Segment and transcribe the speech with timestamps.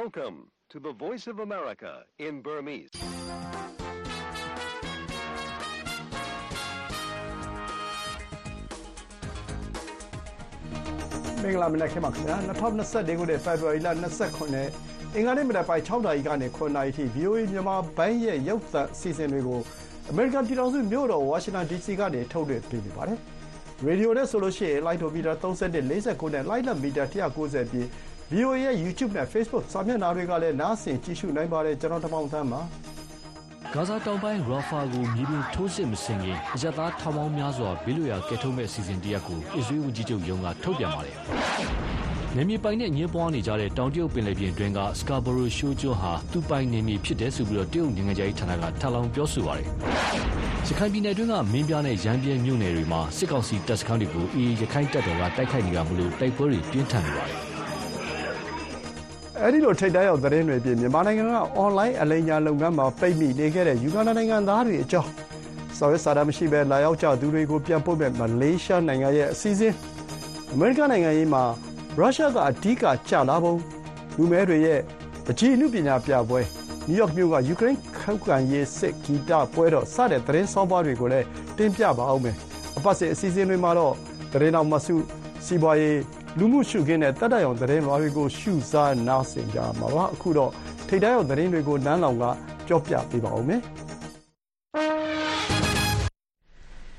[0.00, 0.38] Welcome
[0.72, 1.92] to the Voice of America
[2.26, 2.90] in Burmese.
[11.42, 13.88] ။မင်္ဂလာမနက်ခင်းပါခင်ဗျာ2024ခုနှစ်ဖေဖော်ဝါရီလ
[14.52, 19.60] 29အင်္ဂါနေ့မနက်ပိုင်း6နာရီကနေ9နာရီထိ VOA မြန်မာဘိုင်းရဲ့ရုပ်သံအစီအစဉ်တွေကို
[20.10, 23.18] အမေရိကန်ပြည်ထောင်စုမြို့တော်ဝါရှင်တန် DC ကနေထုတ်လွှင့်ပေးနေပါတယ်။
[23.84, 27.88] ရေဒီယိုနဲ့ဆိုလို့ရှိရင်လိုက်တိုမီတာ31 49နဲ့လိုက်လက်မီတာ190ပြီး
[28.32, 32.60] VOA ရဲ့ YouTube နဲ့ Facebook စာမျက်နှာတွေကလည်းနားဆင်ကြည့်ရှုနိုင်ပါတယ်ကျွန်တော်တမောင်သန်းပါ
[33.74, 41.16] ဂါဇာတောင်ပိုင်းရာဖာကိုမြေပြင်ထိုးစစ်မဆင်ခင်အရသားထောင်ပေါင်းများစွာဘေးလွရာကဲထုတ်မဲ့အစီအစဉ်တရက်ကိုအစ္စရေးဝန်ကြီးချုပ်ယုံကထုတ်ပြန်ပါတယ်။
[42.36, 49.68] နေမြေပိုင်နဲ့ညှင်းပွားနေကြတဲ့တောင်တရုတ်ပင်လယ်ပြင်တွင်းကစကာဘရိုရှိုးကျွန်းဟာသူ့ပိုင်နေမြေဖြစ်တယ်ဆိုပြီးတော့တရုတ်နိုင်ငံသားဌာနကထပ်လောင်းပြောဆိုပါတယ်။
[50.66, 57.40] ရခိုင်ပြည်နယ်တွင်းကမင်းပြားနဲ့ရန်ပြဲမြို့နယ်တွေမှာစစ်ကောင်စီတပ်စခန်းတွေကိုအေးရခိုင်တပ်တော်ကတိုက်ခိုက်နေတာမလို့တိုက်ပွဲတွေပြင်းထန်နေပါတယ်။
[59.42, 65.10] အဲဒီလိုထိပ်တန်းရောက်သတင်းတွေပြင်မြန်မာနိုင်ငံကအွန်လိုင်းအလိမ်ညာလုပ်ငန်းမှာပိတ်မိနေခဲ့တဲ့ယူဂန္ဓာနိုင်ငံသားတွေအကြောင်း
[65.78, 69.74] ဆောင်ရွက်စာတမ်းမရှိဘဲလာရောက်ကြသူတွေကိုပြန်ပို့မဲ့မလေးရှားနိုင်ငံရဲ့အစည်းအဝေး
[70.52, 71.42] အမေရိကန်နိုင်ငံရေးမှာ
[71.98, 73.54] ရုရှားကအဓိကကျလာပုံ
[74.16, 74.80] လူမဲတွေရဲ့
[75.26, 76.40] ပကြီးအမှုပညာပြပွဲ
[76.88, 82.36] နယူးယောက်မြို့ကယူကရိန်းခောက်ကန်ရေးစစ်ဂီတပွဲတော်စတဲ့သတင်းဆောင်ပွားတွေကိုလည်းတင်ပြပါအောင်မယ်
[82.76, 83.94] အပတ်စဉ်အစီအစဉ်တွေမှာတော့
[84.32, 84.94] သတင်းတော်မဆု
[85.46, 85.98] စီပွားရေး
[86.40, 90.50] လူမှုရှုခင်းတဲ့တတ်တရောင်သတင်းလွှာတွေကိုရှုစားနားဆင်ကြမှာပါအခုတော့
[90.88, 92.24] ထိတ်တန်းရောက်သတင်းတွေကိုနန်းလောင်က
[92.68, 93.60] ကြောပြပေးပါဦးမယ်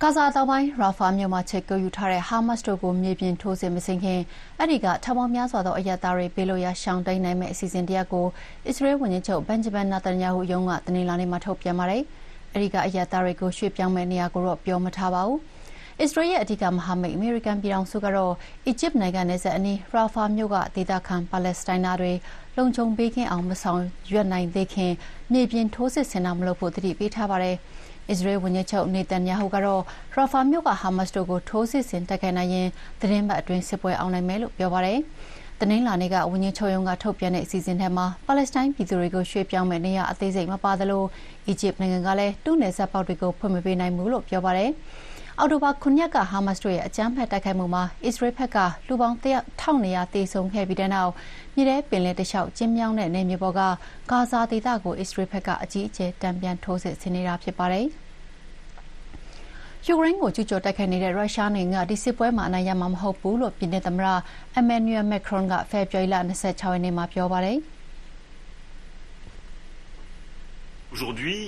[0.02, 4.20] ကာဇာတောင်ပိုင်းရာဖာမြို့မှာချက်ကူယူထားတဲ့ဟာမတ်စ်တို့ကိုမြေပြင်ထိုးစစ်မဆင်ခင်
[4.60, 8.26] အဲ့ဒီကထောင်ပေါင်းများစွာသောအရက်သားတွေပေးလို့ရရှောင်တိန်နိုင်မဲ့အစီအစဉ်တရက်ကို
[8.68, 12.04] အစ္စရေးဝန်ကြီးချုပ်ဘန်ဂျမန်နာတန်ယာဟုရုံးကတနင်္လာနေ့မှာထုတ်ပြန်ပါတယ်။
[12.54, 15.40] အဲ့ဒီကအရက်သားတွေကိုရွှေ့ပြောင်းမဲ့နေရာကိုတော့ပြောမထားပါဘူး။
[16.04, 18.34] အစ္စရေးရဲ့အဓိကမဟာမိတ်အမေရိကန်ပြည်ထောင်စုကတော့
[18.68, 22.14] အီဂျစ်နိုင်ငံနယ်စပ်အနီးရာဖာမြို့ကဒေသခံပါလက်စတိုင်းသားတွေ
[22.58, 23.82] လုံခြုံပေးကင်းအောင်မဆောင်
[24.12, 24.92] ရွက်နိုင်သေးခင်
[25.32, 27.56] မြေပြင်ထိုးစစ်ဆင်တာမလုပ်ဖို့တတိပေးထားပါတယ်။
[28.10, 29.82] အစ္စရေးဝန်ကြီးချုပ်နေတန်ယာဟုကတော့
[30.14, 32.68] ရာဖာမြို့ကဟာမတ်စ်တို့ကိုထိုးစစ်ဆင်တိုက်ခိုက်နိုင်ရင်
[33.02, 35.00] သတင်းပတ်အတွင်းစစ်ပွဲအောင်နိုင်မယ်လို့ပြောပါတယ်။
[35.62, 41.04] တနင်္လာနေ့ကဝန်ကြီးချုပ်ရုံးကထုတ်ပြန်တဲ့အစီအစဉ်ထဲမှာပါလက်စတိုင်းပြည်သူတွေကိုရွှေ့ပြောင်းမဲ့နေရအသေးစိတ်မပါသလို
[41.48, 44.72] အီဂျစ်နိုင်ငံကလည်းတူးနယ်စပ်ပေါက်တွေကိုဖွင့်မပေးနိုင်ဘူးလို့ပြောပါတယ်။
[45.40, 49.18] အောက်တိုဘာ9ရက်ကဟာမတ်စ်တို့ရဲ့အကြမ်းဖက်တိုက်ခိုက်မှုမှာအစ္စရေးဘက်ကလူပေါင်း
[49.64, 51.12] 1200သေဆုံးခဲ့ပြီးတဲ့နောက်
[51.56, 53.62] မြေထဲပင်လယ်တလျှောက်ကျင်းမြောင်းတဲ့နေမြေပေါ်က
[54.12, 57.86] ဂါဇာဒေသကိုအစ္စရေးဘက်ကအကြီးအကျယ်တံပြန်ထိုးစစ်ဆင်နေတာဖြစ်ပါတယ်။
[59.86, 64.08] ယူကရိန်းကိုကျူးကျော်တိုက်ခိုက်နေတဲ့ရုရှားနိုင်ငံကဒီစစ်ပွဲမှာအနိုင်ရမှာမဟုတ်ဘူးလို့ပြင်သစ်သမ္မတ
[64.58, 67.58] အမန်နျူယ်မက်ခရွန်ကဖေဖော်ဝါရီလ26ရက်နေ့မှာပြောပါတယ်။
[70.94, 71.40] Aujourd'hui,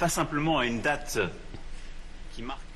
[0.00, 1.18] pas simplement à une date
[2.32, 2.67] qui marque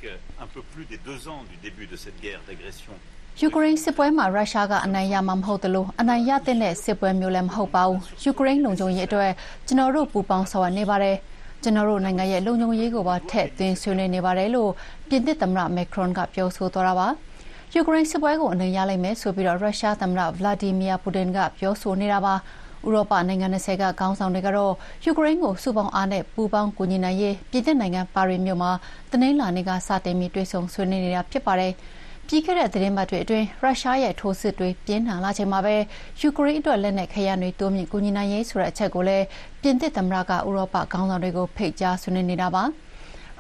[0.45, 2.95] un peu plus des deux ans du début de cette guerre d'agression
[3.41, 9.31] ယူကရိန်းစစ်ပွဲမှာ ရုရှားကအနိုင်ရမှာမဟုတ်သလို အနိုင်ရတဲ့စစ်ပွဲမျိုးလည်း မဟုတ်ပါဘူး။ယူကရိန်းလုံခြုံရေးအတွက်
[9.67, 11.17] ကျွန်တော်တို့ ပူးပေါင်းဆောင်ရွက်နေပါတယ်။
[11.63, 14.71] ကျွန်တော်တို့နိုင်ငံရဲ့ လုံခြုံရေးကိုပါ ထည့်သွင်းဆွေးနွေးနေပါတယ် လို့
[15.09, 17.09] ပြင်သစ်သမ္မတမက်ခရွန်ကပြောဆိုသွားတာပါ။
[17.75, 22.35] ယူကရိန်းစစ်ပွဲကို အနိုင်ရလိမ့်မယ်ဆိုပြီးတော့ရုရှားသမ္မတ ဗလာဒီမီယာပူတင်က ပြောဆိုနေတာပါ။
[22.87, 24.73] ဥရောပနိုင်ငံ20ကခေါင်းဆောင်တွေကတော့
[25.05, 28.71] ယူကရိန်းကိုစုပေါင်းအားနဲ့ပူးပေါင်းကူညီနိုင်ရေးပြည်သစ်နိုင်ငံပါရီမြို့မှာ
[29.11, 31.73] တနင်္လာနေ့ကစတင်ပြီးတွေ့ဆုံဆွေးနွေးနေတာဖြစ်ပါတယ်။
[32.27, 35.77] ပြီးခဲ့တဲ့သတင်းပတ်တွေအတွင်းရုရှားရဲ့ထိုးစစ်တွေပြင်းထန်လာချိန်မှာပဲ
[36.21, 39.25] ယူကရိန်းအတွက်လက်နက်ခဲယမ်းတွေတိုးမြှင့်ကူညီနိုင်ရေးဆိုတဲ့အချက်ကိုလည်း
[39.63, 42.65] ပြင်သစ်သမ္မတကဥရောပခေါင်းဆောင်တွေကိုဖိတ်ကြားဆွေးနွေးနေတာပါ။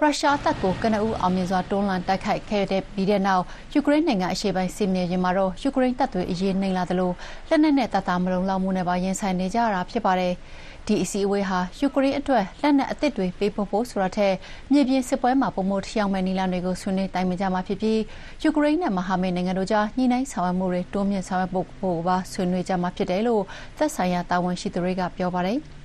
[0.02, 7.10] ရုရှားတပ်ကိုကနဦးအောင်မြင်စွာတွန်းလှန်တိုက်ခိုက်ခဲ့တဲ့ပြီးတဲ့နောက်ယူကရိန်းနိုင်ငံအရှေ့ပိုင်းစစ်မြေပြင်မှာတော့ယူကရိန်းတပ်တွေအရေးနှိမ်လာသလို
[7.48, 10.32] လက်နက်နဲ့တပ်သားမလုံလောက်မှုနဲ့ပါရင်ဆိုင်နေကြရတာဖြစ်ပါတယ်။
[10.86, 14.34] ဒီအစည်းအဝေးဟာယူကရိန်းအတွက်လက်နက်အသစ်တွေပေးဖို့ဖို့ဆိုတာထက်
[14.72, 18.00] မြေပြင်စစ်ပွဲမှာပုံမထျောက်မဲ့နီလာတွေကိုဆွေးနွေးတိုင်ပင်ကြမှာဖြစ်ပြီး
[18.42, 23.42] ယူကရိန်းနဲ့မဟာမိတ်နိုင်ငံတို့ကြားညှိနှိုင်းဆောင်ရွက်မှုတွေတိုးမြင့်ဆောင်ရွက်ဖို့ပါဆွေးနွေးကြမှာဖြစ်တယ်လို့
[23.78, 25.60] သက်ဆိုင်ရာတာဝန်ရှိသူတွေကပြောပါတယ်။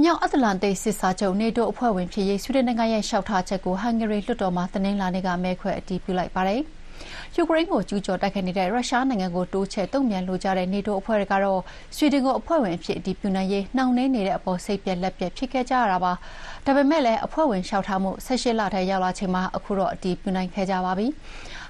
[0.00, 6.60] မြောက်အတ္တလန်တိတ်စစ်စာချုပ်နေတိုးအဖွဲ့ဝင်ဖြစ်ရေး ဆွီဒင်နိုင်ငံရဲ့လျှောက်ထားချက်ကို ဟန်ဂေရီလွှတ်တော်မှာ တနင်္လာနေ့က မဲခွဲအတည်ပြုလိုက်ပါတယ်။
[7.36, 11.60] ယူကရိန်းကို ကျူးကျော်တိုက်ခိုက်နေတဲ့ ရုရှားနိုင်ငံကို တိုးချဲ့တုံ့ပြန်လိုကြတဲ့နေတိုးအဖွဲ့တွေကတော့
[11.96, 16.12] ဆွီဒင်ကို အဖွဲ့ဝင်အဖြစ် အတည်ပြုနိုင်ရေး နှောင့်နှေးနေတဲ့အပေါ် စိတ်ပျက်လက်ပျက်ဖြစ်ခဲ့ကြရတာပါ။
[16.66, 21.06] ဒါပေမဲ့လည်း အဖွဲ့ဝင်လျှောက်ထားမှု ၁၈ လထဲရောက်လာချိန်မှာအခုတော့ အတည်ပြုနိုင်ခဲ့ကြပါပြီ။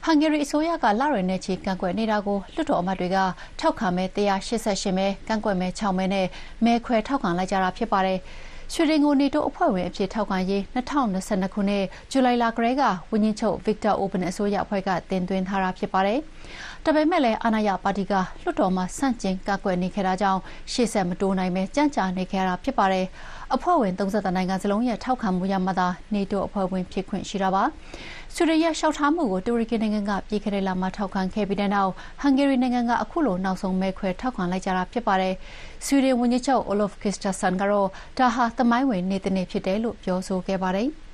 [0.07, 3.19] ဟန်ဂေရီအစိုးရကလတွေနဲ့ချီကန့်ကွက်နေတာကိုလွှတ်တော်အမတ်တွေက
[3.61, 6.27] ထောက်ခံမဲ188မဲကန့်ကွက်မဲ6မဲနဲ့
[6.65, 8.19] မဲခွဲထောက်ခံလိုက်ကြတာဖြစ်ပါတယ်။
[8.73, 12.83] ဆွီဒင်ကိုနေတိုးအဖွဲ့ဝင်အဖြစ်ထောက်ခံရေး2022ခုနှစ်ဇူလိုင်လကတည်းက
[13.13, 16.19] ဝန်ကြီးချုပ်ဗစ်တာအိုဘန်အစိုးရအဖွဲ့ကတင်သွင်းထားတာဖြစ်ပါတယ်။
[16.85, 18.13] ဒါပေမဲ့လည်းအာဏာရပါတီက
[18.43, 20.41] လွှတ်တော်မှာဆန့်ကျင်ကန့်ကွက်နေခဲ့တာကြောင့်
[20.73, 23.07] ရှေ့ဆက်မတိုးနိုင်ပဲကြန့်ကြာနေခဲ့တာဖြစ်ပါတယ်။
[23.55, 27.65] အဖွဲ့ဝင်30နိုင်ငံစလုံးရဲ့ထောက်ခံမှုရမှသာနေတိုးအဖွဲ့ဝင်ဖြစ်ခွင့်ရှိတာပါ။
[28.37, 35.35] ဆွီဒင်ရဲ့လျှောက်ထားမှုကိုတူရကီနိုင်ငံကပြီးခဲ့တဲ့လမှာထောက်ခံခဲ့ပြီးတဲ့နောက်ဟန်ဂေရီနိုင်ငံကအခုလိုနောက်ဆုံးမဲခွဲထောက်ခံလိုက်ကြတာဖြစ်ပါတယ်။
[35.87, 37.89] ဆွီဒင်ဝန်ကြီးချုပ် Olof Kristersson ကတော့
[38.19, 40.91] ဒါဟာသမိုင်းဝင်နေ့တနေ့ဖြစ်တယ်လို့ပြောဆိုခဲ့ပါတယ်။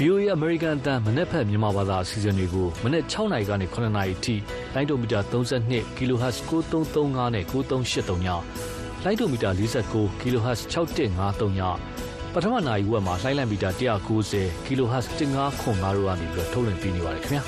[0.00, 4.36] VOA အမေရိကန်အတန်းမနေ့ဖက်မြန်မာဘာသာအစီအစဉ်တွေကိုမနေ့6နာရီကနေ9နာရီအထိ
[4.74, 8.28] လိုင်းဒိုမီတာ32 kHz 9335နဲ့9383ည
[9.08, 9.50] လိုင်းဒိုမီတာ
[9.86, 11.60] 49 kHz 6153 ည
[12.34, 13.70] ပထမနာရီဝက်မှာလိုင်းလံမီတာ
[14.18, 17.42] 190 kHz 1505တို့ကနေပြီးထုတ်လွှင့်ပေးနေပါတယ်ခင်ဗျာ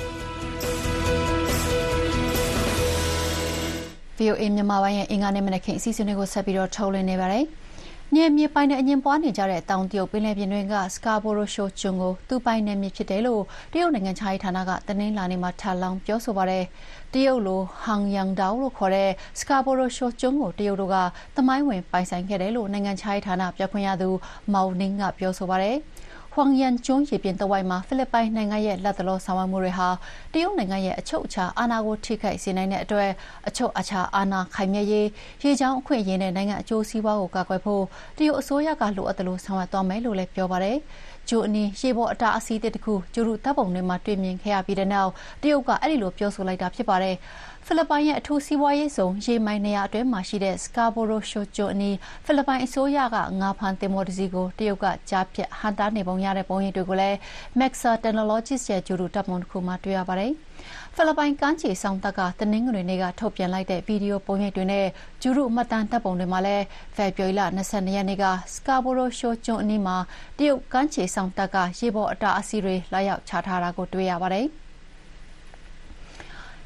[4.19, 7.45] VOA မြန်မာပိုင်းရဲ့အင်္ဂါနေ့မနက်ခင်းအစီအစဉ်တွေကိုဆက်ပြီးတော့ထုတ်လွှင့်နေပါတယ်။
[8.15, 13.41] နယ်မြေပိုင်နဲ့အငြင်းပွားနေကြတဲ့တောင်တရုတ်ပင်လယ်ပြင်တွင်းကစကာဘိုရိုရှိုကျွန်းကို သူပိုင်နယ်မြေဖြစ်တယ်လို့
[13.73, 16.63] တရုတ်နိုင်ငံခြားရေးဌာနက တနင်္လာနေ့မှာ ထပ်လောင်းပြောဆိုပါတယ်။
[17.13, 19.09] တရုတ်လိုဟန်ယန်ဒေါလို့ခေါ်တဲ့
[19.39, 20.95] စကာဘိုရိုရှိုကျွန်းကို တရုတ်တို့က
[21.35, 24.09] သမိုင်းဝင်ပိုင်ဆိုင်ခဲ့တယ်လို့ နိုင်ငံခြားရေးဌာန ပြောခွင့်ရသူ
[24.53, 25.77] မောင်နင်းကပြောဆိုပါတယ်။
[26.41, 29.89] ဟွမ်ယန်ကျွန်းရေပြင်တဝိုက်မှာဖိလစ်ပိုင်နိုင်ငံရဲ့လက်တလောဆောင်ရွက်မှုတွေဟာ
[30.33, 33.09] တရုတ်နိုင်ငံရဲ့အချုပ်အခြာအာဏာကိုထိခိုက်စေနိုင်တဲ့အတွက်
[33.47, 35.07] အချုပ်အခြာအာဏာခိုင်မြဲရေး
[35.43, 37.83] ရေကြောင်းအခွင့်အရေးနဲ့နိုင်ငံအကျိုးစီးပွားကိုကာကွယ်ဖို့
[38.17, 40.77] တရုတ်အစိုးရကလိုအပ်သလိုဆောင်ရွက်သွားမယ်လို့လည်းပြောပါတယ်။
[41.29, 47.15] ဂျိုအနီရေပေါ်အတာအစီးတစ်ခုဂျူရူတပ်ပုံတွေမှာတွေ့မြင်ခဲ့ရပြီးတဲ့နောက်တရုတ်ကအဲ့ဒီလိုပြောဆိုလိုက်တာဖြစ်ပါတယ်။
[47.71, 51.95] ဖိလစ်ပိုင်ရဲ့အထူးစီးပွားရေးဇုံရေမိုင်နေရာအတွင်းမှာရှိတဲ့ Scarborough Shoal ကျွန်းအနီး
[52.25, 57.17] ဖိလစ်ပိုင်အစိုးရကငါးဖမ်းသင်္ဘောတစ်စီးကိုတရုတ်ကကြားဖြတ်ဟန့်တားနေပုံရတဲ့ပုံရိပ်တွေကိုလည်း
[57.59, 60.31] Maxar Technologies ရဲ့ဂြိုဟ်တုဓာတ်ပုံတစ်ခုမှာတွေ့ရပါတယ်။
[60.95, 64.85] ဖိလစ်ပိုင်ကမ်းခြေစောင့်တပ်ကတနင်္ဂနွေနေ့ကထုတ်ပြန်လိုက်တဲ့ဗီဒီယိုပုံရိပ်တွေနဲ့
[65.21, 67.61] ဂြိုဟ်တုမှတ်တမ်းဓာတ်ပုံတွေမှာလည်းဖေဖော်ဝါရီလ၂၂
[67.95, 69.97] ရက်နေ့က Scarborough Shoal ကျွန်းအနီးမှာ
[70.37, 74.47] တရုတ်ကမ်းခြေစောင့်တပ်ကရေပေါ်အတားအဆီးတွေလာရောက်ချထားတာကိုတွေ့ရပါတယ်။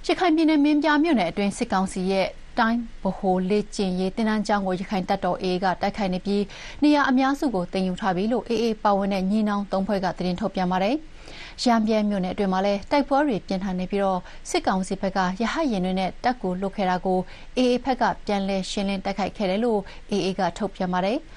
[0.08, 2.28] ရခိုင်ပြည်နယ် မင်းပြားမြို့နယ်အတွင်း စစ်ကောင်စီရဲ့
[2.60, 6.44] တိုင်းဗဟိုလေ့ကျင့်ရေး သင်တန်းကျောင်းကိုရခိုင်တပ်တော် AA က တိုက်ခိုက်နေပြီး
[6.84, 10.96] နေရာအများစုကို သိမ်းယူထားပြီလို့ AA ပါဝင်တဲ့ ညီနောင်သုံးဖွဲ့က သတင်းထုတ်ပြန်ပါတယ်။
[11.64, 14.20] ရံပြဲမြို့နယ်အတွင်းမှာလည်း တိုက်ပွဲတွေ ပြင်းထန်နေပြီးတော့
[14.50, 17.20] စစ်ကောင်စီဘက်က ရဟတ်ရင်တွေနဲ့ တပ်ကိုလွတ်ခဲ့တာကို
[17.58, 19.80] AA ဘက်က ပြန်လည်ရှင်းလင်း တိုက်ခိုက်ခဲ့တယ်လို့
[20.12, 21.18] AA က ထုတ်ပြန်ပါတယ်။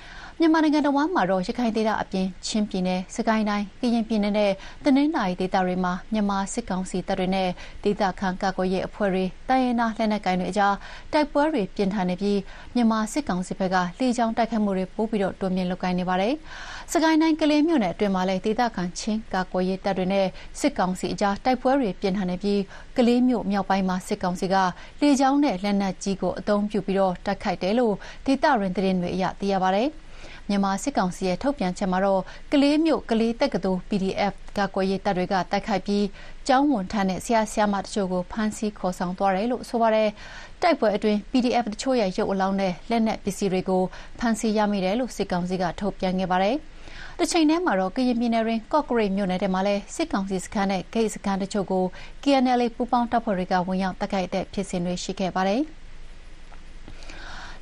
[0.40, 4.52] မြန်မာနိုင်ငံတဝန်းမှာတော့ရခိုင်ဒေသအပြင်ချင်းပြည်နယ်၊စစ်ကိုင်းတိုင်း၊ကရင်ပြည်နယ်နဲ့
[4.84, 7.48] တနင်္သာရီဒေသတွေမှာမြန်မာစစ်ကောင်စီတပ်တွေနဲ့
[7.84, 10.74] ဒေသခံကာကွယ်ရေးအဖွဲ့တွေ၊တိုင်းရင်းသားလက်နက်ကိုင်တွေအကြား
[11.12, 12.38] တိုက်ပွဲတွေပြင်းထန်နေပြီး
[12.74, 16.34] မြန်မာစစ်ကောင်စီဘက်ကလေကြောင်းတိုက်ခိုက်မှုတွေပိုပြီးတိုးမြှင့်လုပ်ကိုင်နေပါတယ်။
[16.90, 20.26] စစ်ကိုင်းတိုင်းကလေးမြို့နယ်အတွင်းမှာလည်းဒေသခံချင်းကာကွယ်ရေးတပ်တွေနဲ့
[20.60, 22.60] စစ်ကောင်စီအကြားတိုက်ပွဲတွေပြင်းထန်နေပြီး
[22.96, 24.56] ကလေးမြို့မြောက်ပိုင်းမှာစစ်ကောင်စီက
[25.00, 27.94] လေကြောင်းနဲ့လက်နက်ကြီးကိုအသုံးပြုပြီးတိုက်ခိုက်တယ်လို့
[28.26, 29.90] ဒေသတွင်းသတင်းတွေအရသိရပါတယ်။
[30.48, 32.22] မြန်မာစစ်ကောင်စီရဲ့ထုတ်ပြန်ချက်မှာတော့
[32.52, 36.04] ကလေးမြို့ကလေးတက္ကသိုလ် PDF ကာကွယ်ရေးတပ်တွေကတိုက်ခိုက်ပြီး
[36.46, 40.08] ကျောင်းဝန်ထမ်းနဲ့ဆရာဆရာမတချို့ကိုဖမ်းဆီးခေါ်ဆောင်သွားတယ်လို့ဆိုပါတယ်။
[40.62, 43.82] တိုက်ပွဲအတွင်း PDF တချို့ရဲ့ရုပ်အလောင်းနဲ့လက်နက်ပစ္စည်းတွေကို
[44.18, 46.56] ဖမ်းဆီးရမိတယ်လို့စစ်ကောင်စီကထုတ်ပြန်ခဲ့ပါတယ်။
[47.20, 51.84] တချိန်တည်းမှာတော့ကရင်ပြည်နယ်တွင်းကော့ကရိတ်မြို့နယ်ထဲမှာလည်းစစ်ကောင်စီစခန်းနဲ့ဂိတ်စခန်းတချို့ကို
[52.22, 55.62] KNLA ပူးပေါင်းတပ်ဖွဲ့တွေကဝင်ရောက်တိုက်ခိုက်တဲ့ဖြစ်စဉ်တွေရှိခဲ့ပါတယ်။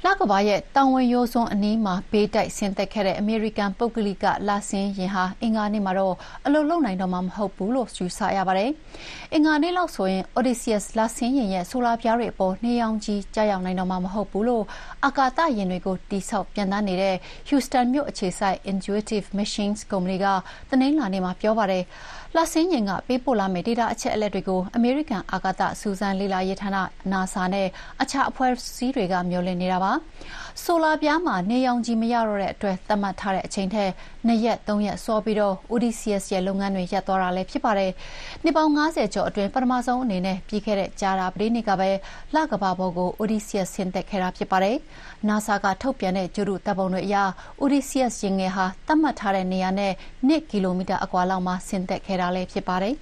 [0.07, 6.15] လကဘာရဲ့တောင်ဝင်ရိုးစွန်းအနီးမှာ ဘေးတိုက်ဆင်းသက်ခဲ့တဲ့အမေရိကန် ပုဂ္ဂလိကလာဆင်းယာဉ်ဟာ အင်္ဂါနေ့မှာတော့
[6.47, 8.71] အလုပ်လုပ်နိုင်တော့မှာ မဟုတ်ဘူးလို့ ယူဆရပါတယ်။
[9.33, 14.65] အင်္ဂါနေ့လောက်ဆိုရင် Odysseus လာဆင်းယာဉ်ရဲ့ ဆိုလာပြားတွေအပေါ် နေရောင်ကြီးကျရောက်နိုင်တော့မှာ မဟုတ်ဘူးလို့
[15.05, 17.17] အာကာသယာဉ်တွေကိုတိစောက်ပြန်တန်းနေတဲ့
[17.49, 20.27] Houston မြို့အခြေစိုက် Intuitive Machines ကုမ္ပဏီက
[20.71, 21.85] တနင်္လာနေ့မှာ ပြောပါတယ်။
[22.37, 26.71] လဆင်းရင်ကပေးပို့လာမယ့် ဒေတာအချက်အလက်တွေကို အမေရိကန် အာကာသစူးစမ်းလေ့လာရေးဌာန
[27.13, 27.69] NASA နဲ့
[28.03, 29.93] အခြားအဖွဲ့အစည်းတွေက မျှော်လင့်နေတာပါ။
[30.63, 33.91] ဆိုလာပြားမှာနေရောင်ခြည်မရတော့တဲ့အတွက်သတ်မှတ်ထားတဲ့အချိန်ထက်
[34.29, 37.91] ၂ရက်၃ရက်စောပြီးတော့ Odysseus ရဲ့လုပ်ငန်းတွေရပ်သွားတာလည်းဖြစ်ပါတယ်။
[38.45, 41.91] နှစ်ပေါင်း၅၀ကျော်အတွင်းပထမဆုံးအနေနဲ့ပြီးခဲ့တဲ့ကြာသပတေးနေ့ကပဲ
[42.35, 44.77] လကမ္ဘာပေါ်ကို Odysseus ဆင်းသက်ခဲ့တာဖြစ်ပါတယ်။
[45.29, 47.17] NASA ကထုတ်ပြန်တဲ့ဂြိုဟ်တုဓာတ်ပုံတွေအရ
[47.63, 49.93] Odysseus ယာဉ်ငယ်ဟာသတ်မှတ်ထားတဲ့နေရာနဲ့
[50.29, 52.95] ၂ကီလိုမီတာအကွာလောက်မှာဆင်းသက်ခဲ့တာလည်းဖြစ်ပါတယ်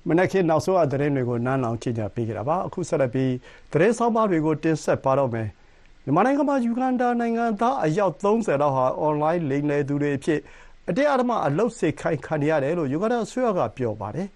[0.07, 3.33] မနက်ခင်းနောက်ဆုံးရသတင်းတွေကိုနန်းလောင်ကြည့်ကြပေးခဲ့တာပါအခုဆက်လက်ပြီး
[3.71, 5.47] သတင်းဆောင်ပါတွေကိုတင်ဆက်ပါတော့မယ်
[6.03, 10.39] မြန်မာနိုင်ငံမှာယူဂန်ဒါနိုင်ငံသားအယောက်30လောက်ဟာအွန်လိုင်းလိမ်လည်သူတွေအဖြစ်
[10.89, 14.27] အတင်းအဓမ္မအလုပ်စိတ်ခိုင်းခံရတယ်လို့ယူဂန်ဒါအစိုးရကပြောပါတယ်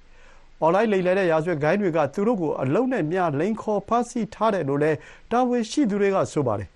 [0.59, 4.97] အွန်လိုင်းလိမ်လည်တဲ့ရာဇဝတ်ဂိုင်းတွေကသူတို့ကိုအလုံးနဲ့မြလိန်ခေါ်ဖမ်းဆီးထားတယ်လို့လည်း
[5.31, 6.69] တာဝန်ရှိသူတွေကဆိုပါတယ်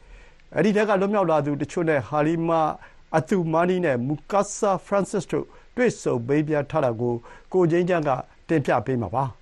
[0.55, 2.61] အဲ့ဒီတက်ကလွတ်မြောက်လာသူတချို့နဲ့ဟာလီမာ
[3.17, 7.13] အတူမာနီနဲ့မူကာဆာဖရန့်စစ်တို့တွေ့ဆုံပေးပြထားတာကို
[7.53, 8.11] ကိုချင်းချမ်းက
[8.49, 9.25] တင်ပြပေးမှာပါ။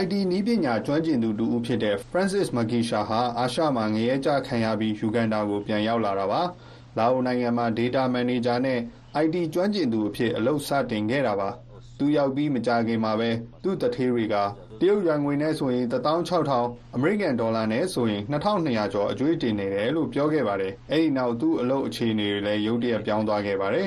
[0.00, 6.42] IT နည်းပညာကျွမ်းကျင်သူတဦးဖြစ်တဲ့ Francis Magisha ဟာ အာရှမှာငရဲကျခံရပြီး ယူဂန်ဒါကို ပြန်ရောက်လာတာပါ။
[6.98, 8.80] လာအိုနိုင်ငံမှာ Data Manager နဲ့
[9.24, 11.48] IT ကျွမ်းကျင်သူအဖြစ် အလုပ်စတင်ခဲ့တာပါ။
[11.98, 13.30] သူရောက်ပြီး မကြာခင်မှာပဲ
[13.62, 14.34] သူ့သူဌေးတွေက
[14.80, 16.58] တရုတ်ယွမ်ငွေနဲ့ဆိုရင် ၁၆,၀၀၀၊
[16.94, 23.86] အမေရိကန်ဒေါ်လာနဲ့ဆိုရင် ၂,၂၀၀ ကျော် အကြွေးတင်နေတယ်လို့ ပြောခဲ့ပါတယ်။အဲဒီနောက် သူ့အလုပ်အခြေအနေတွေလည်း ရုတ်တရက် ပြောင်းသွားခဲ့ပါတယ်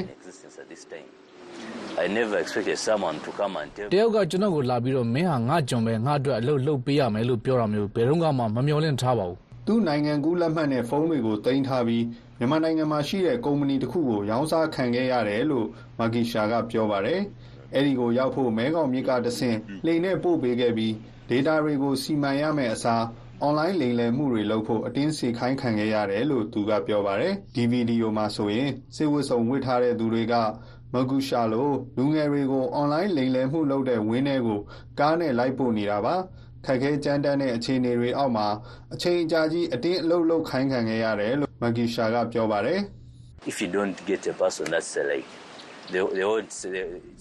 [3.93, 12.03] တယောက်ကကျွန်တော့်ကိုလာပြီးမင်းဟာငါ့ကျွန်ပဲငါ့အတွက်အလုပ်လုပ်ပေးရမယ်လို့ပြောတာမျိုးဘယ်တုန်းကမှမမျှော်လင့်ထားပါဘူး။သူ့နိုင်ငံကူးလက်မှတ်နဲ့ဖုန်းတွေကိုသိမ်းထားပြီး
[12.39, 15.67] မြန်မာနိုင်ငံမှာရှိတဲ့ကုမ္ပဏီတခုကိုရောင်းစားခံခဲ့ရတယ်လို့
[15.99, 17.19] မာဂီရှာကပြောပါတယ်။
[17.75, 20.93] အဲဒီကိုရောက်ဖို့မဲခေါင်မြစ်ကတဆင့်လှေနဲ့ပို့ပေးခဲ့ပြီး
[21.29, 23.03] ဒေတာတွေကိုစီမံရမယ့်အစား
[23.41, 30.33] အွန်လိုင်းလိမ်လည်မှုတွေလုပ်ဖို့အတင်းစေခိုင်းခံခဲ့ရတယ်လို့သူကပြောပါတယ်။ဒီဗီဒီယိုမှာဆိုရင်စစ်ဝတ်စုံဝတ်ထားတဲ့သူတွေက
[30.93, 34.59] မဂူရှာလိုလူငယ်တွေကိုအွန်လိုင်းလိမ်လည်မှုလုပ်တဲ့ဝင်းထဲကို
[34.99, 36.15] ကားနဲ့လိုက်ပို့နေတာပါ။
[36.65, 38.47] ခက်ခဲကြမ်းတမ်းတဲ့အခြေအနေတွေအောက်မှာ
[38.93, 42.79] အချိန်အကြာကြီးအတင်းအလုပ်လုပ်ခိုင်းခံခဲ့ရတယ်လို့မဂီရှာကပြောပါတယ်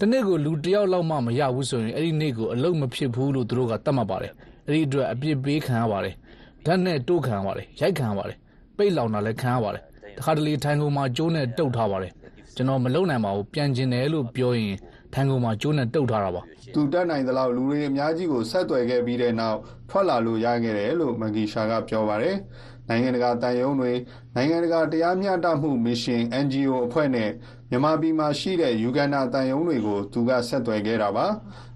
[0.00, 4.32] တနေ့ကိုလူတယောက်လောက်မှမရဘူးဆိုရင်အဲ့ဒီနေ့ကိုအလုပ်မဖြစ်ဘူးလို့သူတို့ကသတ်မှတ်ပါတယ်။
[4.66, 6.14] အဲ့ဒီအတွက်အပြစ်ပေးခံရပါတယ်။
[6.66, 8.36] ဓာတ်နဲ့တိုးခံရပါတယ်။ရိုက်ခံရပါတယ်။
[8.76, 9.82] ပိတ်လောင်တာလည်းခံရပါတယ်။
[10.16, 12.12] တခါတလေထိုင်ကုန်မှာကျိုးနဲ့တုတ်ထားပါတယ်။
[12.58, 14.76] ကျွန်တော်မလုံနိုင်ပါဘူးပြန်ကျင်တယ်လို့ပြောရင်
[15.14, 16.42] ထိုင်ကုန်မှာကျိုးနဲ့တုတ်ထားတာပါ။
[16.74, 19.58] သူတက်နိုင်သလောက်လူတွေအများကြီးကိုဆက်သွယ်ခဲ့ပြီးတဲ့နောက်
[19.90, 22.36] ထွက်လာလို့ရခဲ့တယ်လို့မဂီရှာကပြောပါတယ်။
[22.88, 23.92] နိုင်ငံတကာတန်ယုံတွေ
[24.34, 27.30] နိုင်ငံတကာတရားမျှတမှုမစ်ရှင် NGO အဖွဲ့နဲ့
[27.70, 31.26] မြန်မာပြည်မှာရှိတဲ့ယူဂန်ဒါတန်ယုံတွေကိုသူကဆက်သွယ်ခဲ့တာပါ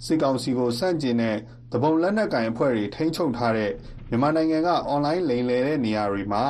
[0.04, 1.36] စစ်ကောင်စီကိုစန့်ကျင်တဲ့
[1.72, 3.70] တပုံလက်နက်ကင်အဖွဲ့တွေထိန်းချုပ်ထားတဲ့
[4.12, 6.42] မြန်မာနိုင်ငံက အွန်လိုင်းလိမ်လည်တဲ့နေရာတွေမှာ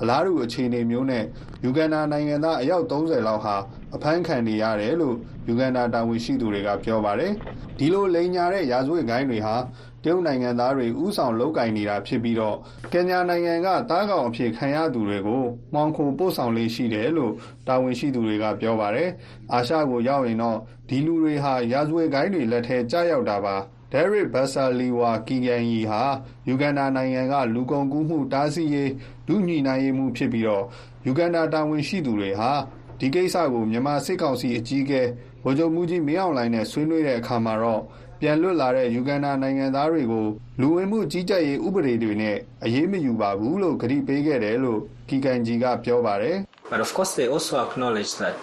[0.00, 1.24] အလားတူအခြေအနေမျိုးနဲ့
[1.64, 3.56] ယူဂန်ဒါနိုင်ငံသား အယောက်30လောက်ဟာ
[3.94, 5.16] အဖမ်းခံနေရတယ်လို့
[5.48, 7.32] ယူဂန်ဒါတာဝန်ရှိသူတွေက ပြောပါတယ်
[7.78, 9.56] ဒီလို လိမ်ညာတဲ့ ရာဇဝတ်ဂိုင်းတွေဟာ
[10.04, 12.56] တရုတ်နိုင်ငံသားတွေဥဆောင်လုပ်ကင်နေတာဖြစ်ပြီးတော့
[12.92, 15.42] ကင်ညာနိုင်ငံကတားကောင်အဖြစ်ခံရသူတွေကို
[15.74, 17.32] မှောင်ခိုပို့ဆောင်လေးရှိတယ်လို့
[17.68, 19.08] တာဝန်ရှိသူတွေက ပြောပါတယ်။
[19.52, 20.58] အာရှကိုရောက်ရင်တော့
[20.88, 23.56] ဒီလူတွေဟာ ရာဇဝတ်ဂိုင်းတွေလက်ထဲကြားရောက်တာပါ။
[23.92, 26.02] ဒဲရစ်ဘတ်ဆာလီဝါကီဂန်ယီဟာ
[26.48, 28.90] ယူဂန်ဒါနိုင်ငံက လူကုန်ကူးမှု တားဆီးရေး
[29.28, 30.64] လူညှိနှိုင်းရေးမှုဖြစ်ပြီးတော့
[31.06, 32.52] ယူဂန်ဒါတာဝန်ရှိသူတွေဟာ
[32.98, 35.02] ဒီကိစ္စကို မြန်မာစစ်ကောင်စီအကြီးအကဲ
[35.42, 37.82] ဗိုလ်ချုပ်မှုကြီး မင်းအောင်လှိုင်နဲ့ ဆွေးနွေးတဲ့အခါမှာတော့
[38.20, 40.26] ပြန်လွတ်လာတဲ့ ယူဂန်ဒါနိုင်ငံသားတွေကို
[40.60, 46.36] လူဝင်မှုကြီးကြပ်ရေး ဥပဒေတွေနဲ့ အရေးမယူပါဘူးလို့ ကတိပေးခဲ့တယ်လို့ကီကန်ဂျီကပြောပါတယ်။
[46.72, 48.38] But of course they also acknowledge that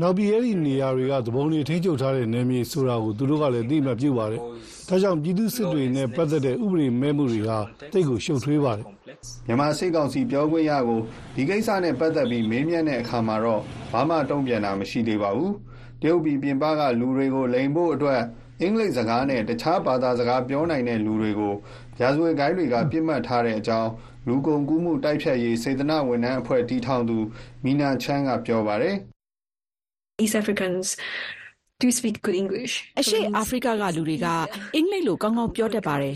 [0.00, 4.40] နောက်ပြီးအဲ့ဒီနေရာတွေကသဘုံတွေထိန်းချုပ်ထားတဲ့နယ်မြေဆိုတာကိုသူတို့ကလည်းသိမှပြုပါတယ်။
[4.88, 7.58] ဒါကြောင့်ပြည်သူစစ်တွေနဲ့ပတ်သက်တဲ့ဥပဒေမဲမှုတွေဟာ
[7.92, 8.84] တိတ်ကိုရှုပ်ထွေးပါတယ်။
[9.46, 11.00] မြန်မာစစ်ကောင်စီပြောခွင့်ရကို
[11.34, 13.60] ဒီကိစ္စနဲ့ပတ်သက်ပြီးမေးမြန်းတဲ့အခါမှာတော့
[13.92, 15.54] ဘာမှတုံ့ပြန်တာမရှိသေးပါဘူး
[16.00, 18.20] တရုတ်ပြည်ပြင်ပကလူတွေကိုလိမ်ဖို့အတွက်
[18.60, 21.54] အင်္ဂလိပ်စကားနဲ့တခြားဘာသာစကားပြောနိုင်တဲ့လူတွေကို
[22.00, 23.90] ရာဇဝတ်ဂိုင်းတွေကပြစ်မှတ်ထားတဲ့အကြောင်း
[24.26, 27.18] လူကုန်ကူးမှုတိုက်ဖျက်ရေးစေတနာဝန်ထမ်းအဖွဲ့တီထောင်သူ
[27.64, 28.96] မီနာချန်းကပြောပါတယ်
[30.22, 30.86] East Africans
[31.82, 34.26] do speak good English အရှိအာဖရိကကလူတွေက
[34.74, 36.14] အင်္ဂလိပ်လိုကောင်းကောင်းပြောတတ်ပါတယ်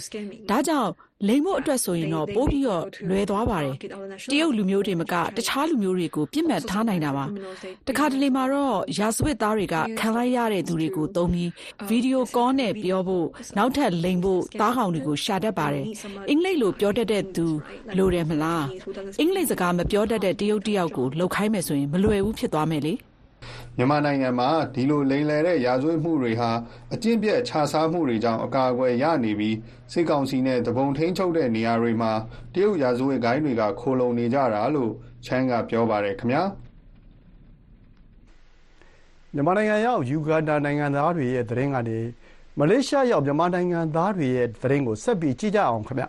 [0.50, 0.90] ဒါကြောင့်
[1.28, 3.75] လိမ်ဖို့အတွက်ဆိုရင်တော့ပိုးပြီးတော့လွယ်သွားပါတယ်
[4.30, 7.25] တရုတ်လူမျိုးတွေမကတခြားလူမျိုးတွေကိုပြစ်မှတ်ထားနိုင်တာပါ
[7.88, 11.50] တခါတလေမှာတော့ရာဇဝတ်သားတွေကခံလိုက်ရတဲ့သူတွေကိုသုံးပြီး
[11.88, 15.84] ဗီဒီယိုကောနဲ့ပြောဖို့နောက်ထပ်လိမ်ဖို့တားကောင်တွေကိုရှာတတ်ပါတယ်
[16.28, 17.46] အင်္ဂလိပ်လိုပြောတတ်တဲ့သူ
[17.96, 18.64] လိုတယ်မလား
[19.20, 22.94] အင်္ဂလိပ်စကားမပြောတတ်တဲ့တရုတ်တယောက်ကိုလှုပ်ခိုင်းမယ်ဆိုရင်မလွယ်ဘူးဖြစ်သွားမယ်လေ
[23.76, 26.50] မြန်မာနိုင်ငံမှာ ဒီလိုလိမ်လည်တဲ့ ရာဇဝတ်မှုတွေဟာ
[26.95, 29.57] အကျင့်ပြတ်ခြစားမှုတွေကြောင့် အကာအကွယ်ရနေပြီး
[29.93, 32.12] စစ်ကောင်စီနဲ့တပုံထိန်ချုပ်တဲ့နေရာတွေမှာ
[32.54, 34.93] တရုတ်ရာဇဝတ်ဂိုင်းတွေက ခိုလုံနေကြတာလို့
[35.26, 36.43] ချမ်းက ပြောပါတယ်ခင်ဗျာ
[39.35, 41.99] မြန်မာနိုင်ငံရောက် ယူဂန်ဒါနိုင်ငံသားတွေရဲ့ သတင်းကနေ
[42.59, 46.09] မလေးရှားရောက် မြန်မာနိုင်ငံသားတွေရဲ့ သတင်းကို ဆက်ပြီးကြည့်ကြအောင်ခင်ဗျာ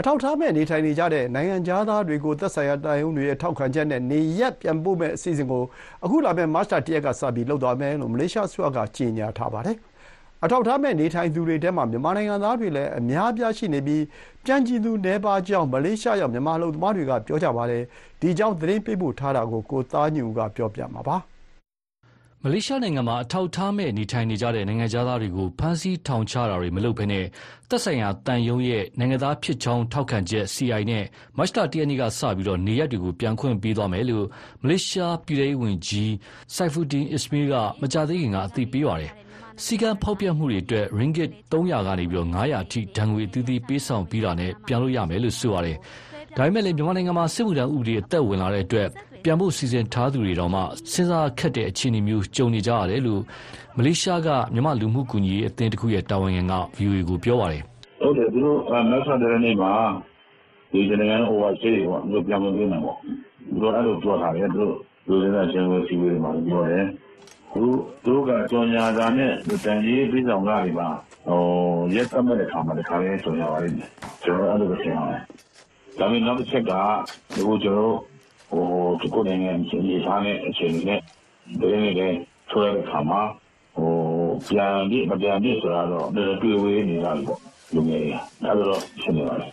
[0.00, 5.64] အထောက်ထားမဲ့နေထိုင်နေကြတဲ့နိုင်ငံခြားသားတွေကိုသက်ဆိုင်ရာတိုင်းုံတွေရဲ့ထောက်ခံချက်နဲ့နေရက်ပြန်ပို့မဲ့အစီအစဉ်ကို
[6.04, 9.76] အခုလာမယ့်မတ်လ၁ရက်ကစပြီးလုပ်သွားမယ်လို့မလေးရှားအစိုးရကကြေညာထားပါတယ်။
[10.44, 14.02] အထောက်ထားမဲ့နေထိုင်သူတွေထဲမှာမြန်မာနိုင်ငံသားတွေလည်းအများအပြားရှိနေပြီး
[14.44, 17.82] ပြန်ကြည့်သူနည်းပါးကြောင်းမလေးရှားရောက်မြန်မာအလုပ်သမားတွေကပြောကြပါတယ်။
[18.20, 21.18] ဒီအကြောင်းသတင်းပေးပို့ထားတာကိုကိုသားညွန့်ဦးကပြောပြမှာပါ။
[22.44, 27.04] မလေးရှားနိုင်ငံမှာ အထောက်ထားမဲ့နေထိုင်နေကြတဲ့ နိုင်ငံခြားသားတွေကို ဖမ်းဆီးထောင်ချတာတွေမလုပ်ဘဲ
[27.68, 31.04] သက်ဆိုင်ရာသံရုံးရဲ့ နိုင်ငံသားဖြစ်ကြောင်း ထောက်ခံချက် CI နဲ့
[31.36, 34.26] မတ်လ ၁ ရက်နေ့ကစပြီး နေရပ်တွေကိုပြန်ခွင့်ပေးသွားမယ်လို့
[34.62, 36.10] မလေးရှားပြည်ထဲရေးဝန်ကြီး
[36.54, 39.12] Saifuddin Ismail က မကြာသေးခင်က အသိပေးပါတယ်။
[39.64, 45.76] စည်းကမ်းဖောက်ဖျက်မှုတွေအတွက် Ringgit ၃၀၀ ကနေ ၅၀၀ အထိ ဒဏ်ငွေအသီးသီးပေးဆောင်ပြီးတာနဲ့ ပြန်လို့ရမယ်လို့ ဆိုပါတယ်။
[46.36, 48.88] ဒါပေမဲ့လည်း မြန်မာနိုင်ငံမှာ စစ်မှုထမ်းဥပဒေ အသက်ဝင်လာတဲ့အတွက်
[49.28, 50.60] ပြန်ဖို့စီစဉ်ထားသူတွေတောင်မှ
[50.92, 53.22] စဉ်းစားခက်တဲ့အခြေအနေမျိုးကြုံနေကြရတယ်လို့
[53.76, 57.62] မလေးရှားကမြန်မာလူမှုကူညီရေးအသင်းတစ်ခုရဲ့တာဝန်ခံက VOA ကိုပြောပါတယ်။
[58.00, 58.58] ဟုတ်တယ်သူတို့
[58.90, 59.72] မက်ဆာတဲ့နေ့မှာ
[60.70, 64.74] ဒီနိုင်ငံ overstay ပေါ့သူပြန်မလို့နိုင်ပေါ့သူတို့အဲ့လိုပြောထားတယ်သူတို့
[65.08, 66.84] လူတွေနဲ့ချင်းချင်းစီဝေးမှာပြောတယ်
[67.54, 67.64] သူ
[68.04, 69.32] သူကကြော်ညာတာနဲ့
[69.64, 70.88] တန်ကြီးပြည်ဆောင်ကားတွေပါ
[71.28, 71.40] ဟို
[71.94, 73.90] ရက်သက်မဲ့တဲ့ခါမှာတခါလေးကြော်ညာပါလိမ့်မယ်
[74.24, 75.20] ကျွန်တော်အဲ့လိုပဲထင်ပါတယ်
[75.98, 76.72] ဒါပေမဲ့နောက်တစ်ချက်က
[77.32, 77.96] ဒီကျွန်တော်
[78.48, 78.64] ဟို
[79.00, 81.00] ဒီကိုနိုင်ငံကြီးထားတဲ့အချိန်နဲ့
[81.60, 82.18] ဒီနေ့လည်း
[82.50, 83.20] ဆိုရတဲ့ခါမှာ
[83.76, 83.90] ဟို
[84.48, 87.38] ပြန်ပြီးမပြန်ပြီးဆိုတော့တွေ့ဝေးနေတာပေါ့
[87.74, 88.10] လူငယ်တွေ
[88.44, 89.50] အဲ့လိုဖြစ်နေပါတယ်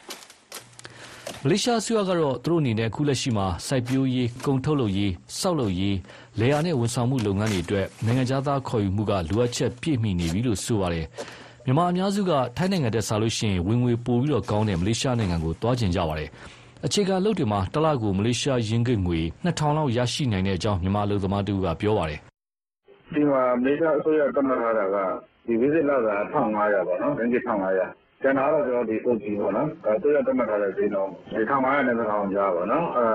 [1.44, 5.96] မလေးရှားအစိုးရကတော့သူတို့အနေနဲ့အခုလက်ရှိမှာစိုက်ပျိုးရေး၊ကုန်ထုတ်လုပ်ရေး၊ဆောက်လုပ်ရေး၊
[6.40, 11.06] လယ်ယာနဲ့ဝန်ဆောင်မှုလုပ်ငန်းတွေအတွက်နိုင်ငံခြားသားခေါ်ယူမှုကလိုအပ်ချက်ပြည့်မီနေပြီလို့ဆိုပါတယ်။
[11.66, 16.30] မြန်မာအများစုကထိုင်းနိုင်ငံထက်စာရင်ဝင်ငွေပိုပြီးကောင်းတဲ့မလေးရှားနိုင်ငံကိုသွားချင်ကြပါတယ်။
[16.86, 22.20] အခြေခံအလုပ်တွေမှာ တလကို မလေးရှားရင်းဂစ်ငွေ၂ထောင်လောက် ရရှိနိုင်တဲ့အကြောင်း မြန်မာအလုပ်သမားတဦးက ပြောပါတယ်။
[23.14, 24.98] ဒီမှာ မလေးရှားအစိုးရ သတ်မှတ်ထားတာက
[25.46, 27.88] ဒီ visit လစာ ၁၅၀၀ ပေါ့နော်။ရင်းဂစ် ၁၅၀၀
[28.22, 33.06] ကျန်တာတော့ကျွန်တော်ဒီ OT ပေါ့နော်အဲသူရတတ်မှတ်ထားတဲ့ ဈေးနှုန်းဒီထောင်900နဲ့1000ကြားပါနော်အဲ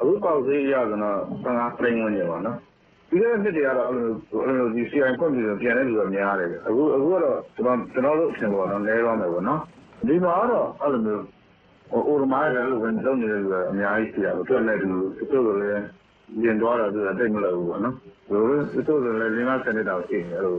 [0.00, 2.56] အခုပေါက်ဈေးရဆိုတော့15သိန်းဝန်းကျင်ပါနော်
[3.10, 4.10] ဒီကနေ့နှစ်တွေကတော့ အဲ့လို
[4.44, 9.60] အဲ့လိုဒီ CI ကွန်ပျူတာပြန်တဲ့လူက များတယ်အခုအခုကတော့ ကျွန်တော်ကျွန်တော်တို့အထင်ပေါ့နော်လဲတော့မယ်ပေါ့နော်
[10.06, 11.37] ဒီမှာတော့ အဲ့လိုမျိုးဟို
[11.92, 15.82] အိုရမိုင်းလည်းဝင်လုံးနေတဲ့လူကအများကြီးရှိတာပေါ့တွက်နေသူသူတို့လည်း
[16.44, 17.94] ရင်သွားတာသူကတိတ်မလို့ဘူးပေါ့နော်
[18.30, 20.56] ဘယ်လိုသူတို့လည်းလင်းကားစနစ်တောင်ရှိနေအဲ့လို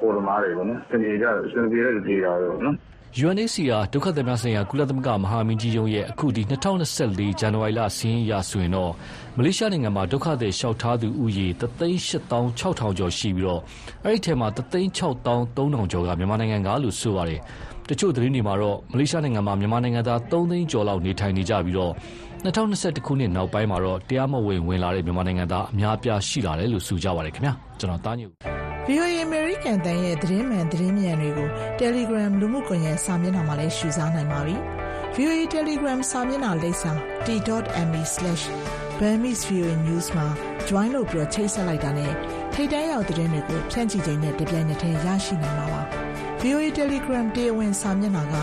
[0.00, 2.76] အိုရမိုင်းတွေပေါ့နော်စင်ကြီးကြစင်ကြီးတဲ့ဒီရာတွေပေါ့နော်
[3.20, 8.92] UNHCR ဒုက္ခသည်များဆိုင်ရာကုလသမဂ္ဂမဟာမင်းကြီးရုံးရဲ့အခုဒီ2024ဇန်နဝါရီလစာရင်းအရဆိုရင်တော့
[9.36, 13.60] မလေးရှားနိုင်ငံမှာဒုက္ခသည်လျှောက်ထားသူဦးရေ386,600ကျော်ရှိပြီးတော့
[14.04, 14.96] အဲ့ဒီထဲမှာ363,000
[15.92, 17.40] ကျော်ကမြန်မာနိုင်ငံကလို့ဆိုပါတယ်။
[17.71, 21.92] တ ချို့သတင်းတွေမှာတော့ မလေးရှားနိုင်ငံမှာ မြန်မာနိုင်ငံသား3သိန်းကျော်လောက် နေထိုင်နေကြပြီးတော့
[22.44, 28.30] 2021ခုနှစ်နောက်ပိုင်းမှာတော့ တရားမဝင် ဝင်လာတဲ့ မြန်မာနိုင်ငံသား အများအပြား ရှိလာတယ်လို့ ဆိုကြပါတယ်ခင်ဗျာ။ကျွန်တော်တားညို
[28.88, 31.48] VOA American တန်ရဲ့ သတင်းမှန် သတင်းမြန်တွေကို
[31.80, 34.56] Telegram လူမှုကွန်ရက်စာမျက်နှာမှာလည်းရှုစားနိုင်ပါပြီ။
[35.14, 36.92] VOA Telegram စာမျက်နှာလိပ်စာ
[37.26, 40.26] t.me/burmese.voanews မှာ
[40.68, 42.12] join လုပ်ပြီး ချိတ်ဆက်လိုက်တာနဲ့
[42.52, 45.81] ထိတဲ့ရောက်သတင်းတွေကို ဖြန့်ချိချိန်နဲ့ တပြိုင်နက်တည်း ရရှိနိုင်ပါပါ။
[46.46, 48.36] VOA Telegram တေဝင်စာမျက်နှာက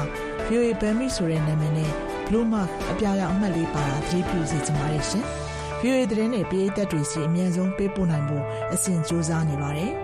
[0.48, 1.92] VOA Burmese ဆိုတဲ့နာမည်နဲ့
[2.28, 5.26] blue mark အပြာရောင်အမှတ်လေးပါတာသတိပြုစီကြပါရရှင်။
[5.82, 9.92] VOA သတင်းတွေပြည်သက်တွေစီအမြန်ဆုံးပေးပို့နိုင်ဖို့အစဉ်ကြိုးစားနေပါတယ်။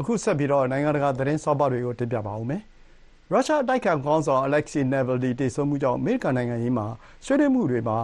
[0.00, 2.62] အခုဆက်ပြီးတော့နိုင်ငံတကာသတင်းဆောင်းပါးတွေကိုတင်ပြပါဦးမယ်။
[3.32, 6.86] ရုရှားအတိုက်အခံခေါင်းဆောင် Alexei Navalny သေဆုံးမှုကြောင့်အမေရိကန်နိုင်ငံရေးမှာ
[7.24, 7.98] ဆွေးနွေးမှုတွေမှာ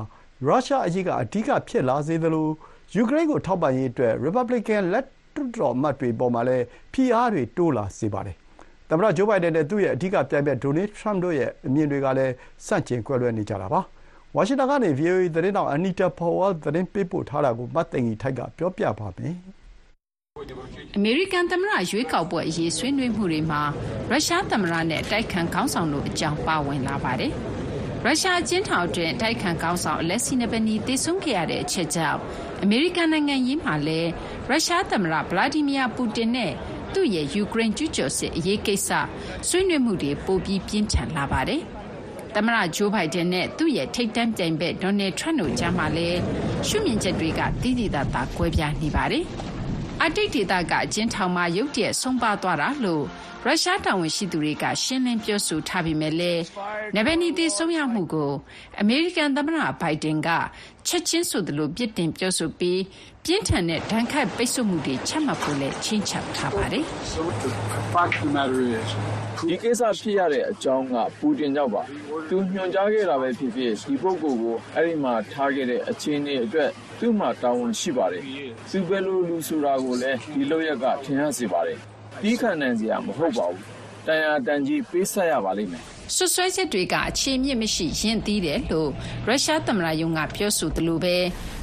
[0.47, 2.49] ရုရှားအရေးကအဓိကဖြစ်လာစေသလို
[2.95, 4.83] ယူကရိန်းကိုထောက်ပံ့ရေးအတွက်ရီပတ်ဘလီကန်
[5.41, 8.37] လက်တွတ်တော်အမတ်တွေအပေါ်မှာလည်းဖိအားတွေတိုးလာစေပါတယ်။
[8.89, 12.33] သမ္မတဂျိုးဘိုင်ဒန်နဲ့သူ့ရဲ့အဓိကပြိုင်ဘက်ဒေါ်နယ်ထရမ့်တို့ရဲ့အမြင်တွေကလည်း
[12.67, 13.81] ဆန့်ကျင်ကွဲလွဲနေကြတာပါ။
[14.35, 19.35] ဝါရှင်တန်ကနေ VOA သတင်းထောက် Anita Powell သတင်းပေးပို့ထားတာကိုမသိင်္ဂီထိုက်ကပြောပြပါမယ်။
[20.97, 23.63] အမေရိကန်သမ္မတရွေးကောက်ပွဲအရေးဆွေးနွေးမှုတွေမှာ
[24.11, 27.33] ရုရှားသမ္မတနဲ့အတိုက်အခံခေါင်းဆောင်တို့အကြောင်းပါဝင်လာပါတယ်။
[28.05, 32.21] ရုရှားအကျဉ်းထောင်အတွင်းအတိုက်အခံခေါင်းဆောင် Alexei Navalny သေဆုံးခဲ့ရတဲ့အချက်ကြောင့်
[32.63, 34.11] အမေရိကန်နိုင်ငံရေးမှာလည်း
[34.49, 36.53] ရုရှားသမ္မတ Vladimir Putin နဲ့
[36.95, 38.91] သူ့ရဲ့ ယူကရိန်း ကျူးကျော်စစ်အရေးကိစ္စ
[39.49, 41.63] ဆွေးနွေးမှုတွေ ပိုပြီး ပြင်းထန်လာပါတယ်။
[42.35, 46.19] သမ္မတဂျိုးဘိုင်ဒန်နဲ့ သူ့ရဲ့ ထိပ်တန်းပြိုင်ဘက်ဒေါ်နယ်ထရမ့်တို့ကြားမှာလည်း
[46.69, 49.25] ရှုမြင်ချက်တွေက သိသိသာသာ ကွဲပြားနေပါတယ်။
[50.03, 53.05] အာတိတ်ဒေသက အကျဉ်းထောင်မှာ ရုတ်တရက် ဆုံးပါသွားတာလို့
[53.45, 56.43] ရုရှားတာဝန်ရှိသူတွေက ရှင်းလင်းပြောဆိုထားပေမဲ့လည်း
[56.97, 58.33] နဗယ်နီ သေဆုံးရမှုကို
[58.81, 60.29] အမေရိကန်သမ္မတဘိုင်ဒန်က
[60.91, 62.81] ချက်ချင်းဆိုသလိုပြစ်တင်ပြောဆိုပြီး
[63.25, 66.85] ပြင်းထန်တဲ့ဒဏ်ခတ်ပိတ်ဆို့မှုတွေချမှတ်ဖို့လည်းခြိမ်းခြောက်ထားပါတယ်
[69.49, 71.83] ဒီကိစ္စဖြစ်ရတဲ့အကြောင်းကပူတင်ကြောင့်ပါ
[72.29, 78.23] သူညွှန်ကြားခဲ့တာပဲဖြစ်ဖြစ်ဒီပုဂ္ဂိုလ်ကိုအဲ့ဒီမှာထားခဲ့တဲ့အခြေအနေအတွက်သူ့မှာတာဝန်ရှိပါတယ်
[78.71, 81.79] သူပဲလို့လူဆိုတာကိုလည်းဒီလောက်ရကထင်ရစေပါတယ်
[82.21, 83.63] ပြီးခံနိုင်စရာမဟုတ်ပါဘူး
[84.07, 88.91] တန်ရာတန်ကြီးပေးဆက်ရပါလိမ့်မယ် ဆွဆွဲချက်တွေက အခြေမြင့်မရှိ ရင့်သီးတယ်လို့
[89.27, 91.17] ရုရှားသမ္မတယုံကပြောဆိုသလိုပဲ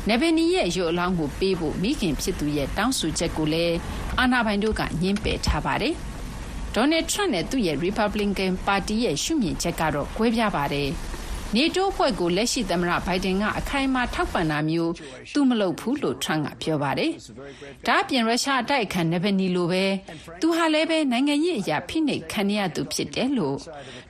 [0.10, 3.76] နေဗယ်နီရဲ့ ရုပ်အလောင်းကိုပေးဖို့ မိခင်ဖြစ်သူရဲ့ တောင်းဆိုချက်ကိုလည်း
[4.20, 5.94] အာဏာပိုင်တို့ကညှင်းပယ်ထားပါတယ်။
[6.76, 10.90] ဒေါ်နယ်ထရန့်နဲ့ သူ့ရဲ့ Republican ပါတီရဲ့ ရှုမြင်ချက်ကတော့ ကွဲပြားပါတယ်။
[11.54, 14.92] နေတိုးအဖွဲ့ကိုလက်ရှိသမ္မတဘိုင်ဒန်ကအခိုင်အမာထောက်ပံ့တာမျိုး
[15.34, 17.12] သူမလုပ်ဘူးလို့ထရန့်ကပြောပါတယ်။
[17.88, 19.86] ဒါ့အပြင်ရုရှားအတိုက်အခံနေဗနီလိုပဲ
[20.42, 23.58] သူဟာလည်းပဲနိုင်ငံရေးအရာဖိနှိပ်ခံရသူဖြစ်တယ်လို့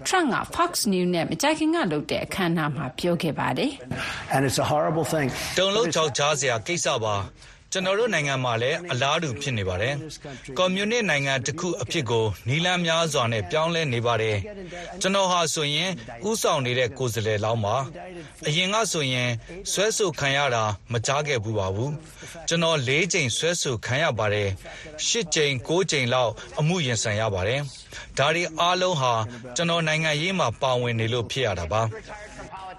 [0.08, 3.72] ထရန့်က Fox News နဲ့မကြခင်ကလုပ်တဲ့အခမ်းအနားမှာပြောခဲ့ပါတယ်။
[5.58, 7.16] တုံလုံးကြောက်ကြားစရာကိစ္စပါ။
[7.76, 9.94] ကျွန်တော်တို့နိုင်ငံမှာလည်းအလားတူဖြစ်နေပါတယ်။
[10.58, 14.38] ကွန်မြူနစ်နိုင်ငံတစ်ခုအဖြစ်ကိုနီလန်းများစွာနဲ့ပြောင်းလဲနေပါတယ်။
[15.02, 15.92] ကျွန်တော်ဟာဆိုရင်
[16.30, 17.76] ဥဆောင်နေတဲ့ကိုယ်စားလှယ်လောင်းပါ။
[18.48, 19.30] အရင်ကဆိုရင်
[19.72, 21.92] ဆွဲဆိုခံရတာမကြားခဲ့ဘူးပါဘူး။
[22.48, 24.50] ကျွန်တော်၄ချိန်ဆွဲဆိုခံရပါတယ်။
[25.08, 27.60] ၈ချိန်၉ချိန်လောက်အမှုရင်ဆိုင်ရပါတယ်။
[28.18, 29.14] ဒါတွေအားလုံးဟာ
[29.56, 31.82] ကျွန်တော်နိုင်ငံရေးမှာပါဝင်နေလို့ဖြစ်ရတာပါ။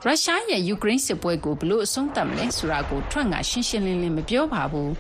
[0.05, 4.93] ရုရှားရဲ့ယူကရိန်းစစ်ပွဲကိုဘလို့အဆုံးသတ်မလဲဆိုတာကိုထရန့်ကရှင်းရှင်းလင်းလင်းမပြောပါဘူး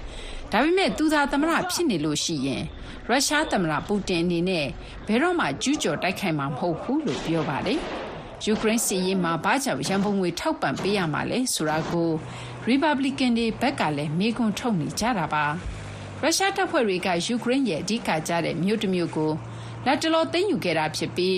[0.53, 2.63] ဒါပေမဲ့သူသာသမရဖြစ်နေလို့ရှိရင်
[3.09, 4.67] ရုရှားသမရပူတင်အနေနဲ့
[5.07, 7.79] ဘယ်တော့မှကျူးကျော်တိုက်ခိုက်မှာမဟုတ်ဘူးလို့ပြောပါတယ်
[8.45, 12.11] ယူကရိန်းစစ်ရေးမှာဘာကြောင့်ရန်ပုံငွေထောက်ပံ့ပေးရမှာလဲဆိုတာကို
[12.67, 15.45] ရီပတ်ဘလီကန်တွေဘက်ကလည်းမေးခွန်းထုတ်နေကြတာပါ
[16.21, 19.33] ရုရှားတပ်ဖွဲ့တွေကယူကရိန်းရဲ့အဓိကကျတဲ့မြို့တစ်မြို့ကို
[19.87, 21.37] လက်တလောသိမ်းယူခဲ့တာဖြစ်ပြီး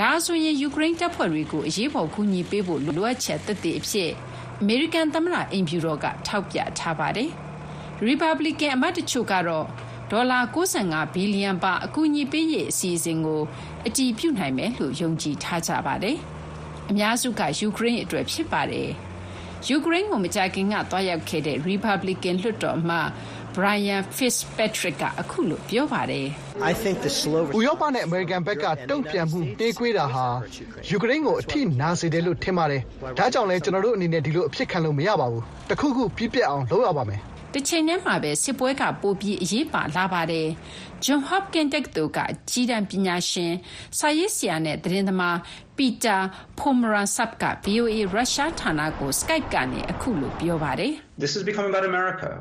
[0.00, 4.10] ဒါဆိုရင်ယူကရိန်းတပ်ဖွဲ့တွေကိုအရေးပေါ်ကူညီပေးဖို့လိုအပ်ချက်သက်သေအဖြစ်
[4.60, 7.30] အမေရိကန်သမ္မတအိမ်ဖြူတော်ကထောက်ပြထားပါတယ်။
[8.08, 9.66] Republican အမတ်တချို့ကတော့
[10.10, 13.42] ဒေါ်လာ65ဘီလီယံပါအကူအညီပေးရေးအစီအစဉ်ကို
[13.86, 16.16] အတည်ပြုနိုင်မယ်လို့ယုံကြည်ထားကြပါတယ်။
[16.90, 18.88] အများစုကယူကရိန်းအတွက်ဖြစ်ပါတယ်။
[19.68, 23.08] ယူကရိန်းကိုမကြာခင်ကသွားရောက်ခဲ့တဲ့ Republican လွှတ်တော်အမတ်
[23.56, 26.26] Brian Fitzpatrick ကအခုလိုပြောပါတယ်။
[27.58, 30.26] “ဥရောပနဲ့ အမေရိကန်ဘက်က တုံ့ပြန်မှုနှေးကွေးတာဟာ
[30.88, 32.82] ယူကရိန်းကို အထိနာစေတယ်လို့ ထင်ပါတယ်။
[33.18, 37.22] ဒါကြောင့်လည်း ကျနော်တို့အနေနဲ့ ဒီလို အဖြစ်ခံလို့ မရပါဘူး။တခုခု ပြီးပြတ်အောင် လုပ်ရပါမယ်။”
[37.54, 40.48] တချိန်တည်းမှာပဲ စစ်ပွဲက ပိုပြီး အရေးပါလာပါတယ်။
[41.04, 43.52] Johns Hopkins တက္ကသိုလ်က အကြီးတန်းပညာရှင်၊
[43.98, 45.36] စာရေးဆရာနဲ့ သတင်းသမား
[45.78, 46.20] Peter
[46.60, 50.92] Pomerantsev က VOA ရုရှားဌာနကို Skype ကနေ အခုလို ပြောပါတယ်။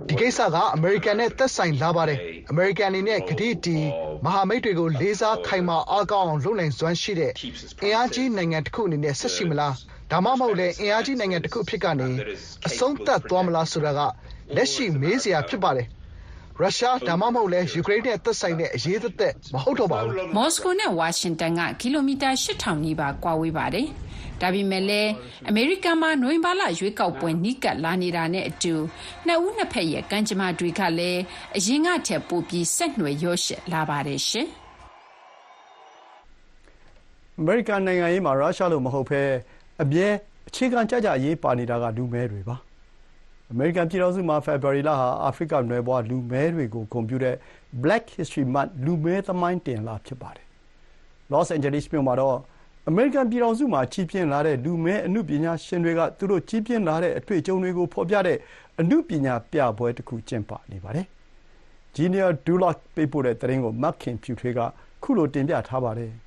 [0.10, 2.20] “ဒီကိစ္စက အမေရိကန်နဲ့ သက်ဆိုင်လာပါတယ်။
[2.52, 3.84] အမေရိကန်အနေနဲ့ ကတိတည်၊
[4.26, 7.32] မဟာမိတ်တွေကို လေးစားခိုင်မာအားကောင်းအောင် လုပ်နိုင်စွမ်းရှိတဲ့
[7.84, 9.74] အင်အားကြီးနိုင်ငံတခုအနေနဲ့ ဆက်ရှိမလား၊
[10.12, 12.10] ဒါမှမဟုတ်လည်း အင်အားကြီးနိုင်ငံတခုအဖြစ်ကနေ
[12.68, 14.02] အဆုံးသတ်သွားမလားဆိုတာက
[14.56, 15.88] လက်ရှိ မေးစရာဖြစ်ပါတယ်။
[16.60, 23.88] ရုရှား ဒါမှမဟုတ်လည်း ယူကရိန်းနဲ့ သက်ဆိုင်တဲ့ အရေးသက်သက် မဟုတ်တော့ပါဘူး။”မော်စကိုနဲ့ ဝါရှင်တန်က ကီလိုမီတာ ၈,၀၀၀ နီးပါး ကွာဝေးပါတယ်။
[24.42, 25.12] ဒါပေမဲ့လည်း
[25.50, 28.74] အမေရိကန်မှာ နိုဝင်ဘာလ ရွေးကောက်ပွဲ နီးကပ်လာနေတာနဲ့အတူ
[29.26, 31.22] နှစ်ဦးနှစ်ဘက်ရဲ့ ကံကြမ္မာတွေကလည်း
[31.58, 34.20] အရင်ကထက် ပိုပြီး ဆက်နွယ် ရောယှက်လာပါတယ်။
[37.40, 39.22] အမေရိကန်နိုင်ငံရေးမှာ ရုရှားလိုမဟုတ်ဘဲ
[39.82, 40.08] အမြဲ
[40.48, 42.58] အခြေခံကျကျ အရေးပါနေတာက လူမည်းတွေပါ။
[43.56, 47.36] အမေရိကန်ပြည်ထောင်စုမှာ ဖေဖော်ဝါရီလဟာ အာဖရိကနွယ်ဖွား လူမည်းတွေကို ဂုဏ်ပြုတဲ့
[47.84, 50.48] Black History Month လူမည်း သမိုင်းတင်လ ဖြစ်ပါတယ်။
[51.32, 52.38] လော့စ်အိန်ဂျလိစ်မြို့မှာတော့
[52.90, 58.38] အမေရိကန်ပြည်ထောင်စုမှာ ကြီးပြင်းလာတဲ့ လူမည်း အနုပညာရှင်တွေက သူတို့ ကြီးပြင်းလာတဲ့ အတွေ့အကြုံတွေကို ဖော်ပြတဲ့
[58.80, 61.06] အနုပညာပြပွဲတခု ကျင်းပနေပါတယ်။
[61.96, 64.60] Genia Dulot ပေးပို့တဲ့သတင်းကို မခင်ဖြူထွေးက
[65.04, 66.14] ခုလိုတင်ပြထားပါတယ်။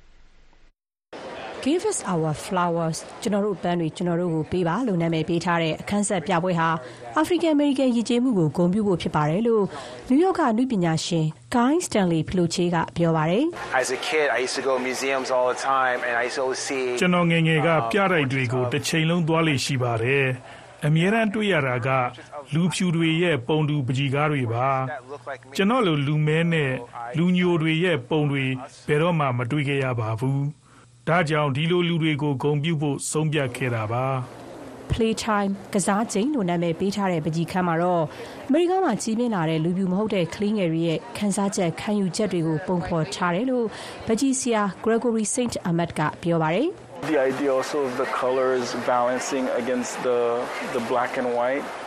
[1.67, 6.69] “Give us our flowers ကျနော်တို့ပန်းတွေကျနော်တို့ကိုပေးပါ။”လို့နာမည်ပေးထားတဲ့အခန်းဆက်ပြပွဲဟာ
[7.17, 9.63] အာဖရိကန်-အမေရိကန်ယဉ်ကျေးမှုကိုဂုဏ်ပြုဖို့ဖြစ်ပါတယ်လို့
[10.07, 11.25] နယူးယောက်ကအနုပညာရှင်
[11.55, 13.43] Guy Stanley Philoche ကပြောပါတယ်။
[16.99, 20.25] “ကျနော်ငယ်ငယ်ကပြတိုက်တွေကိုတချိန်လုံးသွားလေ့ရှိပါတယ်။
[20.85, 21.89] အမြဲတမ်းတွေ့ရတာက
[22.53, 24.67] လူဖြူတွေရဲ့ပုံတူပန်းချီကားတွေပါ။
[25.55, 26.73] ကျနော့်လိုလူမည်းနဲ့
[27.17, 28.45] လူညိုတွေရဲ့ပုံတွေ
[28.87, 30.41] ဘယ်တော့မှမတွေ့ခဲ့ရပါဘူး။
[31.07, 34.05] ဒါကြောင့်ဒီလိုလူတွေကိုဂုဏ်ပြုဖို့ဆုံးဖြတ်ခဲ့တာပါ။”
[34.91, 38.03] Playtime ကစားချိန်လို့နာမည်ပေးထားတဲ့ပန်းချီခန်းမှာတော့
[38.47, 43.67] အမေရိကားမှာကြီးပြင်းလာတဲ့လူဖြူမဟုတ်တဲ့ကလေးငယ်တွေရဲ့ခံစားချက်ခံယူချက်တွေကိုပုံဖော်ထားတယ်လို့
[44.05, 46.67] ပန်းချီဆရာ Gregory Saint Amand ကပြောပါတယ်။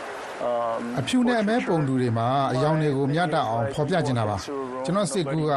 [0.99, 4.37] အဖြူနဲ့အမည်းပုံတူတွေမှာ အရောင်တွေကို မျှတအောင် ဖော်ပြချင်တာပါ။
[4.85, 5.53] ကျနော့်စိတ်ကူးက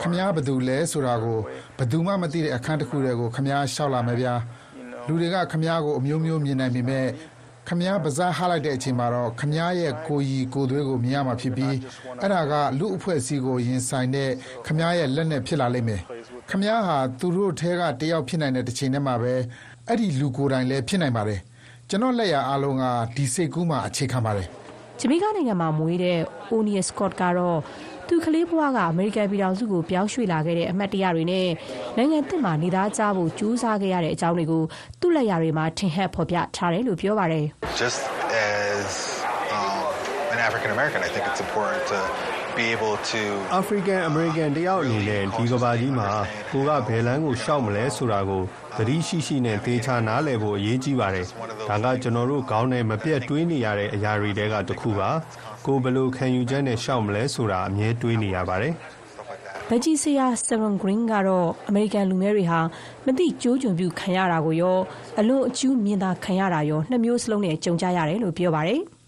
[0.00, 1.38] ခင်ဗျား ဘယ်သူလဲဆိုတာကို
[1.78, 4.34] ဘယ်သူမှမသိတဲ့ အခန်းတခုထဲကို ခင်ဗျား လျှောက်လာမယ်ဗျာ။
[5.06, 7.06] လူတွေက ခင်ဗျားကို အမျိုးမျိုးမြင်နိုင်ပေမဲ့
[7.68, 11.76] ခင်ဗျား ပါးစပ်ဟလိုက်တဲ့အချိန်မှာတော့ ခင်ဗျားရဲ့ ကိုယ်ရည်ကိုယ်သွေးကို မြင်ရမှာဖြစ်ပြီး
[12.22, 14.30] အဲဒါက လူ့အဖွဲ့အစည်းကို ရင်ဆိုင်တဲ့
[14.66, 16.00] ခင်ဗျားရဲ့ လက်နက်ဖြစ်လာလိမ့်မယ်။
[16.50, 19.34] ခင်ဗျားဟာ သူတို့ထဲက တယောက်ဖြစ်နိုင်တဲ့ တချိန်တည်းမှာပဲ
[19.88, 21.40] အဲဒီလူကိုယ်တိုင်လည်း ဖြစ်နိုင်ပါတယ်။
[21.94, 22.84] ကျနော့်လက်ရာအားလုံးက
[23.16, 24.46] ဒီစိတ်ကူးမှာအခြေခံပါတယ်။”
[25.00, 26.18] ဂျမေကာနိုင်ငံမှာမွေးတဲ့
[26.50, 27.58] O'Neil Scott ကတော့
[28.08, 31.48] သူကလေးဘဝကအမေရိကန်ပြည်ထောင်စုကိုပြောင်းရွှေ့လာခဲ့တဲ့အမှတ်တရတွေနဲ့
[31.96, 34.62] နိုင်ငံသစ်မှာနေသားကျဖို့ကြိုးစားခဲ့ရတဲ့အကြောင်းတွေကို
[35.00, 37.46] သူ့လက်ရာတွေမှာထင်ဟပ်ဖော်ပြထားတယ်လို့ပြောပါတယ်။
[43.54, 46.08] “အာဖရိကန်-အမေရိကန်တယောက်အနေနဲ့ ဒီကမ္ဘာကြီးမှာ
[46.52, 48.42] ကိုယ်က ဘယ်လမ်းကိုလျှောက်မလဲဆိုတာကို
[48.76, 51.26] သတိရှိရှိနဲ့ သေချာနားလည်ဖို့ အရေးကြီးပါတယ်။
[51.68, 55.10] ဒါက ကျနော်တို့ခေါင်းထဲ မပြတ်တွေးနေရတဲ့အရာတွေထဲကတခုပါ။
[55.66, 58.74] ကိုယ် ဘယ်လိုခံယူချက်နဲ့ လျှောက်မလဲဆိုတာ အမြဲတွေးနေရပါတယ်။”
[59.68, 62.60] ပန်းချီဆရာ Serron Green ကတော့ အမေရိကန်လူမည်းတွေဟာ
[63.06, 64.78] မသိကျိုးကျွန်ပြုခံရတာကိုရော
[65.20, 68.82] အလွန်အကျူး မြင်သာခံရတာရော နှစ်မျိုးစလုံးနဲ့ ကြုံကြရတယ်လို့ ပြောပါတယ်။“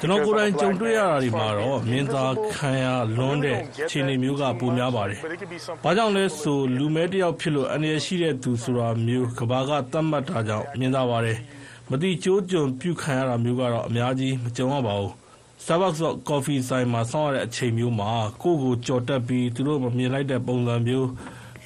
[0.00, 2.24] ကျနော်ကိုယ်တိုင်ကြုံတွေ့ရတာတွေမှာတော့မြင်သာ
[2.56, 5.18] ခံရလွန်းတဲ့အခြေအနေမျိုးကပိုများပါတယ်။
[5.84, 11.38] ဘာကြောင့်လဲဆိုလူမည်းတယောက်ဖြစ်လို့အန္တရာယ်ရှိတဲ့သူဆိုတာမျိုးကမ္ဘာကသတ်မှတ်တာကြောင့်မြင်သာပါတယ်။
[11.90, 15.12] မသိကျိုးကျွန်ပြုခံရတာမျိုးကတော့အများကြီးမကြုံရပါဘူး။
[15.62, 18.10] Starbucks ကော်ဖီဆိုင်မှာစောင့်ရတဲ့အချိန်မျိုးမှာ
[18.42, 21.08] ကိုယ့်ကိုကျော်တက်ပြီးသူတို့မမြင်လိုက်တဲ့ပုံစံမျိုး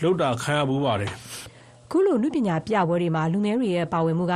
[0.02, 1.12] လုပ်တာခံရဖူးပါတယ်။
[1.90, 4.35] ခုလို အနုပညာပြပွဲတွေမှာ လူမည်းတွေရဲ့ ပါဝင်မှုက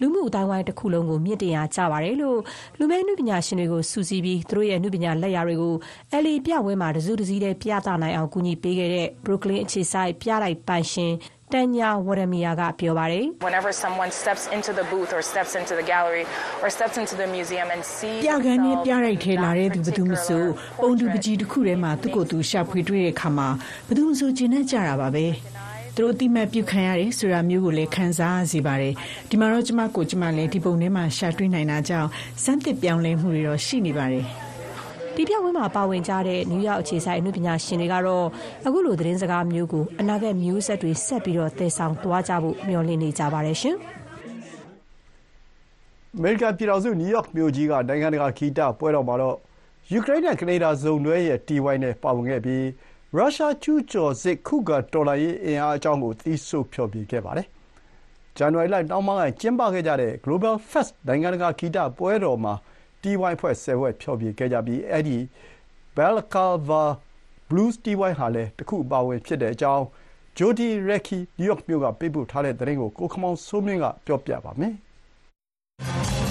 [0.00, 2.38] လူမှုအသိုင်းအဝိုင်းတခုလုံးကို မြင့်တင်ရာကျပါတယ်လို့
[2.78, 5.74] လူမည်းအနုပညာရှင်တွေကို စုစည်းပြီး သူတို့ရဲ့ အနုပညာလက်ရာတွေကို
[6.22, 11.12] LA ပြပွဲမှာ တစုတစည်းတည်း ပြသနိုင်အောင် ကူညီပေးခဲ့တဲ့ Brooklyn အခြေစိုက် ပြတိုက်ပိုင်ရှင်
[11.52, 16.24] Tanya Waramia ကပြောပါတယ်။ Whenever someone steps into the booth or steps into the gallery
[16.62, 20.44] or steps into the museum and see ပြကန်းနဲ့ပြရိုက်ထဲ လာတဲ့သူ ဘယ်သူမဆို
[20.82, 23.48] ပုံတူပကြီးတစ်ခုထဲမှာ သူ့ကိုယ်သူ ရှာဖွေတွေ့တဲ့အခါမှာ
[23.86, 25.26] ဘယ်သူမဆို ကျင်နေကြတာပါပဲ
[25.96, 28.94] သူတို့တိမတ်ပြုခံရတယ်ဆိုတာမျိုးကိုလည်းခံစားရစေပါတယ်
[29.30, 32.08] ဒီမှာတော့ကျမကိုကျမလည်းဒီပုံထဲမှာရှာတွေ့နိုင်တာကြောင့်
[32.44, 34.24] စမ်းသစ်ပြောင်းလဲမှုတွေတော့ရှိနေပါတယ်
[35.14, 38.26] ဒီပြပွဲမှာပါဝင်ကြတဲ့နယူးယောက်အခြေစိုက်အမှုပညာရှင်တွေကတော့
[38.66, 43.76] အခုလိုသတင်းစကားမျိုးကိုအနာဂတ်မျိုးဆက်တွေဆက်ပြီးတော့တည်ဆောင်သွားကြဖို့မျှော်လင့်နေကြပါတယ်ရှင်
[46.16, 49.36] အမေရိကန်ပြည်ထောင်စုနယူးယောက်မြို့ကြီးကနိုင်ငံတကာဂီတပွဲတော်မှာတော့
[49.92, 52.64] ယူကရိန်းနဲ့ကနေဒါစုံတွဲရဲ့တီဝိုင်းနဲ့ပါဝင်ခဲ့ပြီး
[53.16, 57.46] ရုရှားကျူးကျော်စစ်ခုခံတော်လှန်ရေးအင်အားအကြောင်းကို သီးဆိုဖျော်ဖြေခဲ့ပါတယ်။
[58.36, 62.54] ဇန်နဝါရီလနှောင်းပိုင်းက ကျင်းပခဲ့ကြတဲ့ Global Fest နိုင်ငံတကာ ဂီတပွဲတော်မှာ
[63.02, 65.18] တီးဝိုင်းအဖွဲ့ ၁၀ ဖွဲ့ ဖျော်ဖြေခဲ့ကြပြီး အဲဒီ
[65.96, 66.82] Balaclava
[67.48, 69.84] Blues တီးဝိုင်းဟာလည်း တခုအပါအဝင် ဖြစ်တဲ့အကြောင်း
[70.38, 74.74] Jody Recchi နယူးယောက်မြို့က ပေးပို့ထားတဲ့သတင်းကို ကိုခင်မောင်စိုးမင်း က ပြောပြပါမယ်။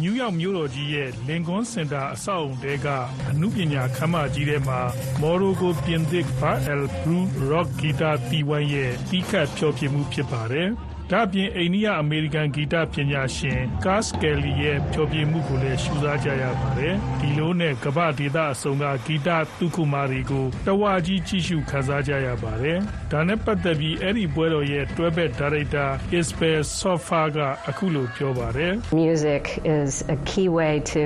[0.00, 2.86] နယူးယောက်မြို့တော်ကြီးရဲ့လင်ကွန်းစင်တာအဆောက်အုံတဲက
[3.30, 4.80] အမှုပညာခမ်းမကြီးထဲမှာ
[5.20, 10.68] မော်ရိုကို ပြင်သစ်ဘာအယ်ဘရူးရော့ဂီတာတီဝိုင်းရဲ့ တီးခတ်ဖျော်ဖြေမှု ဖြစ်ပါတယ်။
[11.12, 22.78] ဒါ့အပြင် အိန္ဒိယအမေရိကန် ဂီတပညာရှင် Cass Kelly ရဲ့ ဖျော်ဖြေမှုကိုလည်း ရှုစားကြရပါတယ်။ဒီလိုနဲ့ ကမ္ဘာဒေသအစုံက ဂီတသုခုမာတွေကို တဝါကြီး ကြည့်ရှုခန်းစားကြရပါတယ်။
[23.12, 25.86] ဒါနဲ့ပတ်သက်ပြီး အဲ့ဒီပွဲတော်ရဲ့ တွဲဘက်ဒါရိုက်တာ
[26.18, 29.44] Isabel Sofa ကအခုလို ပြောပါတယ်။ Music
[29.78, 31.04] is a key way to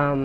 [0.00, 0.20] um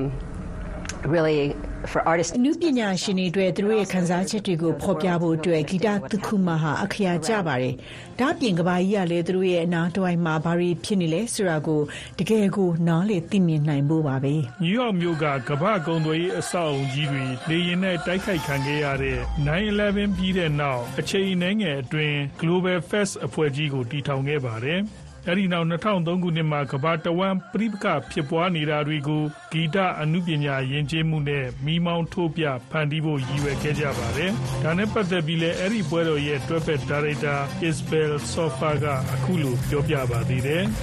[1.14, 1.56] really
[1.92, 7.74] for artists နုပညာရှင်တွေအတွက်သူတို့ရဲ့ခံစားချက်တွေကိုဖော်ပြဖို့အတွက်ဂီတတစ်ခုမှဟာအခရာကျပါတယ်။
[8.20, 11.82] ဒါ့အပြင်ကဘာကြီးကလည်းသူတို့ရဲ့အနာတဝိုင်းမှာဘာတွေဖြစ်နေလဲဆိုတာကို
[12.20, 24.82] တကယ်ကိုနားလေသိမြင်နိုင်ဖို့ပါပဲ။နယူးယောက်မြို့ကကမ္ဘာကုံသွေးအဆောက်အုံကြီးတွေလေရင်နဲ့တိုက်ခိုက်ခံခဲ့ရတဲ့9/11ပြီးတဲ့နောက်အချိန်နှဲငယ်အတွင်း Global Fest အဖွဲ့ကြီးကိုတည်ထောင်ခဲ့ပါတယ်။
[25.30, 34.32] အဲဒီနောက်2003ခုနှစ်မှာ ကမ္ဘာတဝန်းပြိပခဖြစ်ပွားနေတာတွေကို ဂီတအမှုပညာယဉ်ကျေးမှုနဲ့မိမောင်းထိုးပြဖန်တီးဖို့ ရည်ရွယ်ခဲ့ကြပါတယ်။
[34.64, 37.36] ဒါနဲ့ပတ်သက်ပြီးလည်း အဲ့ဒီပွဲတော်ရဲ့ တွဲဖက်ဒါရိုက်တာ
[37.68, 40.64] Isabel Sofa ကအခုလို ပြောပြပါသေးတယ်။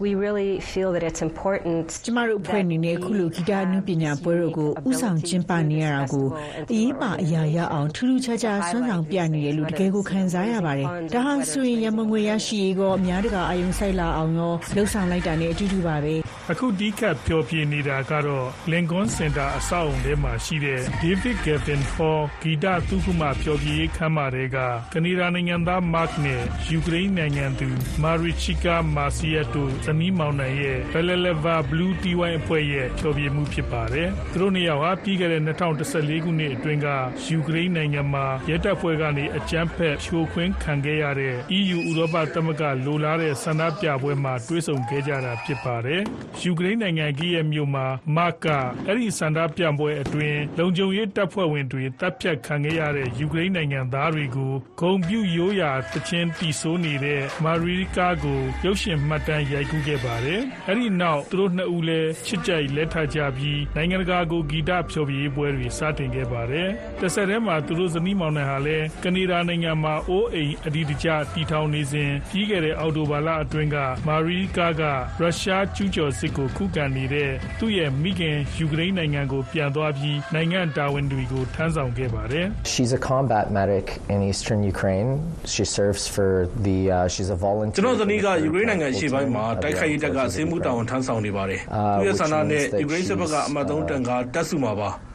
[0.00, 6.26] we really feel that it's important ကျမတို့အဖွဲ့အနေနဲ့ခုလို ဂီတအနုပညာပွဲတော်ကိုဥဆောင်ကျင်းပနေရတာကို
[6.72, 16.14] အရေးပါအရာရအောင် ထူးထူးခြားခြားဆွမ်းဆောင်ပြနေတယ်လို့ တကယ်ကို ခံစားရပါတယ်။ဒါဟာဆိုရင်ရမငွေရရှိရေးကော အများတကာအယုံဆိုင်လာအောင်ရောလှုပ်ဆောင်လိုက်တာနဲ့အတူတူပါပဲ။
[16.52, 24.58] အခုဒီကပ်ပျော်ပြနေတာကတော့ Lincoln Center အဆောက်အုံထဲမှာရှိတဲ့ David Gavin Hall ဂီတသုခုမပျော်ပြရေးခမ်းမတွေက
[24.92, 27.68] ကနေဒါနိုင်ငံသား Mark နဲ့ယူကရိန်းနိုင်ငံသူ
[28.02, 36.88] Marichika Masiato သမီးမောင်နှံရဲ့ Beleleva Blue TY အဖွဲ့ရဲ့ဖျော်ဖြေမှုဖြစ်ပါတယ်။သူတို့နှစ်ယောက်ဟာပြီးခဲ့တဲ့2014ခုနှစ်အတွင်းက
[37.26, 46.02] ယူကရိန်းနိုင်ငံမှာရဲတပ်ဖွဲ့ကနေအကြမ်းဖက်ဖြိုခွင်းခံခဲ့ရတဲ့ EU ဥရောပသမဂ္ဂလိုလားတဲ့ဆန္ဒပြပွဲမှာ တွဲဆုံခဲ့ကြတာဖြစ်ပါတယ်။
[46.42, 48.46] ယူကရိန်းနိုင်ငံကီးရဲ့မြို့မှာမက
[48.86, 66.68] အဲ့ဒီဆန္ဒပြပွဲအတွင်း လုံခြုံရေးတပ်ဖွဲ့ဝင်တွေတပ်ဖြတ်ခံခဲ့ရတဲ့ ယူကရိန်းနိုင်ငံသားတွေကို ဂုံပြူရိုးရာတခြင်းတီဆိုးနေတဲ့မာရီကာကို ရုပ်ရှင်မှတ်တမ်းရိုက်ကူးခဲ့ပါတယ်။အဲဒီနောက် သူတို့နှစ်ဦးလည်း ချစ်ကြိုက်လက်ထပ်ကြပြီး နိုင်ငံတကာကို ဂီတဖျော်ဖြေပွဲတွေ စတင်ခဲ့ပါတယ်။
[67.00, 73.76] တစ်ဆက်တည်းမှာ သူတို့ဇနီးမောင်နှံဟာလည်း ကနေဒါနိုင်ငံမှာ အိုးအိမ်အဒီတကျတီထောင်နေစဉ် ပြီးခဲ့တဲ့ အော်တိုဘာလအတွင်းက
[74.08, 74.82] မာရီကာက
[75.20, 85.10] ရုရှားကျူးကျော်စစ်ကို ခုခံနေတဲ့ သူ့ရဲ့မိခင် ယူကရိန်းနိုင်ငံကို ပြန်သွားပြီး နိုင်ငံတာဝန်တွေကို ထမ်းဆောင်ခဲ့ပါတယ်။ She's a combat medic in eastern Ukraine.
[85.54, 86.30] She serves for
[86.66, 91.60] the uh, she's a volunteer ကျွန်တော်ဇနီးက ယူကရိန်းနိုင်ငံရှေ့ပိုင်းမှာ တိုက်ခိုက်ရေးတပ်ကစေမှုတာဝန်ထမ်းဆောင်နေပါတယ်။
[91.98, 94.90] သူရဲ့ဆန္ဒနဲ့ ယူကရိန်းစစ်ဘက်က အမတ်သုံးတန်ကတက်စုမှာပါ။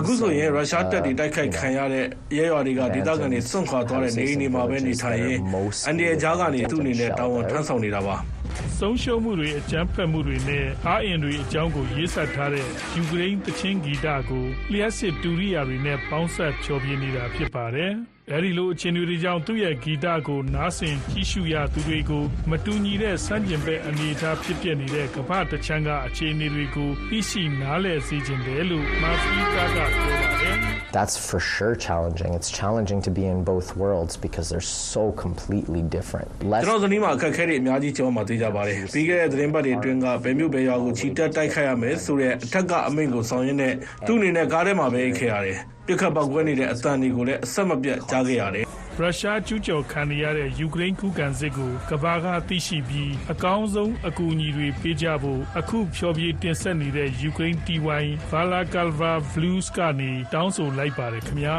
[0.00, 2.04] အခုဆိုရင် ရုရှားတပ်တွေတိုက်ခိုက်ခံရတဲ့
[2.36, 5.40] ရဲရွာတွေက ဒေသခံတွေ စွန့်ခွာသွားတဲ့ နေအိမ်တွေမှာပဲ နေထိုင်ရင်း
[5.86, 8.16] အန်ဒီရဲ့ကြားကနေ သူ့အနေနဲ့ တာဝန်ထမ်းဆောင်နေတာပါ။
[8.78, 17.92] ဆုံးရှုံးမှုတွေအကြမ်းဖက်မှုတွေနဲ့အားအင်တွေအကြောင်းကိုရေးဆက်ထားတဲ့ယူကရိန်းတချင်းဂီတကိုလျှက်စစ်တူရိယာတွေနဲ့ပေါင်းဆက်ဖျော်ဖြေနေတာဖြစ်ပါတယ်။
[18.32, 29.88] အဲဒီလိုအခြေအနေတွေကြောင့်သူ့ရဲ့ဂီတကိုနားဆင်ကြည့်ရှုရသူတွေကိုမတူညီတဲ့စမ်းကျင်ဘက်အနေအထားဖြစ်ပျက်နေတဲ့ကမ္ဘာတချမ်းကအခြေအနေတွေကိုသိရှိနားလည်စေခြင်းတယ်လို့မာဖီကာကပြော
[30.22, 32.32] ပါတယ် that's for sure challenging.
[32.34, 36.28] It's challenging to be in both worlds because they're so completely different.
[36.40, 43.74] ကျွန်တော်ဇနီးမှာအခက်အခဲတွေအများကြီးကျော်မှာသိကြပါတယ်။ပြီးခဲ့တဲ့သတင်းပတ်တွေအတွင်းကဘယ်မျိုးဘယ်ရွာကိုချီတက်တိုက်ခိုက်ရမယ်ဆိုတဲ့အထက်ကအမိန့်ကိုဆောင်ရင်းနဲ့
[44.06, 48.64] သူ့အနေနဲ့ကားထဲမှာပဲအိတ်ခဲ့ရတယ်။ပြစ်ခတ်ပောက်ကွဲနေတဲ့အတန်တွေကိုလည်းအဆက်မပြတ်ကြားခဲ့ရတယ်
[49.00, 61.56] ရုရှားကျူးကျော်ခံနေရတဲ့ယူကရိန်းခုခံစစ်ကိုကမ္ဘာကသိရှိပြီးအကောင်းဆုံးအကူအညီတွေပေးကြဖို့အခုဖျော်ဖြေတင်ဆက်နေတဲ့ယူကရိန်းတီဝိုင်း Vala Calva Blues ကနေတောင်းဆိုလိုက်ပါတယ်ခင်ဗျာ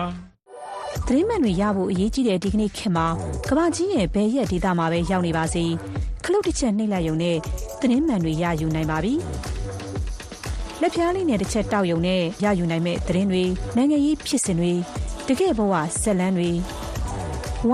[1.07, 3.07] သတင်းမှန်တွေရဖို့အရေးကြီးတဲ့ဒီကနေ့ခေတ်မှာ
[3.49, 5.65] ကမ္ဘာကြီးရဲ့ဘယ်ရက်ဒေသမှာပဲရောက်နေပါစေ
[6.25, 7.37] ခလုတ်တစ်ချက်နှိပ်လိုက်ရုံနဲ့
[7.81, 9.13] သတင်းမှန်တွေရယူနိုင်ပါပြီ
[10.81, 13.43] လက်ဖြားလေးနဲ့တစ်ချက်တောက်ရုံနဲ့ရယူနိုင်မဲ့သတင်းတွေ
[13.75, 14.73] နိုင်ငံရေးဖြစ်စဉ်တွေ
[15.27, 16.51] တကယ်ဘဝဆက်လန်းတွေ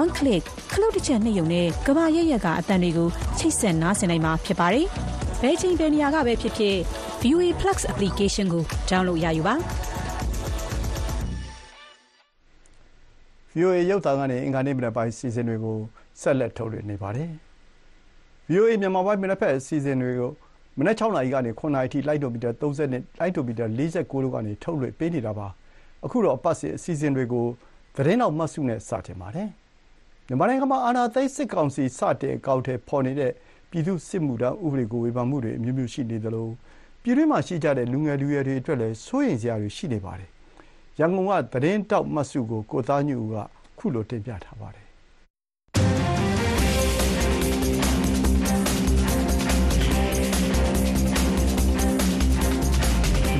[0.02, 4.86] one click ခလုတ်တစ်ချက်နှိပ်ရုံနဲ့ကဘာရက်ရက်ကအတန်တွေကိုချိတ်ဆက်နားဆင်နိုင်မှာဖြစ်ပါတယ်။
[5.42, 6.76] ဘယ်ချိန်ဘယ်နေရာကပဲဖြစ်ဖြစ်
[7.22, 9.56] VOA Plus application ကို download ရယူပါ။
[13.58, 15.78] VOA ရုပ်သံကနေအင်္ဂါနေ့မနက်ပိုင်းစီစဉ်တွေကို
[16.22, 17.32] ဆက်လက်ထုတ်လွှင့်နေပါတယ်။
[18.52, 20.32] VOA မြန်မာပိုင်းမနက်ဖက်စီစဉ်တွေကို
[20.78, 25.48] မနက်6နာရီကနေ9နာရီထိလိုက်ဒိုမီတာ30နဲ့လိုက်ဒိုမီတာ49တို့ကနေထုတ်လွှင့်ပေးနေတာပါ။
[26.06, 27.46] အခုတော့အပတ်စဉ်အစီအစဉ်တွေကို
[27.96, 29.50] သတင်းတော်မှတ်စုနဲ့စတင်ပါတယ်။
[30.28, 33.32] မြန်မာနိုင်ငံမှာအာဏာသိမ်းစစ်ကောင်စီစတင်အကောင်အထည်ဖော်နေတဲ့
[33.70, 36.48] ပြည်သူ့စစ်မှုထမ်းဥပဒေကိုဝေဖန်မှုတွေအမျိုးမျိုးရှိနေသလို
[37.04, 40.30] ပြည်တွင်းမှာရှိကြတဲ့လူငယ်လူရွယ်တွေအတွက်လည်းစိုးရိမ်စရာတွေရှိနေပါတယ်။
[41.00, 43.36] ရန်ကုန်ကသတင်းထောက်မစုကိုကိုသားညွန့်ဦးက
[43.78, 44.81] ခုလိုတင်ပြထားပါတယ်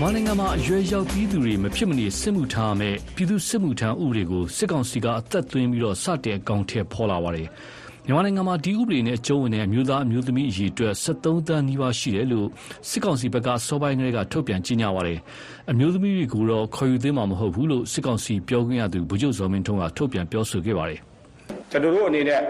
[0.02, 7.48] မြန်မာနိုင်ငံမှာ အရွယ်ရောက်ပြီးသူတွေ မဖြစ်မနေ စစ်မှုထမ်းရမယ့် ပြည်သူ့စစ်မှုထမ်းဥပဒေကို စစ်ကောင်စီက အသက်သွင်းပြီး စတင်အကောင်အထည်ဖော်လာပါတယ်။
[8.06, 12.48] မြန်မာနိုင်ငံမှာ ဒီဥပဒေနဲ့ အကျုံးဝင်တဲ့ အမျိုးသား အမျိုးသမီး အရေအတွက်73သန်းနီးပါးရှိတယ်လို့
[12.90, 15.20] စစ်ကောင်စီဘက်ကစောပိုင်းကလေးက ထုတ်ပြန်ကြေညာပါတယ်။
[15.72, 21.00] အမျိုးသမီးတွေကိုတော့ ခေါ်ယူသင့်မှာ မဟုတ်ဘူးလို့ စစ်ကောင်စီပြောခွင့်ရသူ ဗိုလ်ချုပ်ဇော်မင်းထွန်းက ထုတ်ပြန်ပြောဆိုခဲ့ပါတယ်။
[21.72, 22.42] ကျွန်တော်တို့အနေနဲ့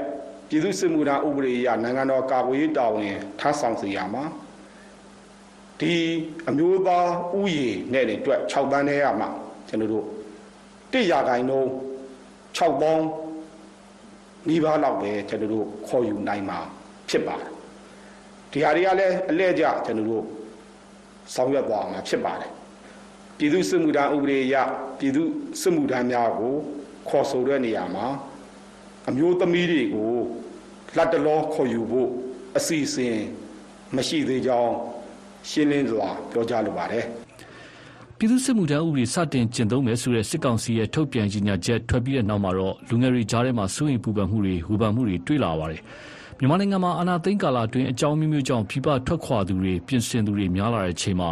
[0.50, 4.24] ပြည်သူ့စစ်မှုထမ်းဥပဒေအရ နိုင်ငံတော်ကာကွယ်ရေးတာဝန် ထမ်းဆောင်စေရမှာ
[5.82, 5.96] ဒီ
[6.50, 7.08] အမျိုးသား
[7.40, 9.30] ဥယျာဉ်နဲ့တွေအတွက်6ပန်းထဲရမှာ
[9.68, 10.06] ကျွန်တော်တို့
[10.94, 11.70] 1ရာခိုင်နှုန်း
[12.58, 13.06] 6ပေါင်း
[14.48, 16.60] နီးပါးလောက်ပဲကျွန်တော်တို့ခေါ်ယူနိုင်မှာ
[17.10, 17.50] ဖြစ်ပါတယ်
[18.52, 20.26] ဒီဟာတွေကလည်းအလဲကျကျွန်တော်တို့
[21.34, 22.52] ဆောင်ရွက်သွားမှာဖြစ်ပါတယ်
[23.38, 24.56] ပြည်သူစစ်မှုထမ်းဥပဒေအရ
[25.00, 25.24] ပြည်သူ
[25.62, 26.56] စစ်မှုထမ်းများကို
[27.10, 28.06] ခေါ်ဆိုတဲ့နေရာမှာ
[29.10, 30.14] အမျိုးသမီးတွေကို
[30.98, 32.10] လက်တလောခေါ်ယူဖို့
[32.58, 33.18] အစီအစဉ်
[33.96, 34.74] မရှိသေးကြောင်း
[35.50, 37.06] ရှင်းလင်းစွာပြောကြားလိုပါတယ်
[38.18, 45.82] ပြည်သူ့စစ်မှုထမ်းဥပဒေစတင်ကျင့်သုံးမယ်ဆိုတဲ့စစ်ကောင်စီရဲ့ထုတ်ပြန်ကြေညာချက်ထွက်ပြီးတဲ့နောက်မှာတော့လူငယ်တွေကြားထဲမှာစိုးရိမ်ပူပန်မှုတွေဝေဖန်မှုတွေတွေ့လာပါတယ်။
[46.40, 51.30] မြန်မာနိုင်ငံမှာအာဏာသိမ်းကာလအတွင်းအကြောင်းမျိုးမျိုးကြောင့်ပြည်ပထွက်ခွာသူတွေပြင်ဆင်သူတွေများလာတဲ့အချိန်မှာ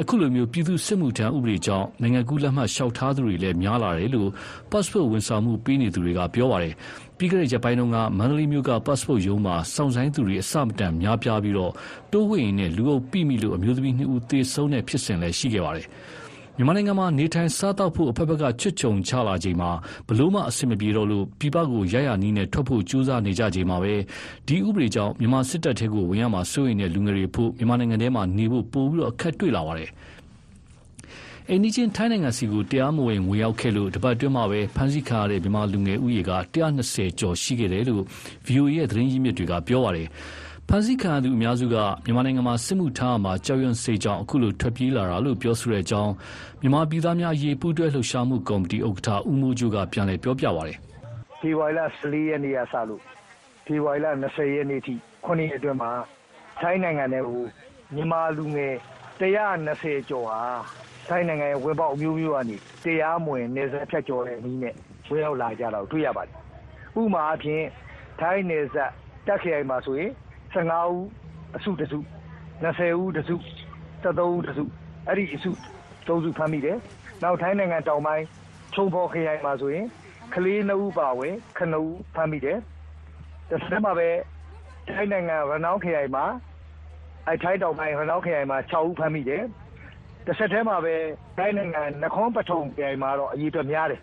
[0.00, 4.30] အခုလိုမျိုးပြည်သူ့စစ်မှုထမ်းဥပဒေကြောင့်နိုင်ငံကူးလက်မှတ်လျှောက်ထားသူတွေလည်းများလာတယ်လို့
[4.70, 6.74] passport ဝန်ဆောင်မှုပေးနေသူတွေကပြောပါတယ်။
[7.18, 15.88] ပြီးခဲ့တဲ့ရက်ပိုင်းတုန်းက မန္တလေးမြို့က passport ရုံးမှာ စောင့်ဆိုင်းသူတွေအစမတန်များပြားပြီး တိုးဝှေ့ရင်းနဲ့လူအုပ်ပိမိလို့ အမျိုးသမီးနှစ်ဦးသေဆုံးတဲ့ဖြစ်စဉ်လည်းရှိခဲ့ပါတယ်။
[16.56, 19.70] မြန်မာနိုင်ငံမှာ နေထိုင်စားသောက်ဖို့ အဘက်ဘက်က ချွတ်ခြုံချလာချိန်မှာ
[20.06, 23.94] ဘယ်လိုမှ အဆင်မပြေတော့လို့ ပြည်ပကို ရရနီးနဲ့ ထွက်ဖို့ကြိုးစားနေကြချိန်မှာပဲ
[24.46, 29.90] ဒီဥပဒေကြောင့် မြန်မာစစ်တပ်ထဲကိုဝင်ရမှာ စိုးရိမ်တဲ့လူငယ်တွေဖို့ မြန်မာနိုင်ငံထဲမှာနေဖို့ ပိုပြီး အခက်တွေ့လာပါတယ်။
[31.50, 38.02] အိန္ဒိချင်း ထိုင်းနိုင်ငံစီကို တရားမဝင် ဝင်ရောက်ခဲ့လို့ တပတ်တွင်းမှာပဲ ဖမ်းဆီးခံရတဲ့ မြန်မာလူငယ်ဦးရေက120ကျော်ရှိခဲ့တယ်လို့
[38.46, 40.08] VOA ရဲ့ သတင်းရင်းမြစ်တွေက ပြောပါတယ်။
[40.68, 46.12] ဖမ်းဆီးခံရသူအများစုက မြန်မာနိုင်ငံမှာ စစ်မှုထမ်းမှာ ကြောက်ရွံ့စိတ်ကြောင့် အခုလို ထွက်ပြေးလာတာလို့ ပြောဆိုတဲ့အကြောင်း
[46.60, 50.76] မြန်မာပြည်သားများရေး ပူးတွဲလှုပ်ရှားမှုကော်မတီ ဥက္ကဋ္ဌ ဦးမိုးကျိုးက ပြန်လည်ပြောပြပါတယ်။
[51.40, 53.00] ဒီဝိုင်လာ14ရက်နေ့ကစလို့
[53.66, 54.94] ဒီဝိုင်လာ20ရက်နေ့ထိ
[55.26, 55.92] 9ရက်အတွင်းမှာ
[56.60, 57.42] ထိုင်းနိုင်ငံထဲကို
[57.94, 58.74] မြန်မာလူငယ်
[59.20, 60.40] 120ကျော်ဟာ
[61.08, 64.74] ထိုင်းနိုင်ငံရဲ့ ဝင်ပေါက်အမျိုးမျိုးကနေ တရားမဝင်နေဆက်ဖြတ်ကျော်တဲ့နည်းနဲ့
[65.08, 66.36] ဝင်ရောက်လာကြတာကို တွေ့ရပါတယ်။
[67.00, 67.62] ဥပမာအဖြစ်
[68.20, 68.90] ထိုင်းနေဆက်
[69.26, 70.10] တက်ခရိုင်မှာဆိုရင်
[70.54, 71.04] 15ဦး
[71.56, 71.98] အစုတစု
[72.62, 73.36] 20ဦးတစု
[74.04, 74.64] 73ဦးတစု
[75.06, 75.50] အဲ့ဒီအစု
[76.06, 76.76] သုံးစု ဖမ်းမိတယ်။
[77.22, 78.24] နောက် ထိုင်းနိုင်ငံတောင်ပိုင်း
[78.74, 79.86] ချုံဖော်ခရိုင်မှာဆိုရင်
[80.34, 82.58] ကလေး2ဦးပါဝင်9ဦး ဖမ်းမိတယ်။
[83.50, 84.08] တစ်ဆက်မှာပဲ
[84.88, 86.24] ထိုင်းနိုင်ငံရနောင်းခရိုင်မှာ
[87.28, 89.42] အဲထိုင်းတောင်ပိုင်း ရနောင်းခရိုင်မှာ6ဦး ဖမ်းမိတယ်။
[90.26, 90.94] တစ်ဆက်တည်းမှာပဲ
[91.38, 94.00] တိုင်းနိုင်ငံ နခွန်ပထုံပြိုင်မှာတော့ အရေးအတွက်များတယ်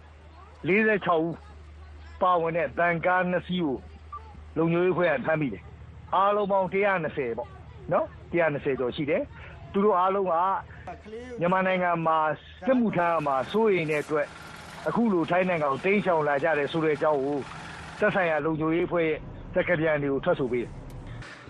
[0.68, 1.36] 46ဦး
[2.22, 3.76] ပါဝင်တဲ့တန်ကားနှစ်စီးကို
[4.58, 5.64] လုံခြုံရေးဖွဲ့က ဖမ်းမိတယ်
[6.16, 7.50] အားလုံးပေါင်း120ပေါ့
[7.92, 9.22] နော်120ကျော်ရှိတယ်
[9.72, 10.34] သူတို့အားလုံးက
[11.40, 12.18] မြန်မာနိုင်ငံမှာ
[12.66, 14.28] စစ်မှုထမ်းမှာ စိုးရိမ်တဲ့အတွက်
[14.88, 17.38] အခုလို ထိုင်းနိုင်ငံကိုတင်းချောင်လာကြတယ်ဆိုတဲ့အကြောင်းကို
[18.00, 19.20] သက်ဆိုင်ရာ လုံခြုံရေးဖွဲ့ရဲ့
[19.54, 20.72] စက္ကပြန်တွေကို ထွက်ဆိုပေးတယ်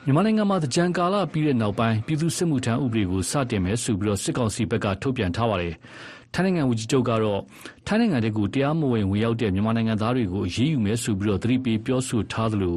[0.06, 5.74] မြန်မာနိုင်ငံမှာသကြံကာလပြီးတဲ့နောက်ပိုင်း ပြည်သူ့စစ်မှုထမ်းဥပဒေကို စတင်မယ်ဆိုပြီးစစ်ကောင်စီဘက်က ထုတ်ပြန်ထားပါတယ်။
[6.34, 7.42] ထိုင်းနိုင်ငံဝန်ကြီးချုပ်ကတော့
[7.88, 12.76] ထိုင်းနိုင်ငံထဲကိုတရားမဝင် ဝင်ရောက်တဲ့ မြန်မာနိုင်ငံသားတွေကို အရေးယူမယ်ဆိုပြီးသတိပေးပြောဆိုထားသလို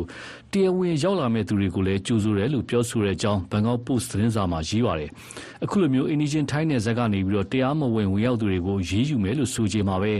[0.53, 5.11] တရားဝင်ရောက်လာမယ့်သူတွေကိုလည်း ကြိုဆိုတယ်လို့ ပြောဆိုတဲ့အကြောင်း ဘန်ကောက်ပို့စ်သတင်းစာမှာ ရေးပါတယ်။
[5.65, 7.21] အခုလို အိမ်နီးချင်း ထိုင်းနယ်စပ်ကနေ
[7.53, 10.13] တရားမဝင် ဝင်ရောက်သူတွေကို အရေးယူမယ်လို့ ဆိုချိန်မှာပဲ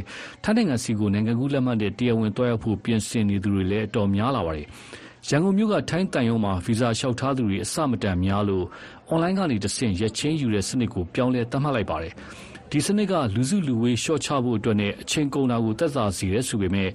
[0.45, 4.69] ထိုင်းနိုင်ငံဆီကိုနိုင်ငံကူးလက်မှတ်နဲ့ တရားဝင်သွားရောက်ဖို့ ပြင်ဆင်နေသူတွေလည်း အတော်များလာပါတယ်။
[5.29, 8.65] ရန်ကုန်မြို့က ထိုင်းသံရုံးမှာ ဗီဇာလျှောက်ထားသူတွေ အဆမတန်များလို့
[9.09, 12.13] အွန်လိုင်းကနေတဆင့် ရက်ချိန်းယူတဲ့စနစ်ကို ပြောင်းလဲ သတ်မှတ်လိုက်ပါတယ်။
[12.71, 16.89] ဒီစနစ်က လူစုလူဝေးလျှော့ချဖို့အတွက်နဲ့ အချိန်ကုန်တာကို သက်သာစေတယ်ဆိုပေမဲ့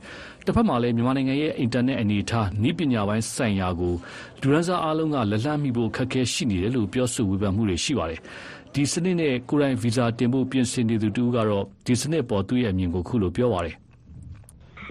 [0.46, 3.94] တစ်ဖက်မှာလည်း မြန်မာနိုင်ငံရဲ့ အင်တာနက်အနေအထား နည်းပညာပိုင်းဆိုင်ရာကို
[4.42, 8.20] လူရန်စားအားလုံးက လက်လှမ်းမိဖို့ခက်ခဲရှိနေတယ်လို့ ပြောဆိုဝေဖန်မှုတွေ ရှိပါတယ်။
[8.74, 13.78] ဒီစနစ်နဲ့ ကိုယ်တိုင်ဗီဇာတင်ဖို့ ပြင်ဆင်နေသူတူကတော့ ဒီစနစ်ပေါ် သူ့ရဲ့အမြင်ကိုခုလို ပြောပါတယ်။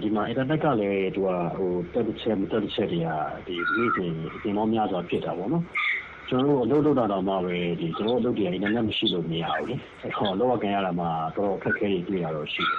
[0.02, 3.08] ဒီမှာ အင်တာနက်ကလည်း သူကဟိုတက်တစ်ချက် မတက်တစ်ချက်တွေက
[3.46, 5.64] ဒီနေ့စဉ်အပြင်မောများစွာ ဖြစ်တာပေါ့နော်။
[6.28, 9.76] ကျွန်တော်တို့ အလုပ်လုပ်တာတောင်မှပဲဒီကျွန်တော်တို့အလုပ်တွေအင်တာနက်မရှိလို့ မရဘူးလေ။
[10.18, 12.78] ဟောလောကကန်ရတာမှတော်တော် အခက်အခဲတွေ တွေ့ရတော့ရှိတယ်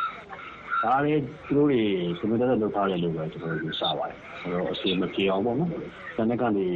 [0.84, 1.82] ။ဒါလည်း သူတို့တွေ
[2.18, 5.70] ကွန်ပျူတာနဲ့ လုပ်ထားတယ်လို့ပဲ ကျွန်တော်ယူဆပါတယ်။အဲတော့အစီအမပြေအောင်ပေါ့နော်။
[6.18, 6.68] တနက်ကနေ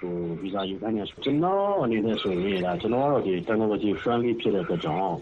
[0.00, 5.16] ဟိုဗီဇာယူခိုင်းနေကျွန်တော်အနေနဲ့ဆိုရင်ဒါကျွန်တော်ကတော့ဒီ technology friendly ဖြစ်တဲ့အတွက်ကြောင့်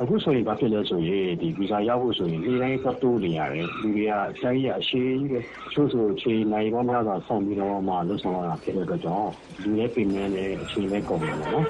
[0.00, 5.40] အခုဆိုရင်ဘာဖြစ်လဲဆိုရင်ဒီဗီဇာရဖို့ဆိုရင်နေ့တိုင်းပတ်တိုးနေရတယ်လူတွေကတိုင်းရအရှိကြီးပဲ
[5.72, 9.30] ချို့ဆိုချိန်နိုင်ပေါင်းများစွာဆောင်ပြီးတော့မှလှုပ်ဆောင်ရတာဖြစ်တဲ့အတွက်ကြောင့်
[9.62, 11.64] လူရဲ့ပြင်မဲ့နဲ့အချိန်နဲ့ကုန်တယ်နော်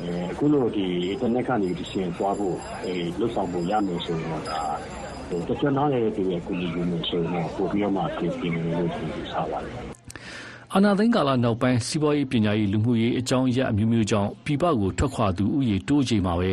[0.00, 4.60] အဲအခုလိုဒီ internet ကနေဒီရှင်သွားဖို့အဲလှုပ်ဆောင်ဖို့ရမယ်ဆိုရင်တော့ဒါ
[5.28, 9.93] ဟိုတချို့နားရတဲ့ဒီရဲ့ကိုကြီးကြီးမျိုးဆိုတော့ပို့ပြီးတော့မှပြင်ပြနေလို့ဒီစားပါတယ်
[10.76, 16.50] အာဏာသိမ်းကာလနောက်ပိုင်း စီးပွားရေး ပညာရေး လူမှုရေး အကြောင်းအရာအမျိုးမျိုးကြောင့် ပြည်ပကို ထွက်ခွာသူဦးရေ တိုးချိန်မှာပဲ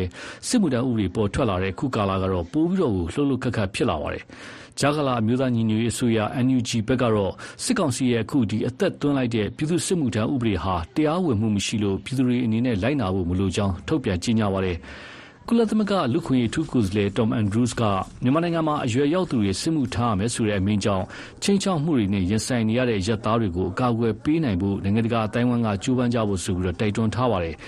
[0.48, 4.24] စစ်မှုထမ်းဥပဒေ ပေါ်ထွက်လာတဲ့ခုကာလကတော့ ပိုပြီးတော့လှုပ်လှုပ်ခတ်ခတ် ဖြစ်လာပါတယ်။
[4.78, 7.32] ဂျာကလာအမျိုးသားညီညွတ်ရေးအစိုးရ NUG ဘက်ကတော့
[7.64, 14.76] စစ်ကောင်စီရဲ့ အခုဒီအသက်သွင်းလိုက်တဲ့ ပြည်သူစစ်မှုထမ်းဥပဒေဟာ တရားဝင်မှုမရှိလို့ ပြည်သူတွေအနေနဲ့ လိုက်နာဖို့ မလိုကြောင်း ထုတ်ပြန်ကြေညာပါတယ်။
[15.11, 15.11] ကု
[15.58, 17.82] လသမဂ္ဂလူခွင့်ရေးထူးကိုယ်စားလှယ် Tom Andrews က
[18.22, 21.04] မြန်မာနိုင်ငံမှာ အရွယ်ရောက်သူတွေ စစ်မှုထမ်းရမယ်ဆိုတဲ့အမိန့်ကြောင့်
[21.42, 27.56] ချင်းချောက်မှုတွေနဲ့ ရင်ဆိုင်နေရတဲ့ရက်သားတွေကို အကာအကွယ်ပေးနိုင်ဖို့ နိုင်ငံတကာအတိုင်းအဝန်ကကြိုးပမ်းကြဖို့ဆိုပြီးတိုက်တွန်းထားပါတယ်။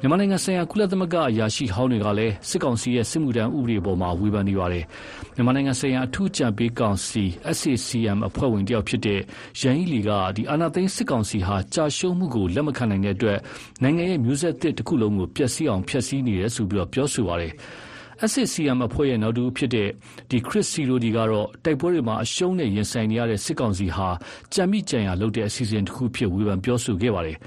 [0.00, 4.84] မြန်မာနိုင်ငံဆိုင်ရာ ကုလသမဂ္ဂအရာရှိဟောင်းတွေကလည်း စစ်ကောင်စီရဲ့ စစ်မှုထမ်းဥပဒေပေါ်မှာဝေဖန်နေပါတယ်။
[5.34, 7.24] မြန်မာနိုင်ငံဆိုင်ရာ အထူးကြံပေးကောင်စီ
[7.56, 9.20] SACM အဖွဲ့ဝင်တယောက်ဖြစ်တဲ့
[9.60, 13.38] ရန်ကြီးလီကဒီအာနာသိန်းစစ်ကောင်စီဟာကြာရှုံးမှုကို လက်မခံနိုင်တဲ့အတွက်
[13.82, 17.52] နိုင်ငံရဲ့ မျိုးဆက်သစ်တစ်ခုလုံးကို ပျက်စီးအောင် ဖျက်ဆီးနေတယ်ဆိုပြီးပြောဆိုပါတယ်။
[18.30, 19.88] SCCM အဖွဲ့ရဲ့ နောက်တူဖြစ်တဲ့
[20.30, 24.08] ဒီ Chris Sirodi ကတော့ တိုက်ပွဲတွေမှာ အရှုံးနဲ့ ရင်ဆိုင်နေရတဲ့ စစ်ကောင်စီဟာ
[24.54, 27.38] ကြံမိကြံရလုပ်တဲ့ အစီအစဉ်တစ်ခုဖြစ် ဝေဖန်ပြောဆိုခဲ့ပါတယ်။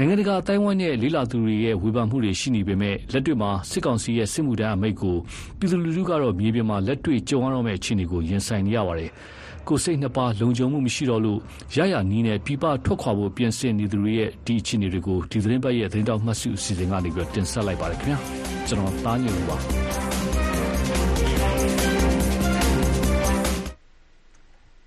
[0.00, 5.16] နိုင်ငံတကာအတိုင်းအဝိုင်းနဲ့လေးလာသူတွေရဲ့ဝေဖန်မှုတွေရှိနေပေမဲ့လက်တွေ့မှာစစ်ကောင်စီရဲ့စစ်မှုထမ်းအမိန့်ကို
[5.58, 9.10] ပြည်သူလူထုကတော့မြေပြင်မှာလက်တွေ့ကြုံရတော့မယ့်အခြေအနေကိုရင်ဆိုင်နေရပါတယ်။
[9.68, 11.38] ကိုစိတ်နှစ်ပါးလုံခြုံမှုမရှိတော့လို့
[11.76, 18.18] ရရနီးနဲ့ပြပထွက်ခွာဖို့ပြင်ဆင်နေသူတွေရဲ့ဒီအခြေအနေတွေကိုဒီသတင်းပတ်ရဲ့သတင်းတောက်မှတ်စုအစီအစဉ်ကနေပြီးတင်ဆက်လိုက်ပါတယ်ခင်ဗျာ။
[18.68, 19.56] ကျွန်တော်သားညွန့်ပါ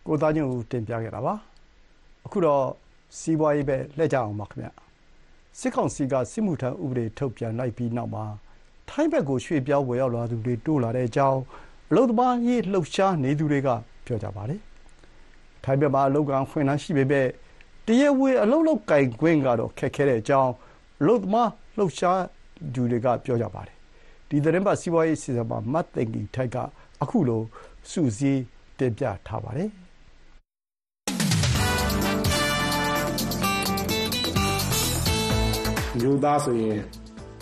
[0.07, 1.33] ကိုသားညွန့်တင်ပြခဲ့တာပါ။
[2.25, 2.63] အခုတော့
[3.19, 4.71] စီးပွားရေးပဲလှည့်ကြအောင်ပါခင်ဗျာ။
[5.59, 8.25] စစ်ကောင်စီက စစ်မှုထမ်းဥပဒေ ထုတ်ပြန်လိုက်ပြီးနောက်မှာ
[8.89, 11.39] ထိုင်းဘက်ကို ရွှေ့ပြောင်းဝင်ရောက်လာသူတွေ တိုးလာတဲ့အကြောင်း
[11.89, 13.69] အလုပ်သမားရေး လှုပ်ရှားနေသူတွေက
[14.05, 14.59] ပြောကြပါတယ်။
[15.63, 17.27] ထိုင်းဘက်မှာ အလုပ်ကံခွင့်လန်း ရှိပေမဲ့
[17.87, 20.51] တရားဝင် အလုပ်လုပ်ကင်ခွင့်ကတော့ ခက်ခဲတဲ့အကြောင်း
[21.01, 22.21] အလုပ်သမား လှုပ်ရှား
[22.73, 23.75] သူတွေက ပြောကြပါတယ်။
[24.29, 26.57] ဒီသတင်းပတ် စီးပွားရေးစီစဉ်မှာမတ်သိင်္ဂီထိုက်က
[27.01, 27.41] အခုလို
[27.91, 28.41] စုစည်း
[28.79, 29.69] တင်ပြထားပါတယ်။
[36.01, 36.79] မျိုးသားဆိုရင်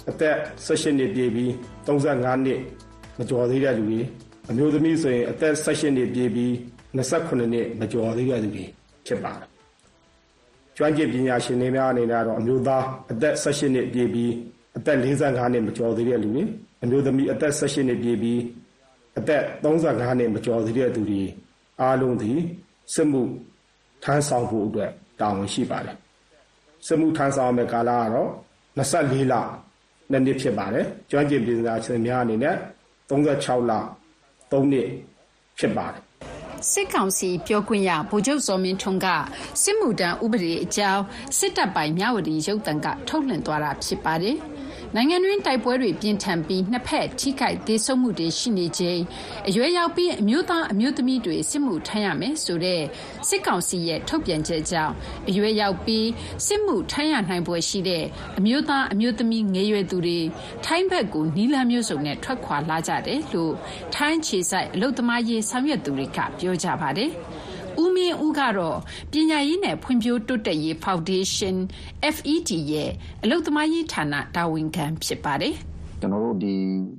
[0.10, 0.36] အသက်
[0.66, 1.50] 16နှစ်ပြည့်ပြီး
[1.88, 2.60] 35နှစ်
[3.18, 4.00] မကျော်သေးတဲ့လူတွေ
[4.50, 6.52] အမျိုးသမီးဆိုရင်အသက်16နှစ်ပြည့်ပြီး
[6.96, 8.66] 28နှစ်မကျော်သေးတဲ့လူတွေ
[9.06, 9.48] ဖြစ်ပါတယ်။
[10.76, 14.32] ကျွမ်းကျင်ပညာရှင်တွေများအနေနဲ့တော့အမျိုးသားအသက်16နှစ်ပြည့်ပြီး
[14.78, 16.44] အသက်45နှစ်မကျော်သေးတဲ့လူတွေ
[16.84, 18.40] အမျိုးသမီးအသက်16နှစ်ပြည့်ပြီး
[19.20, 21.24] အသက်35နှစ်မကျော်သေးတဲ့သူတွေ
[21.82, 22.40] အားလုံးသည်
[22.94, 23.22] စစ်မှု
[24.04, 25.96] ထမ်းဆောင်ဖို့အတွက်တာဝန်ရှိပါတယ်။
[26.88, 28.30] စစ်မှုထမ်းဆောင်မယ့်ကာလကတော့
[28.80, 29.34] 24လ
[30.12, 32.56] နှစ်နှစ်ဖြစ်ပါတယ်ကျွမ်းကျင်ပညာရှင်များအနေနဲ့
[33.10, 33.72] 36လ
[34.52, 34.88] 3နှစ်
[35.60, 36.00] ဖြစ်ပါတယ်
[36.72, 39.08] စစ်ကောင်စီပြောခွင့်ရဗိုလ်ချုပ်စောမင်းထွန်းက
[39.64, 41.04] စစ်မှုထမ်းဥပဒေအကြောင်း
[41.38, 44.38] စစ်တပ်ပိုင်မြဝတီရုပ်သံကထုတ်လွှင့်သွားတာဖြစ်ပါတယ်။
[44.96, 49.02] နိုင်ငံတွင်းတိုက်ပွဲတွေပြင်းထန်ပြီးနှစ်ဖက်ထိခိုက်သေဆုံးမှုတွေရှိနေချိန်
[49.48, 52.82] အရွယ်ရောက်ပြီးအမျိုးသားအမျိုးသမီးတွေစစ်မှုထမ်းရမယ်ဆိုတဲ့
[53.28, 54.94] စစ်ကောင်စီရဲ့ထုတ်ပြန်ချက်ကြောင့်
[55.30, 56.08] အရွယ်ရောက်ပြီး
[56.46, 58.06] စစ်မှုထမ်းရနိုင်ပွဲရှိတဲ့
[58.38, 60.20] အမျိုးသားအမျိုးသမီးငယ်ရွယ်သူတွေ
[60.66, 63.54] ထိုင်းဘက်ကိုနီလန်းမျိုးစုံနဲ့ထွက်ခွာလာကြတယ်လို့
[63.96, 67.49] ထိုင်းခြေဆိုင်အလုတ်သမားရေးဆောင်ရွက်သူတွေကပြောကြပါတယ်။ဦးမ
[68.10, 68.78] င်းဦးကတော့
[69.12, 71.62] ပညာရေးနဲ့ ဖွံ့ဖြိုးတိုးတက်ရေး ဖောင်ဒေးရှင်း
[72.16, 72.92] FED ရဲ့
[73.24, 75.56] အလုပ်သမားရေးဌာန တာဝန်ခံ ဖြစ်ပါတယ်
[76.00, 76.54] ကျွန်တော်တို့ ဒီ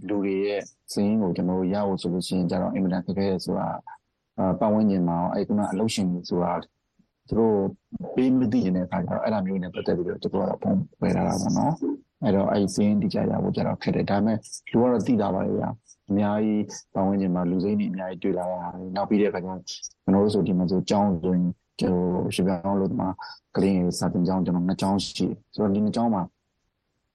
[0.08, 0.60] လူတွေရဲ့
[0.92, 3.68] စာရင်းကိုကျွန်တော်တို့ရဖို့ဆိုလို့ရှိရင်ကျတော့ အင်မတန်ခက်ခဲရဆိုတာ
[4.60, 6.52] ပတ်ဝန်းကျင်မှာအဲ့ကုနာအလုပ်ရှင်တွေဆိုတာ
[7.28, 7.56] သူတို့
[8.14, 11.74] ပေးမသိတဲ့အခါကျတော့ အဲ့လိုမျိုးနဲ့ ပတ်သက်ပြီးတော့ကျွန်တော်ကတော့ပုံဝယ်လာတာပေါ့နော်
[12.22, 14.38] အဲ့တော့ အဲ့ဒီစင်းတိကျရဖို့ကျတော့ ခက်တယ် ဒါပေမဲ့
[14.70, 15.70] လူကတော့ သိတာပါလေဗျာ
[16.10, 18.58] အများကြီးပတ်ဝန်းကျင်မှာလူစိမ်းတွေအများကြီးတွေ့လာတာ
[18.96, 21.44] နောက်ပြီးတဲ့အခါကျတော့ကျွန်တော်တို့ဆိုဒီမှာဆိုကြောင်းဆိုရင်
[21.80, 23.08] ကျွန်တော်ရှေ့ပြောင်းလို့ဒီမှာ
[23.56, 26.22] ကလေးတွေစာတင်ကြောင်းကျွန်တော်နှစ်ကြောင်းရှိဆိုတော့ဒီနှစ်ကြောင်းမှာ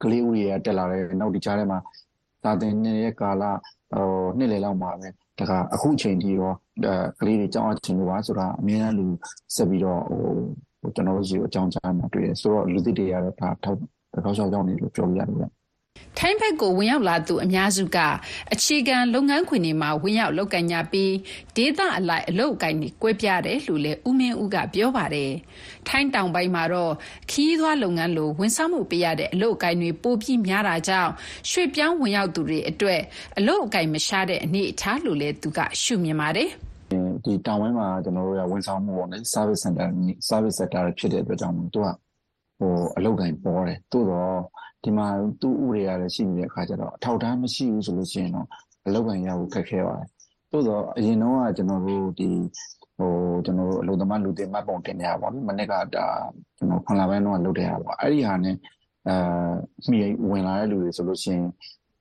[0.03, 1.79] ကလေးဦးတွေကတက်လာတယ်နောက်ဒီကြားထဲမှာ
[2.43, 3.43] စာတင်နေတဲ့ကာလ
[3.93, 5.07] ဟိုနှစ်လလောက်မှာပဲ
[5.39, 6.53] တခါအခုအချိန်ကြီးရော
[7.19, 9.05] ကလေးတွေကြောင်းအချင်းလို့ပါဆိုတာအများအားလူ
[9.55, 10.01] ဆက်ပြီးတော့
[10.81, 13.77] ဟိုကျွန်တော်တို့စီအကြောင်းကြားမှာတွေ့ရဆိုတော့လူသစ်တွေကတော့ဒါထောက်
[14.23, 15.51] ထောက်လျှောက်ကြောင်းနေလို့ပြောပြရတယ်
[16.19, 17.97] ထိုင်းဘက်ကို ဝင်ရောက်လာသူ အများစုက
[18.53, 21.13] အခြေခံ လုပ်ငန်းခွင်တွေမှာ ဝင်ရောက် လုပ်ကိုင်ကြပြီး
[21.55, 25.31] ဒေသအလိုက် အလုပ်အကိုင်တွေ ကွဲပြားတယ်လို့လည်း ဦးမင်းဦးက ပြောပါတယ်။
[25.87, 26.93] ထိုင်းတောင်ပိုင်းမှာတော့
[27.31, 31.11] ခရီးသွားလုပ်ငန်းလို ဝန်ဆောင်မှုပေးရတဲ့ အလုပ်အကိုင်တွေ ပိုပြီးများတာကြောင့်
[31.49, 33.01] ရွှေ့ပြောင်းဝင်ရောက်သူတွေအတွက်
[33.37, 36.49] အလုပ်အကိုင် မရှားတဲ့ အနေအထားလို့လည်း သူက ရှုမြင်ပါတယ်။
[37.25, 39.87] ဒီတောင်ပိုင်းမှာကျွန်တော်တို့ကဝန်ဆောင်မှုပေါ့နော် service center
[40.29, 41.87] service sector ဖြစ်တဲ့အတွက်ကြောင့် သူက
[42.59, 44.39] ဟိုအလုပ်ကိုင်ပေါ်တယ်။သို့တော့
[44.85, 45.07] ဒီမှာ
[45.41, 48.47] သူ့ဥပဒေရတယ်ရှိနေတဲ့အခါကျတော့အထောက်အထားမရှိဘူးဆိုလို့ရှိရင်တော့
[48.87, 50.07] အလုပ်ခံရဖို့ခက်ခဲပါတယ်။
[50.51, 52.29] သို့တော့အရင်တော့ကကျွန်တော်တို့ဒီ
[52.97, 53.11] ဟို
[53.45, 58.55] ကျွန်တော်တို့အလုပ်သမားလူတင်မှတ်ပုံတင်ရပါဘူး။မနေ့ကဒါကျွန်တော်ခွန်လာပိုင်းတော့လုပ်တဲ့ဟာပေါ့။အဲ့ဒီဟာနဲ့
[59.07, 59.15] အဲ
[59.91, 61.45] မိဝင်လာတဲ့လူတွေဆိုလို့ရှိရင်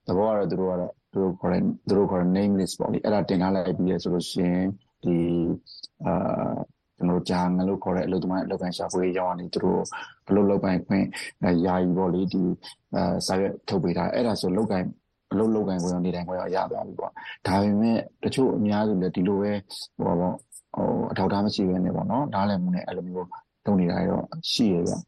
[0.06, 4.66] သဘောကတော့သူတို့ကတော့သူတို့ခေါ်တဲ့သူတို့ခေါ်တဲ့ name list ပေါ့လေအဲ့ဒါတင်ထားလိုက်ပြီးရဆိုလို့ရှိရင်
[5.04, 5.16] ဒီ
[6.06, 6.54] အာ
[6.96, 9.80] ကျွန်တော်ဂျာငလို့ခေါ်တဲ့အလုပ်သမားအလုပ်ကိုင်ရှာဖွေရေးရောင်းနေသူတို့
[10.26, 11.04] ဘလို့လုပ်ပိုင်ခွင့်
[11.66, 12.42] ယာယီပေါ့လေဒီ
[12.94, 14.86] အဲစာရွက်ထုတ်ပေးတာအဲ့ဒါဆိုလုပ်ကိုင်
[15.32, 17.10] အလုပ်လုပ်ကိုင်ခွင့်နေတိုင်းခွင့်ရသွားပြီပေါ့
[17.46, 19.52] ဒါပေမဲ့တချို့အများစုလည်းဒီလိုပဲ
[19.98, 20.34] ဟိုပေါ့
[20.76, 23.28] ဟိုအထောက်အထားမရှိဘဲနဲ့ပေါ့နော်ဒါလည်းမနဲ့အဲ့လိုမျိုး
[23.64, 24.20] လုပ်နေတာရော
[24.52, 25.00] ရှိရပြန်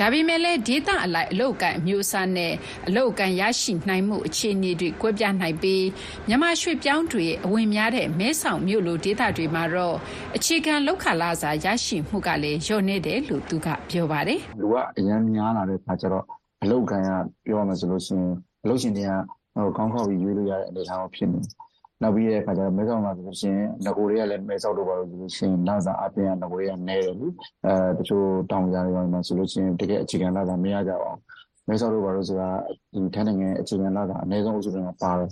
[0.00, 2.52] ဒါပေမဲ့လည်းဒေသအလိုက်အလုပ်ကိုင်အမျိုးအစားနဲ့
[2.88, 5.84] အလုပ်ကိုင်ရရှိနိုင်မှုအခြေအနေတွေကွဲပြားနိုင်ပြီး
[6.28, 9.96] မြန်မာရွှေ့ပြောင်းတွေအဝင်များတဲ့မဲဆောက်မြို့လိုဒေသတွေမှာတော့
[10.36, 16.24] အခြေခံလောက်ခလာစာရရှိမှုကလည်းလျော့နေတယ်လို့သူကပြောပါတယ်လူကအရန်များလာတဲ့အခါကျတော့
[16.62, 17.10] အလုပ်ကိုင်က
[17.46, 18.32] ပြောရမယ်ဆိုလို့ရှိရင်
[18.64, 19.12] အလုပ်ရှင်တွေက
[19.54, 21.69] ဟိုကောင်းကောက်ပြီးရွေးလို့ရတဲ့အနေအထားဖြစ်နေတယ်
[22.02, 27.28] နောက်ပြီးတဲ့အခါကျတော့မဲဆောက်မှာဆိုလို့ရှိရင်ငကိုတွေကလည်းမဲဆောက်တို့ဘာလို့ဆိုလို့ရှိရင်လစာအပြင်ကငကိုတွေကနဲတယ်လေ
[27.66, 31.18] အဲတချို့တောင်ကြားတွေမှာဆိုလို့ရှိရင်တကယ်အခြေခံလစာမရကြအောင်
[31.68, 32.48] မဲဆောက်တို့ဘာလို့ဆိုတာ
[32.92, 35.30] ဒီထိုင်းနိုင်ငံအခြေခံလစာအနည်းဆုံးအစုတွေမှာပါတယ်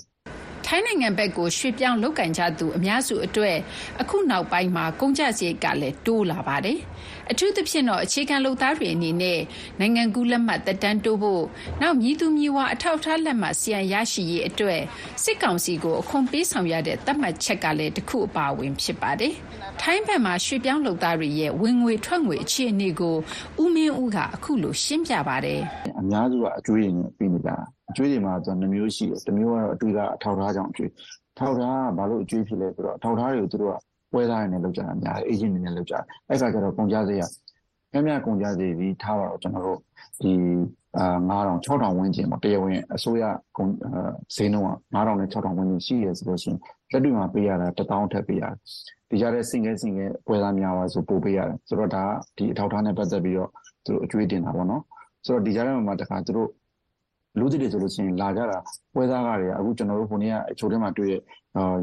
[0.70, 3.56] ထိုင်းနိုင်ငံဘက်ကို ရွှေ့ပြောင်းလုပ်ကင်ကြသူ အများစုအတွက်
[4.00, 6.78] အခုနောက်ပိုင်းမှာ ကုန်ကျစရိတ်ကလည်း တိုးလာပါတယ်။
[7.30, 9.40] အထူးသဖြင့်တော့ အခြေခံလုပ်သားတွေအနေနဲ့
[9.80, 11.44] နိုင်ငံကူးလက်မှတ် သက်တမ်းတိုးဖို့
[11.82, 14.80] နောက်မြည်သူမြည်ဝါ အထောက်အထားလက်မှတ်စီယံရရှိရေးအတွက်
[15.22, 19.34] စစ်ကောင်စီကို အခွန်ပေးဆောင်ရတဲ့ သတ်မှတ်ချက်ကလည်းတစ်ခုအပါအဝင် ဖြစ်ပါတယ်။
[19.80, 23.16] ထိုင်းဘက်မှာ ရွှေ့ပြောင်းလုပ်သားတွေရဲ့ ဝင်ငွေထွက်ငွေ အခြေအနေကို
[23.62, 25.60] ဦးမင်းဦးက အခုလို ရှင်းပြပါတယ်။
[26.00, 30.90] အများစုက အကျွေးရင်းနဲ့ပြီးနေကြတာ အကျွေးတွေမှာသူနှမျိုးရှိတယ်တစ်မျိုးကတော့အတွေ့ကအထောက်ထားကြောင့်အကျွေး
[31.38, 33.76] ထောက်ထားကဘာလို့အကျွေးဖြစ်လဲဆိုတော့ထောက်ထားတွေကိုသူတို့က
[34.12, 37.30] ပွဲသားတွေနဲ့လုပ်ကြတာများတယ်အေဂျင့်တွေနဲ့လုပ်ကြတယ်အဲ့ခါကျတော့ကုန်ကြစရိတ်
[37.92, 39.78] ကများများကုန်ကြစရိတ်ပြီးထားပါတော့ကျွန်တော်တို့
[40.22, 40.32] ဒီ
[40.98, 43.24] အာ9000 6000ဝန်းကျင်ပေါ့တရားဝင်အစိုးရ
[43.56, 43.70] ကုန်
[44.36, 46.58] ဈေးနှုန်းက9000နဲ့6000ဝန်းကျင်ရှိရဆိုလို့ရှိရင်
[46.92, 48.54] လက်တွေ့မှာပေးရတာ1000ထက်ပေးရတယ်
[49.10, 52.04] ဒီကြတဲ့ single single ပွဲသားများပါဆိုပို့ပေးရတယ်ဆိုတော့ဒါ
[52.36, 53.50] ဒီအထောက်ထားနဲ့ပတ်သက်ပြီးတော့
[53.84, 54.82] သူတို့အကျွေးတင်တာပေါ့နော်
[55.26, 56.48] ဆိုတော့ဒီကြတဲ့မှာတခါသူတို့
[57.40, 58.58] လူသစ်တွေဆိုလို့ရှိရင်လာကြတာ
[58.94, 61.14] ပွဲသားကတွေကအခုကျွန်တော်တို့ခုနေ့ကအချိုထဲမှာတွေ့ရ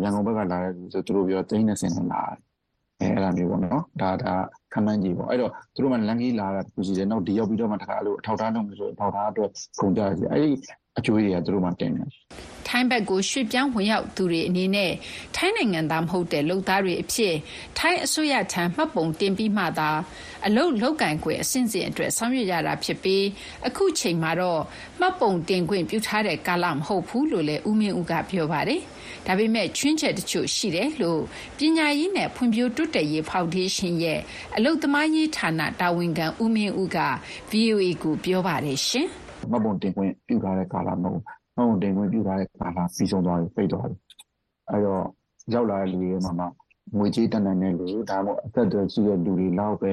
[0.03, 2.37] ရန်ကုန်ဘက်ကလာတဲ့လူဆိုသူတို့ပြောသိန်းနဲ့ဆင်နေလာတယ်
[3.01, 4.33] အဲအဲ့လိုမျိုးပေါ့နော်ဒါဒါ
[4.73, 9.49] ခမန်းကြီးပေါ့အဲ့တော့သူတို့မှလန်ကြီးလာတာသူရှိတယ်နောက်ဒီရောက်ပြီးတော့မှတခါအဲ့လိုအထောက်ထားလုပ်လို့ဆိုအထောက်ထားအတွက်
[9.79, 10.49] ခုံကြတယ်အဲ့ဒီ
[10.97, 12.09] အကျိုးတွေကသူတို့မှတင်တယ်
[12.67, 14.91] ထိုင်းဘက်ကိုရွှေ့ပြောင်းဝင်ရောက်သူတွေအနေနဲ့
[15.35, 17.35] ထိုင်းနိုင်ငံသားမဟုတ်တဲ့လုပ်သားတွေအဖြစ်
[17.77, 19.89] ထိုင်းအစိုးရထံမှတ်ပုံတင်ပြီးမှသာ
[20.45, 23.25] အလုပ်လုပ်ကင်ခွင့်အဆင့်စဉ်အတွက်ဆောင်ရွက်ရတာဖြစ်ပြီး
[23.67, 24.61] အခုချိန်မှာတော့
[24.99, 28.81] မှတ်ပုံတင်ခွင့်ပြုထားတဲ့ကာလမဟုတ်ဘူးလို့လည်းဦးမင်းဦးကပြောပါတယ်။
[29.27, 31.21] ဒါပေမဲ့ချွင်းချက်တချို့ရှိတယ်လို့
[31.57, 34.19] ပညာရေးနဲ့ဖွံ့ဖြိုးတိုးတက်ရေးဖောင်ဒေးရှင်းရဲ့
[34.55, 36.99] အလုပ်သမားရေးဌာနတာဝန်ခံဦးမင်းဦးက
[37.51, 39.09] VOA ကိုပြောပါတယ်ရှင်။
[39.51, 41.21] မှတ်ပုံတင်ခွင့်ပြုထားတဲ့ကာလမဟုတ်
[41.55, 43.97] မှတ်ပုံတင်ခွင့်ပြုထားတဲ့ကာလပြီးဆုံးသွားပြီပိတ်သွားပြီ။
[44.69, 45.03] အဲတော့
[45.53, 46.45] ရောက်လာတဲ့လူတွေမှာမှ
[46.97, 49.91] ငွေကြေးတန်တန်တဲ့လူဒါမှမဟုတ်အသက်အရွယ်ကြီးတဲ့လူတွေလောက်ပဲ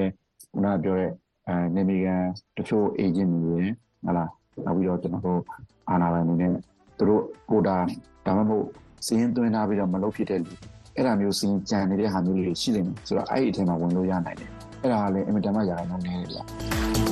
[0.51, 1.11] ခုနကပြောတဲ့
[1.47, 2.23] အဲနေမီကန်
[2.57, 3.59] တချို့ agent တွေ
[4.05, 4.25] ဟလာ
[4.65, 5.41] နောက်ပြီးတော့ကျွန်တော်တို့
[5.89, 6.51] အာနာပိုင်တွေနဲ့
[6.97, 7.77] သူတို့ကိုတာ
[8.25, 8.65] ဒါမှမဟုတ်
[9.05, 10.51] စီးရင်သွင်းထားပြီးတော့မလုပ်ဖြစ်တဲ့လူ
[10.95, 14.49] အဲ့ဒါမျိုးစီးရင်ကြံနေတဲ့ဟာမျိုးတွေရှိနေတယ်ဆိုတော့အဲ့ဒီအထက်မှာဝင်လို့ရနိုင်တယ်
[14.81, 17.02] အဲ့ဒါကလည်းအင်မတန်မှရာခိုင်နှုန်းနည်းတယ်ဗျ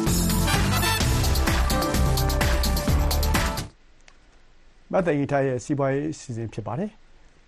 [4.92, 6.92] မတ်တန်ကြီးထားရဲ့စီးပွားရေးအစီအစဉ်ဖြစ်ပါတယ်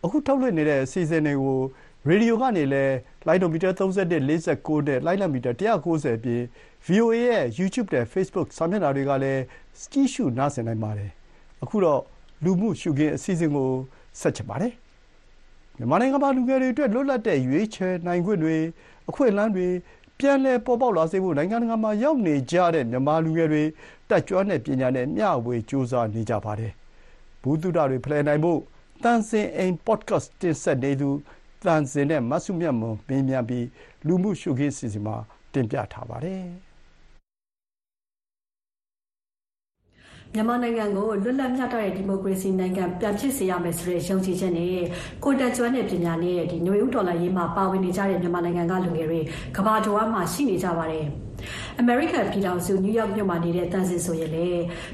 [0.04, 1.60] အခုထုတ်လွှင့်နေတဲ့အစီအစဉ်တွေကို
[2.08, 2.96] ရေဒီယိုကနေလည်း
[3.28, 4.04] လိုင်းဒိုမီတာ31
[4.56, 6.42] 49နဲ့လိုင်းလမီတာ190ပြင်
[6.88, 9.42] VOA ရဲ့ YouTube နဲ့ Facebook စာမျက်နှာတွေကလည်း
[9.92, 11.12] ကြည့်ရှုနားဆင်နိုင်ပါတယ်
[11.64, 12.02] အခုတော့
[12.44, 13.70] လူမှုရှုခင်းအစီအစဉ်ကို
[14.22, 14.74] ဆက်ချင်ပါတယ်
[15.78, 18.58] မြန်မာနိုင်ငံမှာလူငယ်တွေအတွက်လွတ်လပ်တဲ့ရွေးချယ်နိုင်ခွင့်တွေ
[19.10, 19.68] အခွင့်အလမ်းတွေ
[20.20, 23.64] ပြန်လည်ပေါ်ပေါက်လာစေဖို့နိုင်ငံတကာမှာရောက်နေကြတဲ့မြန်မာလူငယ်တွေ
[24.10, 26.74] တက်ကြွတဲ့ပညာနဲ့မျှဝေကြိုးစားနေကြပါတယ်။
[27.44, 28.60] ဘုသူတတွေဖလှယ်နိုင်ဖို့
[29.04, 31.10] တန်စင်အိမ် podcast တင်ဆက်နေသူ
[31.66, 33.66] တန်စင်နဲ့မဆုမြတ်မွန်မေးမြန်းပြီး
[34.08, 35.16] လူမှုရှုခင်းစီစဉ်မှာ
[35.54, 36.44] တင်ပြထားပါတယ်။
[40.36, 44.70] မြန်မာနိုင်ငံကိုလွတ်လပ်မျှတတဲ့ဒီမိုကရေစီနိုင်ငံပြန်ဖြစ်စေရမယ်ဆိုတဲ့ယုံကြည်ချက်နဲ့
[45.24, 49.20] ကိုတက်ကျွမ်းတဲ့ပညာနဲ့ဒီຫນွေဦးဒေါ်လာရေးမှာပါဝင်နေကြတဲ့မြန်မာနိုင်ငံကလူငယ်တွေ
[49.56, 51.08] ကဘာတော်မှာရှိနေကြပါတယ်။
[51.82, 54.48] American ပြည်ထောင်စုနယူးယောက်မြို့မှာနေတဲ့တန်စင်ဆိုရင်လေ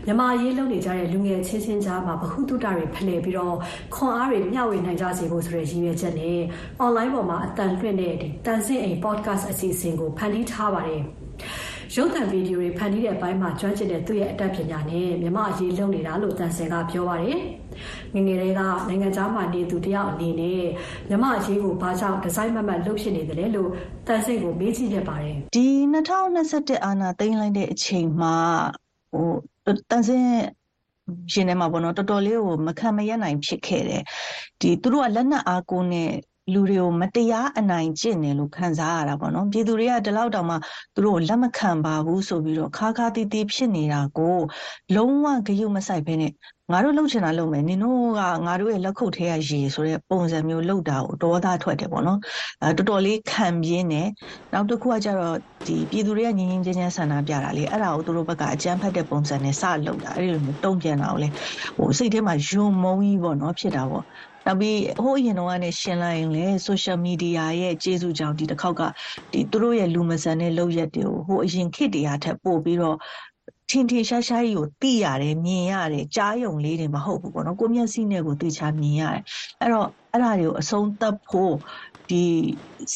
[0.05, 3.55] မြန်မာရေးလုံနေကြတဲ့လူငယ်ချင်းချင်းကြားမှာဗဟုသုတတွေဖလှယ်ပြီးတော့
[3.95, 6.39] ခွန်အားတွေမျှဝေနိုင်ကြစေဖို့ဆိုတဲ့ရည်ရွယ်ချက်နဲ့
[6.83, 11.01] online ပေါ်မှာအတန်လွှင့်တဲ့ဒီတန်စင်အိမ် podcast အစီအစဉ်ကိုဖန်တီးထားပါတယ်။
[11.95, 17.37] ရုပ်သံဗီဒီယိုတွေဖန်တီးတဲ့အပိုင်းမှာကျွမ်းကျင်တဲ့သူ့ရဲ့အတတ်ပညာနဲ့မြမအရေးလုပ်နေတာလို့တန်ဆင်ကပြောပါတယ်။
[18.15, 20.63] ငငယ်တွေကနိုင်ငံသားမှနေသူတယောက်အနေနဲ့
[21.09, 23.69] မြမအရေးကိုဘာကြောင့်ဒီဇိုင်းမမတ်လုပ်ဖြစ်နေတယ်လဲလို့
[24.07, 25.67] တန်ဆင်ကိုမေးကြည့်ခဲ့ပါတယ်။ဒီ
[26.03, 28.35] 2021အာနာသိမ်းလိုက်တဲ့အချိန်မှာ
[29.13, 29.29] ဟို
[29.89, 30.25] တန်ဆင်
[31.31, 34.01] ရှင်ထဲမှာပေါ့နော်တော်တော်လေးကိုမခံမရနိုင်ဖြစ်ခဲ့တယ်။
[34.61, 36.09] ဒီသူတို့ကလက်နက်အားကိုးနဲ့
[36.53, 40.55] လူတွေကိုမတရားအနိုင်ကျင့်တယ်လို့ခံစားရတာပေါ့နော်ပြည်သူတွေကဒီလောက်တောင်မှ
[40.95, 44.37] သူတို့လက်မခံပါဘူးဆိုပြီးတော့ခါခါတီးတီးဖြစ်နေတာကို
[44.95, 46.33] လုံးဝဂရုမစိုက်ဘဲနဲ့
[46.71, 52.19] ငါတို့လှုပ်ချင်တာလုပ်မယ်နင်တို့ကငါတို့ရဲ့လက်ခုပ်ထဲကရေဆိုတဲ့ပုံစံမျိုးလှုပ်တာကိုဒေါသထွက်တယ်ပေါ့နော်
[52.63, 54.07] အဲတော်တော်လေးခံပြင်းတယ်
[54.53, 55.37] နောက်တစ်ခုကကျတော့
[55.67, 61.27] ဒီပြည်သူတွေကငင်းငင်းချင်းချင်းဆန္ဒပြတာလေအဲ့ဒါကိုသူတို့ဘက်ကအကြမ်းဖက်တဲ့ပုံစံနဲ့စလှုပ်တာအဲ့ဒီလိုမျိုးတုံ့ပြန်တာကိုလေ
[61.77, 64.05] ဟိုစိတ်ထဲမှာယုံမုန်းကြီးပေါ့နော်ဖြစ်တာပေါ့
[64.45, 68.81] နောက်ပြီးဟိုအရင်တော့ကနေရှင်းလိုက်ရင်လေ social media ရဲ့ကျေးဇူးကြောင့်ဒီတစ်ခေါက်က
[69.31, 72.97] ဒီသူတို့ရဲ့လူမဆန်တဲ့လုပ်ရက်တွေကိုဟိုအရင်ခေတ်တရားထက်ပို့ပြီးတော့
[73.69, 79.23] ထင်ထင်ရှားရှားကြီးကိုသိရတယ်မြင်ရတယ်ကြားယုံလေးတွေမဟုတ်ဘူးပေါ့နော်ကိုမျက်စိနဲ့ကိုသိချာမြင်ရတယ်
[79.59, 81.55] အဲ့တော့အဲ့ဒါတွေကိုအဆုံးသတ်ဖို့
[82.09, 82.23] ဒီ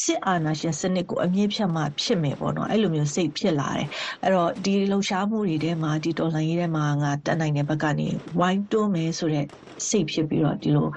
[0.02, 3.88] စစ်အာဏာရှင်စနစ်ကိုအမြင့်ဖြတ်မှဖြစ်မယ်ပေါ့နော်အဲ့လိုမျိုးစိတ်ဖြစ်လာတယ်
[4.22, 9.46] အဲ့တော့ဒီလှုပ်ရှားမှုတွေထဲမှာဒီတော်လှန်ရေးထဲမှာငါတက်နိုင်တဲ့ဘက်ကနေဝိုင်းတွန်းမယ်ဆိုတဲ့
[9.88, 10.88] စိတ်ဖြစ်ပြီးတော့ဒီလို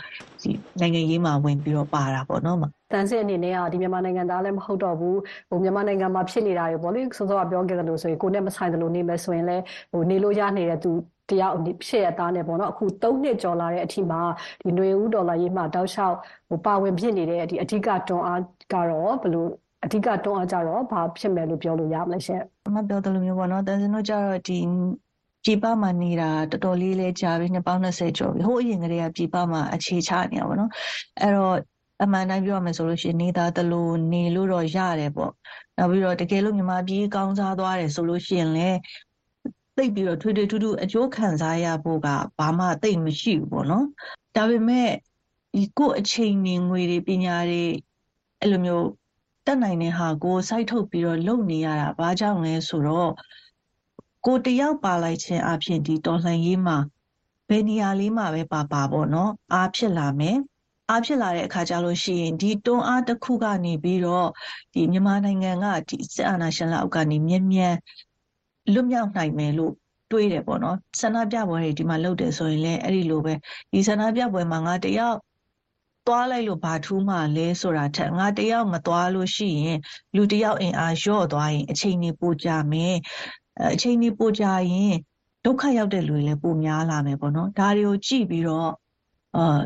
[0.44, 2.58] ဒီနိုင်ငံရေးမှာဝင်ပြီးတော့ပါတာပေါ့နော်
[2.94, 5.18] တန်စစ်အနေနဲ့ကဒီမြန်မာနိုင်ငံသားလည်းမဟုတ်တော့ဘူး
[5.50, 10.92] ဟိုမြန်မာနိုင်ငံမှာဖြစ်နေတာတွေပေါ့လေစောစောကပြောခဲ့တယ်လို့ဆိုရင်ကိုနဲ့မဆိုင်တယ်လို့နေမယ်ဆိုရင်လည်းဟိုနေလို့ရနေတဲ့သူ
[11.30, 14.22] တယောက်ဖြစ်ရသားနဲ့ပေါ့နော်အခု၃နှစ်ကျော်လာတဲ့အထိမှာ
[14.62, 16.16] ဒီຫນွေဦးဒေါ်လာရေးမှာတောက်လျှောက်
[16.50, 18.42] ဟိုပါဝင်ဖြစ်နေတဲ့ဒီအဓိကတွန်းအား
[18.74, 19.46] ကတော့ဘယ်လို
[19.86, 24.58] အဓိကတွန်းအားကြတော့ဘာဖြစ်မယ်လို့ပြောလို့ရမလဲရှင်အမပြောတယ်လို့မျိုးပေါ့နော်တန်စင်တို့ကြတော့ဒီ
[25.48, 30.72] ပြည်ပမှာနေတာတော်တော်လေးလဲကြာပြီနှစ်ပေါင်း20ကျော်ပြီဟိုအရင်ကတည်းကပြည်ပမှာအခြေချနေတာပေါ့နော်
[31.22, 31.56] အဲ့တော့
[32.04, 35.32] အမှန်တိုင်းပြောရမယ်ဆိုလို့ရှိရင်နေတာတလို့နေလို့တော့ရတယ်ပေါ့
[35.78, 38.78] နောက်ပြီးတော့တကယ်လို့မြန်မာပြည်ကောင်းစားသွားတယ်ဆိုလို့ရှိရင်လည်း
[39.76, 42.08] သိပ်ပြီးတော့ထွေထွေထူးထူးအကျိုးခံစားရဖို့က
[42.40, 43.86] ဘာမှသိပ်မရှိဘူးပေါ့နော်
[44.36, 44.90] ဒါပေမဲ့
[45.56, 47.64] ဒီကိုအချိန်နေငွေတွေပညာတွေ
[48.42, 48.88] အဲ့လိုမျိုး
[49.46, 53.12] တက်နိုင်တဲ့ဟာကိုစိုက်ထုတ်ပြီးတော့လုပ်နေရတာဘာကြောင့်လဲဆိုတော့
[54.27, 56.77] ကိုတယောက်ပါလိုက်ခြင်းအပြင်ဒီတော်လှန်ရေးမှာ
[57.49, 60.39] ဘယ်နေရာလေးမှာပဲပါပါပေါ့နော်အားဖြစ်လာမယ်
[60.91, 64.29] အားဖြစ်လာတဲ့အခါကျလို့ရှိရင်ဒီတွန်းအားတစ်ခုကနေပြီးတော့
[64.75, 67.75] ဒီမြန်မာနိုင်ငံကဒီစစ်အာဏာရှင်လက်အောက်ကနေမြ мян
[68.73, 69.73] လွတ်မြောက်နိုင်မယ်လို့
[70.11, 73.35] တွေးတယ်ပေါ့နော်ဆန္ဒပြပွဲတွေဒီမှာလုပ်တယ်ဆိုရင်လည်းအဲ့ဒီလိုပဲ
[73.73, 75.19] ဒီဆန္ဒပြပွဲမှာငါတယောက်
[76.07, 79.79] သွားလိုက်လို့ဘာထူးမှလဲဆိုတာထက်ငါတယောက်မသွားလို့ရှိရင်
[80.17, 82.97] လူတယောက်အင်အားလျော့သွားရင်အချိန်နေပိုကြမယ်
[83.74, 84.96] အချိန်ကြီးပိုကြရင်
[85.46, 88.70] ဒုက္ခရောက်တဲ့လူတွေလည်းပိုများလာမယ်ပေါ့နော်ဒါတွေကိုကြည့်ပြီးတော့
[89.38, 89.60] အာ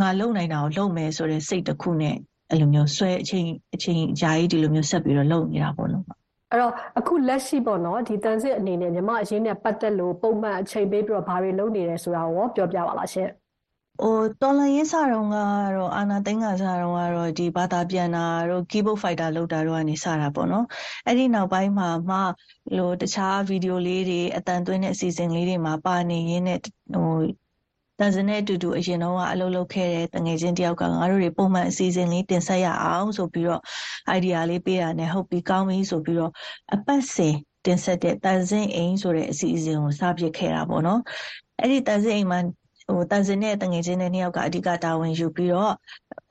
[0.00, 2.16] ငါလုံနိုင်တာကိုလုံမယ်ဆိုတဲ့စိတ်တစ်ခုနဲ့
[2.50, 6.04] အဲ့လိုမျိုးဆွဲအချိန်အချိန်ဂျာကြီးဒီလိုမျိုးဆက်ပြီးတော့လုံနေတာပေါ့နော်
[6.50, 13.28] အဲ့တော့အခုလက်ရှိပေါ့နော်ဒီတန်စစ်အနေနဲ့ညီမအရင်းနဲ့ပတ်သက်လို့ပုံမှန်အချိန်ပေးပြီးတော့ဘာတွေလုပ်နေတယ်ဆိုတာကိုပြောပြပါလားရှင်
[14.02, 15.36] ဟိုတော်လန်ရေးစာတုံးက
[15.76, 20.66] တော့အာနာသိန်းကစာတုံးကတော့ဒီဘာသာပြန်တာတို့ keyboard fighter လောက်တာတို့ကနေစတာပေါ့နော်
[21.06, 22.18] အဲ့ဒီနောက်ပိုင်းမှာမှ
[22.76, 26.58] လို့တခြားဗီဒီယိုလေးတွေအတန်သွင်းတဲ့အစီအစဉ်လေးတွေမှာပါနေရင်းနဲ့
[26.94, 27.12] ဟို
[27.98, 33.62] တန်စနဲ့အတူတူအရင်တော့အလုပ်လုပ်ခဲ့တဲ့တငယ်ချင်းတယောက်ကငါတို့တွေပုံမှန်အစီအစဉ်လေးတင်ဆက်ရအောင်ဆိုပြီးတော့
[34.16, 36.32] idea လေးပေးတာနဲ့ဟုတ်ပြီကောင်းပြီဆိုပြီးတော့
[36.74, 37.34] အပတ်စဉ်
[37.64, 41.00] တင်ဆက်တဲ့တန်စင်အိမ်ဆိုတဲ့အစီအစဉ်ကိုစပစ်ခဲ့တာပေါ့နော်
[41.60, 42.40] အဲ့ဒီတန်စင်အိမ်မှာ
[42.88, 45.72] ဟိုတန်စင်နဲ့တငယ်ချင်းတဲ့နှစ်ယောက်ကအဓိကတာဝန်ယူပြီးတော့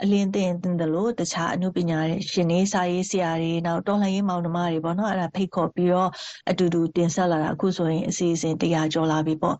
[0.03, 1.99] အလင်းတင်တင်တယ်လို့တခြားအမှုပညာ
[2.31, 6.09] ရှင်တွေစာရေးဆရာတွေနောက်တော်လှန်ရေးမောင်နှမတွေပေါ့နော်အဲ့ဒါဖိတ်ခေါ်ပြီးတော့
[6.49, 9.55] အတူတူတင်ဆက်လာတာအခုဆိုရင်အစီအစဉ်100ကျော်လာပြီပေါ့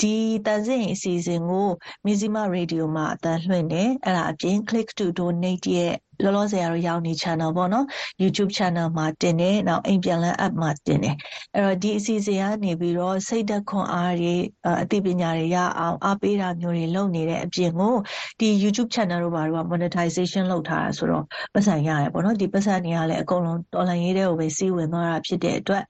[0.00, 0.14] ဒီ
[0.46, 1.68] တန်စင်အစီအစဉ်ကို
[2.04, 5.94] မီဇီမာရေဒီယိုမှာအတန်းလွှင့်တယ်အဲ့ဒါအပြင် click to donate ရဲ့
[6.24, 7.86] လောလောဆယ်ကတော့ရောင်နေ channel ပေါ့နော်
[8.22, 11.14] YouTube channel မှာတင်တယ်နောက်အိမ်ပြန်လန်း app မှာတင်တယ်
[11.54, 14.34] အဲ့တော့ဒီအစီအစဉ်ကနေပြီးတော့စိတ်သက်ခွန်အားတွေ
[14.82, 17.94] အသိပညာတွေရအောင်အားပေးတာမျိုးတွေလုပ်နေတဲ့အပြင်ကို
[18.40, 25.84] ဒီ YouTube channel တို့ဘာတို့က monetization လုပ်ထားတာဆိုတော့ပတ်စံရတယ်ပေါ့နော်ဒီပတ်စံတွေကလည်းအကုန်လုံးတော်လှန်ရေးတွေကိုပဲစီးဝင်သွားတာဖြစ်တဲ့အတွက်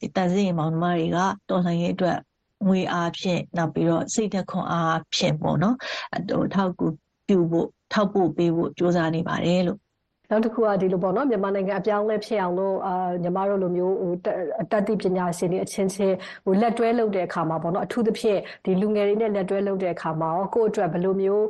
[0.00, 1.18] ဒီတန်စင်မောင်နှမတွေက
[1.48, 2.16] တော်လှန်ရေးအတွက်
[2.66, 5.76] ငွေအားဖြင့်နောက်ပြီးတော့စိတ်သက်ခွန်အားဖြင့်ပေါ့နော်
[6.28, 6.86] ဟိုထောက်ကူ
[7.28, 9.78] ပြုဖို့ ထောက်ပို့ပေးဖို့စ조사နေပါတယ်လို့
[10.30, 14.12] နောက်တစ်ခုကဒီလိုပေါ့နော်မြန်မာနိုင်ငံအပြောင်းလဲဖြစ်အောင်လို့အာညီမတို့လိုမျိုးဟို
[14.72, 21.44] တတ်သိပညာရှင်တွေအချင်းချင်းဟိုလက်တွဲလုပ်တဲ့အခါမှာပေါ့နော်အထူးသဖြင့်ဒီလူငယ်တွေနဲ့လက်တွဲလုပ်တဲ့အခါမှာရောကိုယ့်အတွက်ဘယ်လိုမျိုး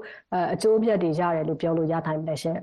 [0.55, 2.59] အကျိုးအမြတ်တွေရတယ်လို့ပြောလို့ရနိုင်မလဲရှင်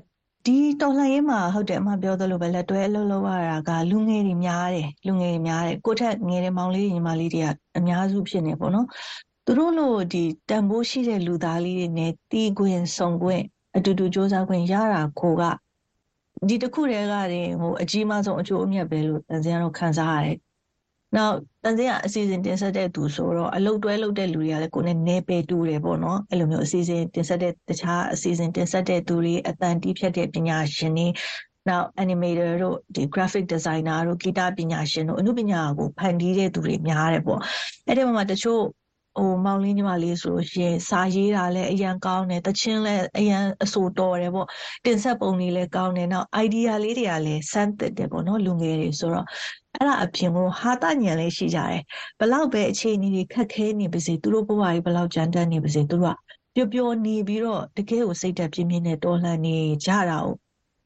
[0.46, 7.46] ဒီတော်လှန်ရေးမှာဟုတ်တယ်အမပြောသလိုပဲလက်တွဲအလုပ်လုပ်ရတာကလူငယ်တွေများတယ်လူငယ်တွေများတယ်ကိုထက်ငယ်တဲ့မောင်လေးညီမလေးတွေက
[7.78, 8.86] အများစုဖြစ်နေပေါ့နော်
[9.46, 13.44] သူတို့လိုဒီတန်ဖိုးရှိတဲ့လူသားလေးတွေနဲ့တီးခွင်ဆုံခွင့်
[13.76, 15.42] အတူတူစ조사ခွင့်ရတာကိုက
[16.48, 20.38] ဒီတစ်ခုတည်းကတင်ဟိုအကြီးမားဆုံးအကျိုးအမြတ်ပဲလို့တန်စင်ကတော့ခံစားရတယ်။
[21.16, 31.06] နောက်တန်စင်ကအစီအစဉ်တင်ဆက်တဲ့သူဆိုတော့အလုပ်တွဲလုပ်တဲ့လူတွေကလည်းကိုယ်နဲ့နေပေတူတယ်ပေါ့နော်။အဲ့လိုမျိုးအစီအစဉ်တင်ဆက်တဲ့တခြားအစီအစဉ်တင်ဆက်တဲ့သူတွေအတန်တီးဖြတ်တဲ့ပညာရှင်တွေ
[31.68, 37.40] နောက် animator တို့ဒီ graphic designer တို့ဂီတပညာရှင်တို့အမှုပညာကိုဖန်တီးတဲ့သူတွေများတယ်ပေါ့။
[37.88, 38.62] အဲ့ဒီမှာတချို့
[39.16, 44.46] ဟိုမောင်လေးညီမလေးဆိုလို့ရှိရင်စာရေးတာလည်းအရန်ကောင်းတယ်တချင်းလည်းအရန်အဆိုတော်တယ်ပေါ့
[44.84, 49.26] တင်ဆက်ပုံတွေလည်းကောင်းတယ်နောက် idea လေးတွေကလည်းစမ်းသစ်တယ်ပေါ့နော်လူငယ်တွေဆိုတော့
[49.74, 51.82] အဲ့ဒါအပြင်ကိုဟာတညံလေးရှိကြတယ်
[52.20, 56.16] ဘလောက်ပဲအခြေအနေတွေခက်ခဲနေပါစေသူတို့ဘဝကြီးဘလောက်ကြမ်းတမ်းနေပါစေသူတို့က
[56.54, 60.34] ပျော်ပျော်နေပြီးတော့တကယ်ကိုစိတ်သက်ပြင်းပြင်းနဲ့တော်လှန်နေကြတာကို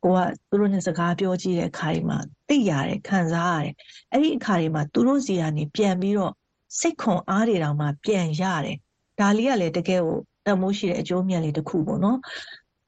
[0.05, 2.19] ကိုကသူတို့နဲ့စကားပြောကြည့်တဲ့အခါတွေမှာ
[2.49, 3.75] သိရတယ်ခံစားရတယ်
[4.13, 6.33] အဲ့ဒီအခါတွေမှာသူတို့စီကနေပြန်ပြီးတော့
[6.79, 8.77] စိတ်ခွန်အားတွေတောင်မှပြန်ရတယ်
[9.19, 12.19] ဒါလေးကလည်းတကယ်ကိုတမိုးရှိတဲ့အကျိုးမြတ်လေးတစ်ခုပေါ့နော်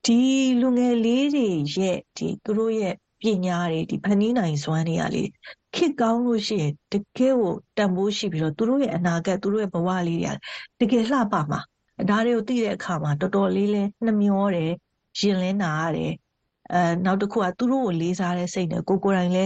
[0.07, 0.21] ဒီ
[0.61, 5.25] လူငယ်လေးတွေရဲ့ဒီသူတို့ရဲ့ပညာတွေဒီဖန်တီးနိုင်စွမ်းတွေကလေ
[5.75, 10.37] ခစ်ကောင်းလို့ရှိရင်တကယ်ကိုတန်ဖိုးရှိပြီးတော့သူတို့ရဲ့အနာဂတ်သူတို့ရဲ့ဘဝလေးတွေက
[10.81, 11.61] တကယ်လှပမှာ
[12.11, 14.71] ဒါတွေကိုသိတဲ့အခါမှာတော်တော်လေးလဲနှမျောတယ်
[15.19, 16.13] ရင်လင်းနာရတယ်
[16.73, 19.45] အဲနောက်တစ်ခုကသူတို့ကိုလေးစားတဲ့စိတ်နဲ့ကိုကိုယ်တိုင်လဲ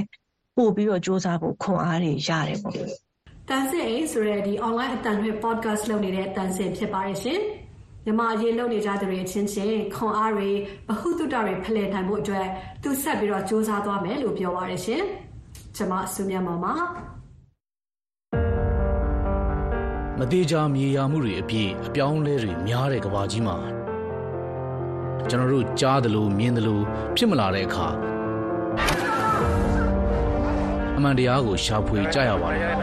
[0.57, 2.76] ပို့ပြီးတော့စ조사ဖို့ခွန်အားတွေရတယ်ပေါ့
[3.51, 7.41] တန်ဆင်အိဆိုတဲ့ဒီ online အတန်တွေ podcast လုပ်နေတဲ့ တန်ဆင်ဖြစ်ပါရဲ့ရှင်
[8.05, 10.51] မြမအရေးလုပ်နေကြသူတွေအချင်းချင်း ခွန်အားတွေ
[10.89, 12.47] ဘဟုတုတတွေ ဖလှယ်နိုင်ဖို့အတွက်
[12.83, 15.03] သူဆက်ပြီးတော့စူးစမ်းသွားမယ်လို့ ပြောပါရရှင်
[15.77, 16.75] ကျွန်မဆုမြတ်မောင်ပါ
[20.19, 23.57] မသေးကြမြေယာမှုတွေအပြည့်အပြောင်းလဲတွေများတဲ့ကဘာကြီးမှာ
[25.31, 26.81] ကျွန်တော်တို့ ကြားသလို မြင်သလို
[27.17, 28.14] ဖြစ်မလာတဲ့အခါ
[30.97, 32.73] အမှန်တရားကိုရှာဖွေကြရပါတယ်။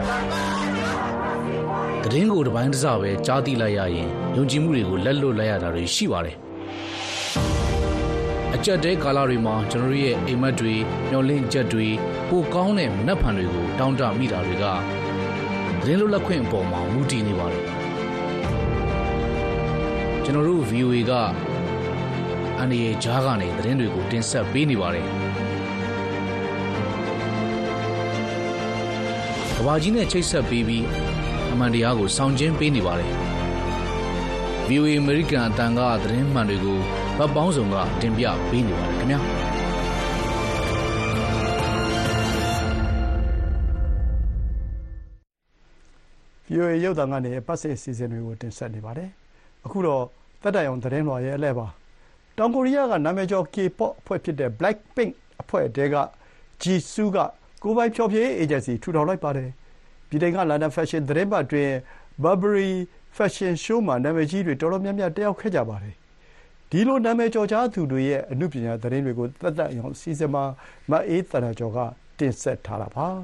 [2.02, 6.36] သတင်းကိုတစ်ပိုင်းတစ်စပဲကြားသိလိုက်ရရင်ယုံကြည်မှုတွေကိုလက်လွတ်လိုက်ရတာတွေရှိပါတယ်။
[8.54, 10.74] အကြက်တဲကာလတွေမှာကျွန်တော်ရဲ့အိမ်မက်တွေ
[11.10, 11.88] မျောလင့်ချက်တွေ
[12.28, 14.64] ပိုကောင်းတဲ့မနှက်ဖန်တွေကိုတောင်းတမိတာတွေက
[15.80, 17.62] သတင်းလွတ်လပ်ခွင့်အပေါ်မှာမူတည်နေပါတယ်။
[20.24, 21.12] ကျွန်တော်တို့ VOA က
[22.58, 25.08] အန်ဒီရဲ့ဂျားကနေသတင်းတွေကိုတင်ဆက်ပေးနေပါတယ်။
[29.66, 30.84] ဘာကြီးနဲ့ချိတ်ဆက်ပေးပြီး
[31.52, 33.10] အမှန်တရားကိုစောင့်ကျင်းပေးနေပါတယ်။
[34.68, 36.78] VOA American အတန်ကသတင်းမှန်တွေကို
[37.18, 39.20] ဗတ်ပေါင်းစုံကတင်ပြပေးနေပါတယ်ခင်ဗျာ။
[46.52, 49.10] VOA ရုပ်သံကနေပတ်စင်စီစဉ်တွေကိုတင်ဆက်နေပါတယ်။
[49.66, 50.04] အခုတော့
[50.42, 51.66] တက်တိုင်အောင်သတင်းလွှာရဲ့အလဲပါ။
[52.38, 55.10] တောင်ကိုရီးယားကနာမည်ကျော် K-pop အဖွဲ့ဖြစ်တဲ့ Blackpink
[55.40, 55.96] အဖွဲ့တဲက
[56.62, 57.18] Jisoo က
[57.62, 59.50] ကိုယ်ပိုင်ဖျော်ဖြေရေးအေဂျင်စီထူထောင်လိုက်ပါတယ်။
[60.10, 61.72] ဗြိတိန်ကလန်ဒန်ဖက်ရှင်သီတင်းပတ်အတွင်း
[62.22, 62.72] Burberry
[63.16, 65.94] ဖက်ရှင်ရှိုးမှာနာမည်ကြီးတွေတော်တော်များများတက်ရောက်ခဲ့ကြပါတယ်။
[66.70, 70.44] ဒီလိုနာမည်ကျော်ကြားသူတွေရဲ့အနုပညာသတင်းတွေကိုသက်သက်ရောင်အစီအစဉ်မှာ
[70.90, 71.78] မအေးသန္တာကျော်က
[72.18, 73.06] တင်ဆက်ထားတာပါ။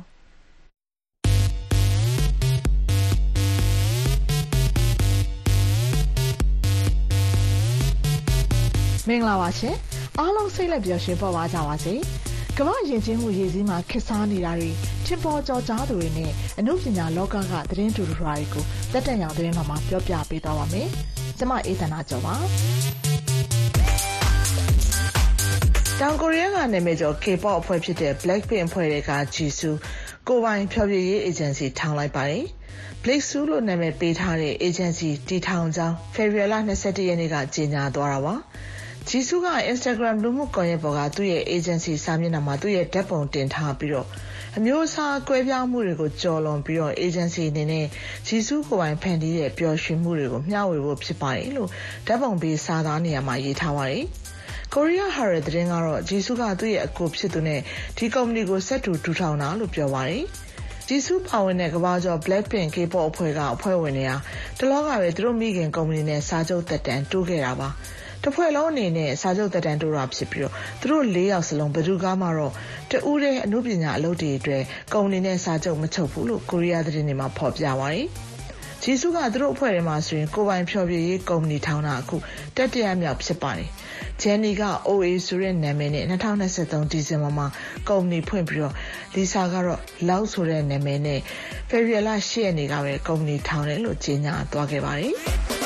[9.08, 9.74] မင်္ဂလာပါရှင်။
[10.18, 11.94] အားလုံးစိတ်လက်ပျော်ရွှင်ပေါ်ပါကြပါစေ။
[12.60, 14.70] ကမ္ဘာယဉ်ကျေးမှုရည်စည်းမှာခေတ်စားနေတာတွေ
[15.06, 20.88] ထင်ပေါ်ကျော်ကြားသူတွေနဲ့အမှုပညာလောကကသတင်းတူတူတွေကိုတက်တက်ရောင်သတင်းမှာပြောပြပေးသွားပါမယ်။
[21.38, 22.34] ကျွန်မအေးသနာကျော်ပါ။
[26.00, 29.74] တောင်ကိုရီးယားကနာမည်ကျော် K-pop အဖွဲ့ဖြစ်တဲ့ Blackpink အဖွဲ့က Jisoo
[30.28, 32.44] ကိုပိုင်ဖျော်ဖြေရေးအေဂျင်စီထောင်လိုက်ပါတယ်။
[33.02, 38.34] Blacksu လို့နာမည်ပေးထားတဲ့အေဂျင်စီတည်ထောင်ကြောင်းဖေဖော်ဝါရီလ22ရက်နေ့ကကြေညာသွားတာပါ။
[39.10, 44.06] ဂျီဆူးက Instagram လူမှုကွန်ရက်ပေါ်ကသူ့ရဲ့ agency စာမျက်နှာမှာသူ့ရဲ့ဓာတ်ပုံတင်ထားပြီးတော့
[44.56, 47.86] အမျိုးအစားကွဲပြားမှုတွေကိုကျော်လွန်ပြီးတော့ agency အနေနဲ့
[48.26, 51.70] ဂျီဆူးကိုယ်ပိုင်ဖန်တီးတဲ့ပျော်ရွှင်မှုတွေကိုမျှဝေဖို့ဖြစ်ပါတယ်လို့
[52.06, 54.04] ဓာတ်ပုံပေးစာသားနေရာမှာရေးထားပါတယ်။
[54.74, 57.60] ကိုရီးယားဟာရသတင်းကတော့ဂျီဆူးကသူ့ရဲ့အကိုဖြစ်သူနဲ့
[57.96, 60.24] ဒီကုမ္ပဏီကိုဆက်တူထူထောင်တာလို့ပြောပါတယ်
[60.88, 64.12] ဂျီဆူးပါဝင်တဲ့ကမ္ဘာကျော် Blackpink K-pop အဖွဲ့ကအဖွဲ့ဝင်တွေက
[64.58, 67.68] တလောကပဲသူတို့မိခင်ကုမ္ပဏီနဲ့စာချုပ်သက်တမ်းတိုးခဲ့တာပါ
[68.22, 72.52] တစ်ဖွဲ့လုံးအနေနဲ့စာချုပ်သက်တမ်းတိုးတာဖြစ်ပြီးတော့သူတို့၄ယောက်စလုံးဘယ်သူကမှတော့
[72.90, 74.62] တူးတဲ့အမှုပညာအလုပ်တွေအတွက်
[74.92, 78.06] ကုမ္ပဏီနဲ့စာချုပ်မချုပ်ဘူးလို့ကိုရီးယားသတင်းတွေမှာဖော်ပြပါတယ်။
[78.82, 82.16] ဂျီစုကသူတို့အဖွဲ့ထဲမှာဆိုရင်ကိုပိုင်ဖြော်ပြရေးကုမ္ပဏီထောင်တာအခု
[82.56, 83.68] တက်တရမြောက်ဖြစ်ပါတယ်။
[84.22, 87.46] ဂျန်နီက OA ဆိုတဲ့နာမည်နဲ့2023ဒီဇင်ဘာမှာ
[87.88, 88.74] ကုမ္ပဏီဖွင့်ပြီးတော့
[89.14, 91.20] လီဆာကတော့လောက်ဆိုတဲ့နာမည်နဲ့
[91.68, 95.14] ဖေဖော်ဝါရီလ10ရက်နေ့ကပဲကုမ္ပဏီထောင်တယ်လို့ကြေညာသွားခဲ့ပါတယ်။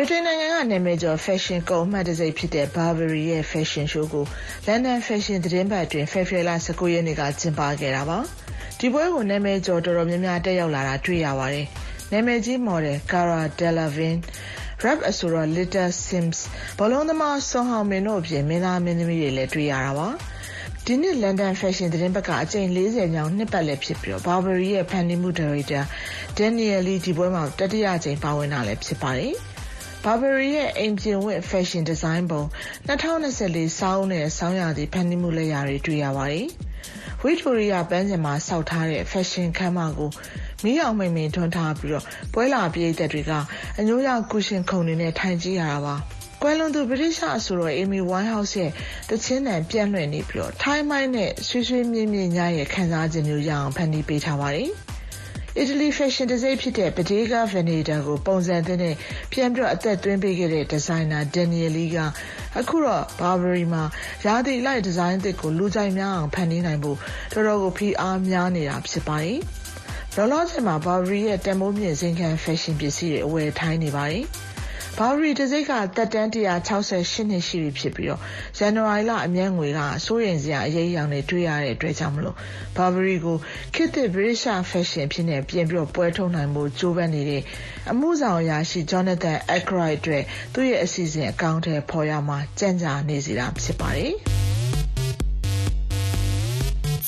[0.00, 4.24] ဗြိတိန်နိုင်ငံကနာမည်ကျော် fashion ကုန်အမှတ်တံဆိပ်ဖြစ်တဲ့ Burberry ရဲ့ fashion show ကို
[4.66, 8.18] London Fashion သတင်းပတ်အတွင်းဖေဖော်ဝါရီလ19ရက်နေ့ကကျင်းပခဲ့တာပါ။
[8.78, 11.66] ဒီပွဲကိုနာမည်ကျော်တော်တော်များများတက်ရောက်လာတာတွေ့ရပါတယ်။
[12.12, 14.22] နာမည်ကြီး model Cara Delevingne
[14.84, 16.38] rap အဆိုတော် Little Sims
[16.78, 20.08] ဘောလုံးသမားဆွန်ဟောင်မင်တို့အပြင်မင်းသားမင်းသမီးတွေလည်းတွေ့ရတာပါ။
[20.84, 25.80] ဒီနှစ် London Fashion သတင်းပတ်ကအကြိမ်40ညောင်နှစ်ပတ်လည်းဖြစ်ပြီးတော့ Burberry ရဲ့ဖန်တီးမှုဒါရိုက်တာ
[26.38, 29.34] Daniel Lee ဒီပွဲမှာတတိယအကြိမ်ပါဝင်တာလည်းဖြစ်ပါတယ်။
[30.04, 32.42] Burberry ရဲ့အိမ်ပြင်ဝတ် fashion design ပုံ
[32.88, 36.46] 2024စောင်းနဲ့ဆောင်းရာသီဖန်တီးမှုလက်ရာတွေတွေ့ရပါတယ်။
[37.22, 40.10] Victoria ပန်းခြံမှာစောက်ထားတဲ့ fashion ခန်းမကို
[40.64, 43.32] မီးအောင်မိန်မိန်ထွန်းထားပြီးတော့ပွဲလာပရိသတ်တွေက
[43.78, 45.96] အညိုးရောက်ကုရှင်ခုံတွေနဲ့ထိုင်ကြည့်ရတာပါ။
[46.42, 48.70] ကွယ်လွန်သူဗြိတိရှအဆိုတော် Amy Winehouse ရဲ့
[49.10, 54.70] တချင်းတန်ပြန့်လွင့်နေပြီးတော့ထိုင်းမိုင်းနဲ့ဆွေးဆွေးမြင့်မြင့်ညရဲ့ခံစားခြင်းမျိုးရအောင်ဖန်တီးပေးထားပါတယ်။
[55.60, 58.94] အီတလီဖက်ရှင်ဒီဇိုင်းဖြစ်တဲ့ Bottega Veneta ကို ပုံစံသစ်နဲ့
[59.32, 61.98] ပြန်ပြီးအသက်သွင်းပေးခဲ့တဲ့ဒီဇိုင်နာ Daniel Lee က
[62.58, 63.84] အခုတော့ Burberry မှာ
[64.26, 66.98] ရာသီလိုက်ဒီဇိုင်းသစ်ကိုလူကြိုက်များအောင်ဖန်တီးနိုင်ဖို့
[67.32, 69.38] တော်တော်ကိုဖိအားများနေတာဖြစ်ပါတယ်။
[70.16, 74.24] လောလောဆယ်မှာ Burberry ရဲ့တန်ဖိုးမြင့်ဇင်ခံဖက်ရှင်ပစ္စည်းတွေအဝယ်ထိုင်းနေပါတယ်။
[74.98, 78.20] ဘာရီတစိတ်ကတက်တန်း168နှစ်ရှိပြီဖြစ်ပြီးတော့
[78.58, 82.36] ဇန်နဝါရီလအမြတ်ငွေကစိုးရိမ်စရာအရေးအယောင်တွေတွေ့ရတဲ့အတွက်ကြောင့်မလို့
[82.76, 83.36] ဘာရီကို
[83.74, 87.42] ခေတ်သစ် British Fashion ဖြစ်နေပြင်ပြီးတော့ပွဲထုတ်နိုင်မှုကြိုးပမ်းနေတဲ့
[87.90, 90.22] အမှုဆောင်အရာရှိ Jonathan Ackroyd အတွက်
[90.54, 94.12] သူ့ရဲ့အစီအစဉ်အကောင့်ထဲပေါ်ရမှာကြံ့ကြာနေစီတာဖြစ်ပါတယ်။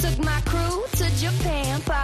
[0.01, 0.70] Took my crew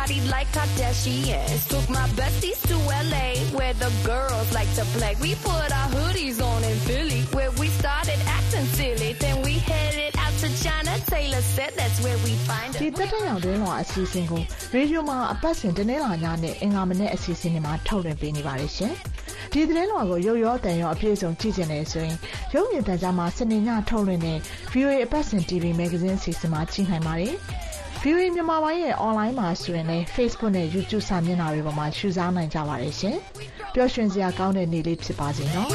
[0.07, 1.68] to Japan, party like Kardashians.
[1.68, 5.16] Took my besties to LA, where the girls like to play.
[5.20, 9.12] We put our hoodies on in Philly, where we started acting silly.
[9.14, 10.98] Then we headed out to China.
[11.07, 12.80] Taylor said that's where we find it.
[12.82, 14.42] ဒီတက်တဲ့ရောင်တွင်းလွာအစီအစဉ်ကို
[14.74, 18.92] ရေဒီယိုမှာအပတ်စဉ်တနေ့လာညနဲ့အင်္ဂါမနေ့အစီအစဉ်တွေမှာထုတ်လွှင့်ပေးနေပါတယ်ရှင်။
[19.52, 22.16] ဒီသတင်းလွှာကိုရုပ်ရောတန်ရောအပြည့်စုံကြည့်ချင်တယ်ဆိုရင်
[22.54, 24.38] ရုပ်မြင်သံကြားမှာစနေညထုတ်လွှင့်တဲ့
[24.72, 27.34] VOA အပတ်စဉ် TV Magazine အစီအစဉ်မှာကြည့်နိုင်ပါတယ်။
[28.09, 33.16] VOA မြန်မာပိုင်းရဲ့ online မှာဆိုရင်လည်း Facebook နဲ့ YouTube စာမျက်နှာတွေပေါ်မှာရှုစားနိုင်ကြပါတယ်ရှင်။
[33.74, 35.68] ပျော်ရွှင်စရာကောင်းတဲ့နေ့လေးဖြစ်ပါစေနော်။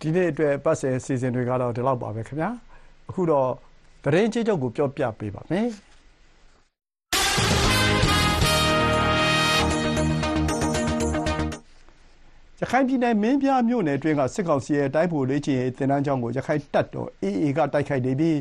[0.00, 2.50] ဒီနေ့အတွက်ပတ်စင်စီစဉ်တွေကတော့ဒီလောက်ပါပဲခင်ဗျာ။
[3.08, 3.50] အခုတော့
[4.04, 5.68] သတင်းချင်းချုပ်ကိုပြောပြပေးပါမယ်။
[12.62, 18.38] ရခိုင်ပြည်နယ် မင်းပြားမြို့နယ်အတွင်းက စစ်ကောင်စီရဲ့ တိုင်းဗိုလ်လေ့ကျင့်ရေး သင်တန်းကျောင်းကိုရခိုင်တပ်တော် AA က တိုက်ခိုက်နေပြီး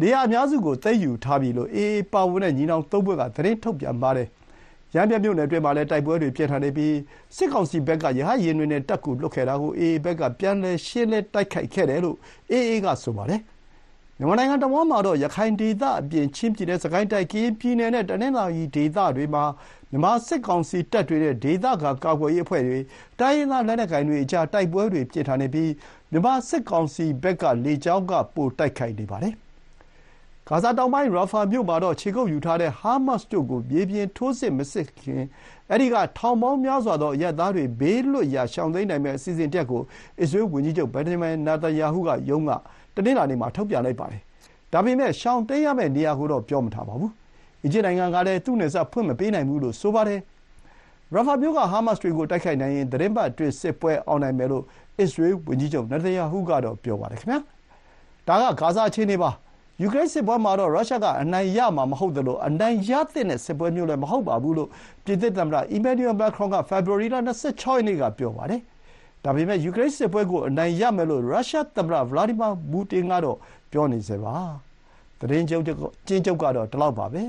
[0.00, 4.28] နေရာအများစုကို သိမ်းယူထားပြီလို့ AA ပါဝင်တဲ့ ညီနောင်သုံးဖွဲ့က သတင်းထုတ်ပြန်ပါတယ်။
[4.94, 6.94] ရမ်းဗြဲမြို့နယ်အတွင်းမှာလည်း တိုက်ပွဲတွေ ပြင်းထန်နေပြီး
[7.36, 12.16] စစ်ကောင်စီဘက်က ရဟတ်ယာဉ်တွေနဲ့ တပ်ကူလွှတ်ခဲ့တာကို AA ဘက်က ပြန်လည် ရှင်းလင်း တိုက်ခိုက်ခဲ့တယ်လို့
[12.52, 13.40] AA က ဆိုပါတယ်။
[14.18, 19.44] မြန်မာနိုင်ငံတဝန်းမှာတော့ ရခိုင်ဒေသအပြင် ချင်းပြည်နယ်၊စစ်ကိုင်းတိုင်း၊ကရင်ပြည်နယ်နဲ့ တနင်္သာရီဒေသတွေမှာ
[19.90, 22.78] မြန်မာစစ်ကောင်စီတပ်တွေနဲ့ ဒေသခံကာကွယ်ရေးအဖွဲ့တွေ၊
[23.20, 25.70] တိုင်းရင်းသားလက်နက်ကိုင်တွေအကြား တိုက်ပွဲတွေ ပြင်းထန်နေပြီး
[26.10, 29.34] မြန်မာစစ်ကောင်စီဘက်က လေကြောင်းက ပိုတိုက်ခိုက်နေပါတယ်။
[30.48, 35.22] ဂါဇာတောင်ပိုင်း ရာဖာမြို့မှာတော့ ခြေကုပ်ယူထားတဲ့ ဟားမတ်စ်တို့ကို မြေပြင်ထိုးစစ်မဆင်ခင်
[35.70, 39.82] အဲဒီက ထောင်ပေါင်းများစွာသော အရပ်သားတွေ ဘေးလွတ်ရာ ရှောင်တိမ်းနိုင်မယ့် အစီအစဉ်တရပ်ကို
[40.20, 42.50] အစ္စရေးဝန်ကြီးချုပ် ဘင်ဂျမင် နာတန်ယာဟုရုံးက
[42.94, 44.22] တနင်္လာနေ့မှာ ထုတ်ပြန်လိုက်ပါတယ်။
[44.72, 47.19] ဒါပေမဲ့ ရှောင်တိမ်းရမယ့်နေရာကိုတော့ ပြောမထားပါဘူး
[47.64, 50.20] အီဂျစ်နိုင်ငံကလည်းသူ့နယ်စပ်ဖွင့်မပေးနိုင်ဘူးလို့ဆိုပါတယ်။
[51.14, 54.64] ရာဖာမြို့ကဟားမတ်စ်တွေကိုတိုက်ခိုက်နိုင်ရင်သီတင်းပတ်အတွင်းစစ်ပွဲအောင်နိုင်မယ်လို့
[54.98, 57.20] အစ္စရေးဝန်ကြီးချုပ်နေတန်ယာဟုကတော့ပြောပါတယ်။
[58.28, 59.30] ဒါကဂါဇာအခြေအနေပါ။
[59.82, 64.68] ယူကရိန်းစစ်ပွဲမှာတော့ရုရှားကအနိုင်ရမှာမဟုတ်သလိုအနိုင်ရသင့်တဲ့စစ်ပွဲမျိုးလည်းမဟုတ်ပါဘူးလို့
[65.04, 68.60] ပြင်သစ်သမ္မတအီမန်နျူရယ်မက်ခရွန်ကဖေဖော်ဝါရီလ၂၆ရက်နေ့ကပြောပါတယ်။
[69.24, 73.36] ဒါပေမဲ့ယူကရိန်းစစ်ပွဲကိုအနိုင်ရမယ်လို့ရုရှားသမ္မတဗလာဒီမာပူတင်ကတော့
[73.70, 74.34] ပြောနေဆဲပါ။
[75.20, 77.22] သတင်းအကျဉ်းချုပ်ကတော့ဒီလောက်ပါပဲ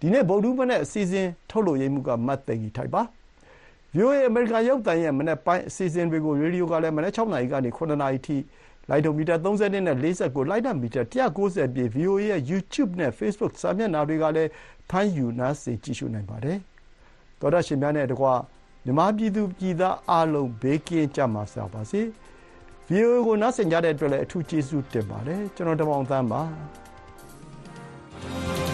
[0.00, 3.02] ဒီနေ့ဗုဒ္ဓဟူးမနက်အစီအစဉ်ထုတ်လုပ်ရေးမှူးကမသိင်္ဂီထိုက်ပါ
[3.96, 8.36] VOA အမေရိကန်ရုပ်သံရဲ့မနက်ပိုင်းအစီအစဉ်တွေကိုရေဒီယိုကလည်းမနက်6နာရီကနေ9နာရီထိ
[8.88, 14.50] လိုင်းဒိုမီတာ30နဲ့49လိုက်တာမီတာ190ပြည့် VOA ရဲ့ YouTube နဲ့ Facebook စာမျက်နှာတွေကလည်း
[14.90, 16.58] ဖမ်းယူနားဆင်ကြည့်ရှုနိုင်ပါတယ်
[17.40, 18.26] သောတာရှင်များနဲ့တကွ
[18.84, 22.00] မြန်မာပြည်သူပြည်သားအားလုံးဘေးကင်းကြမှာစားပါစေ။
[22.88, 26.42] VOA ကိုနားဆင်ကြတဲ့အတွက်လည်းအထူးကျေးဇူးတင်ပါတယ်ကျွန်တော်တမောင်သန်းပါ။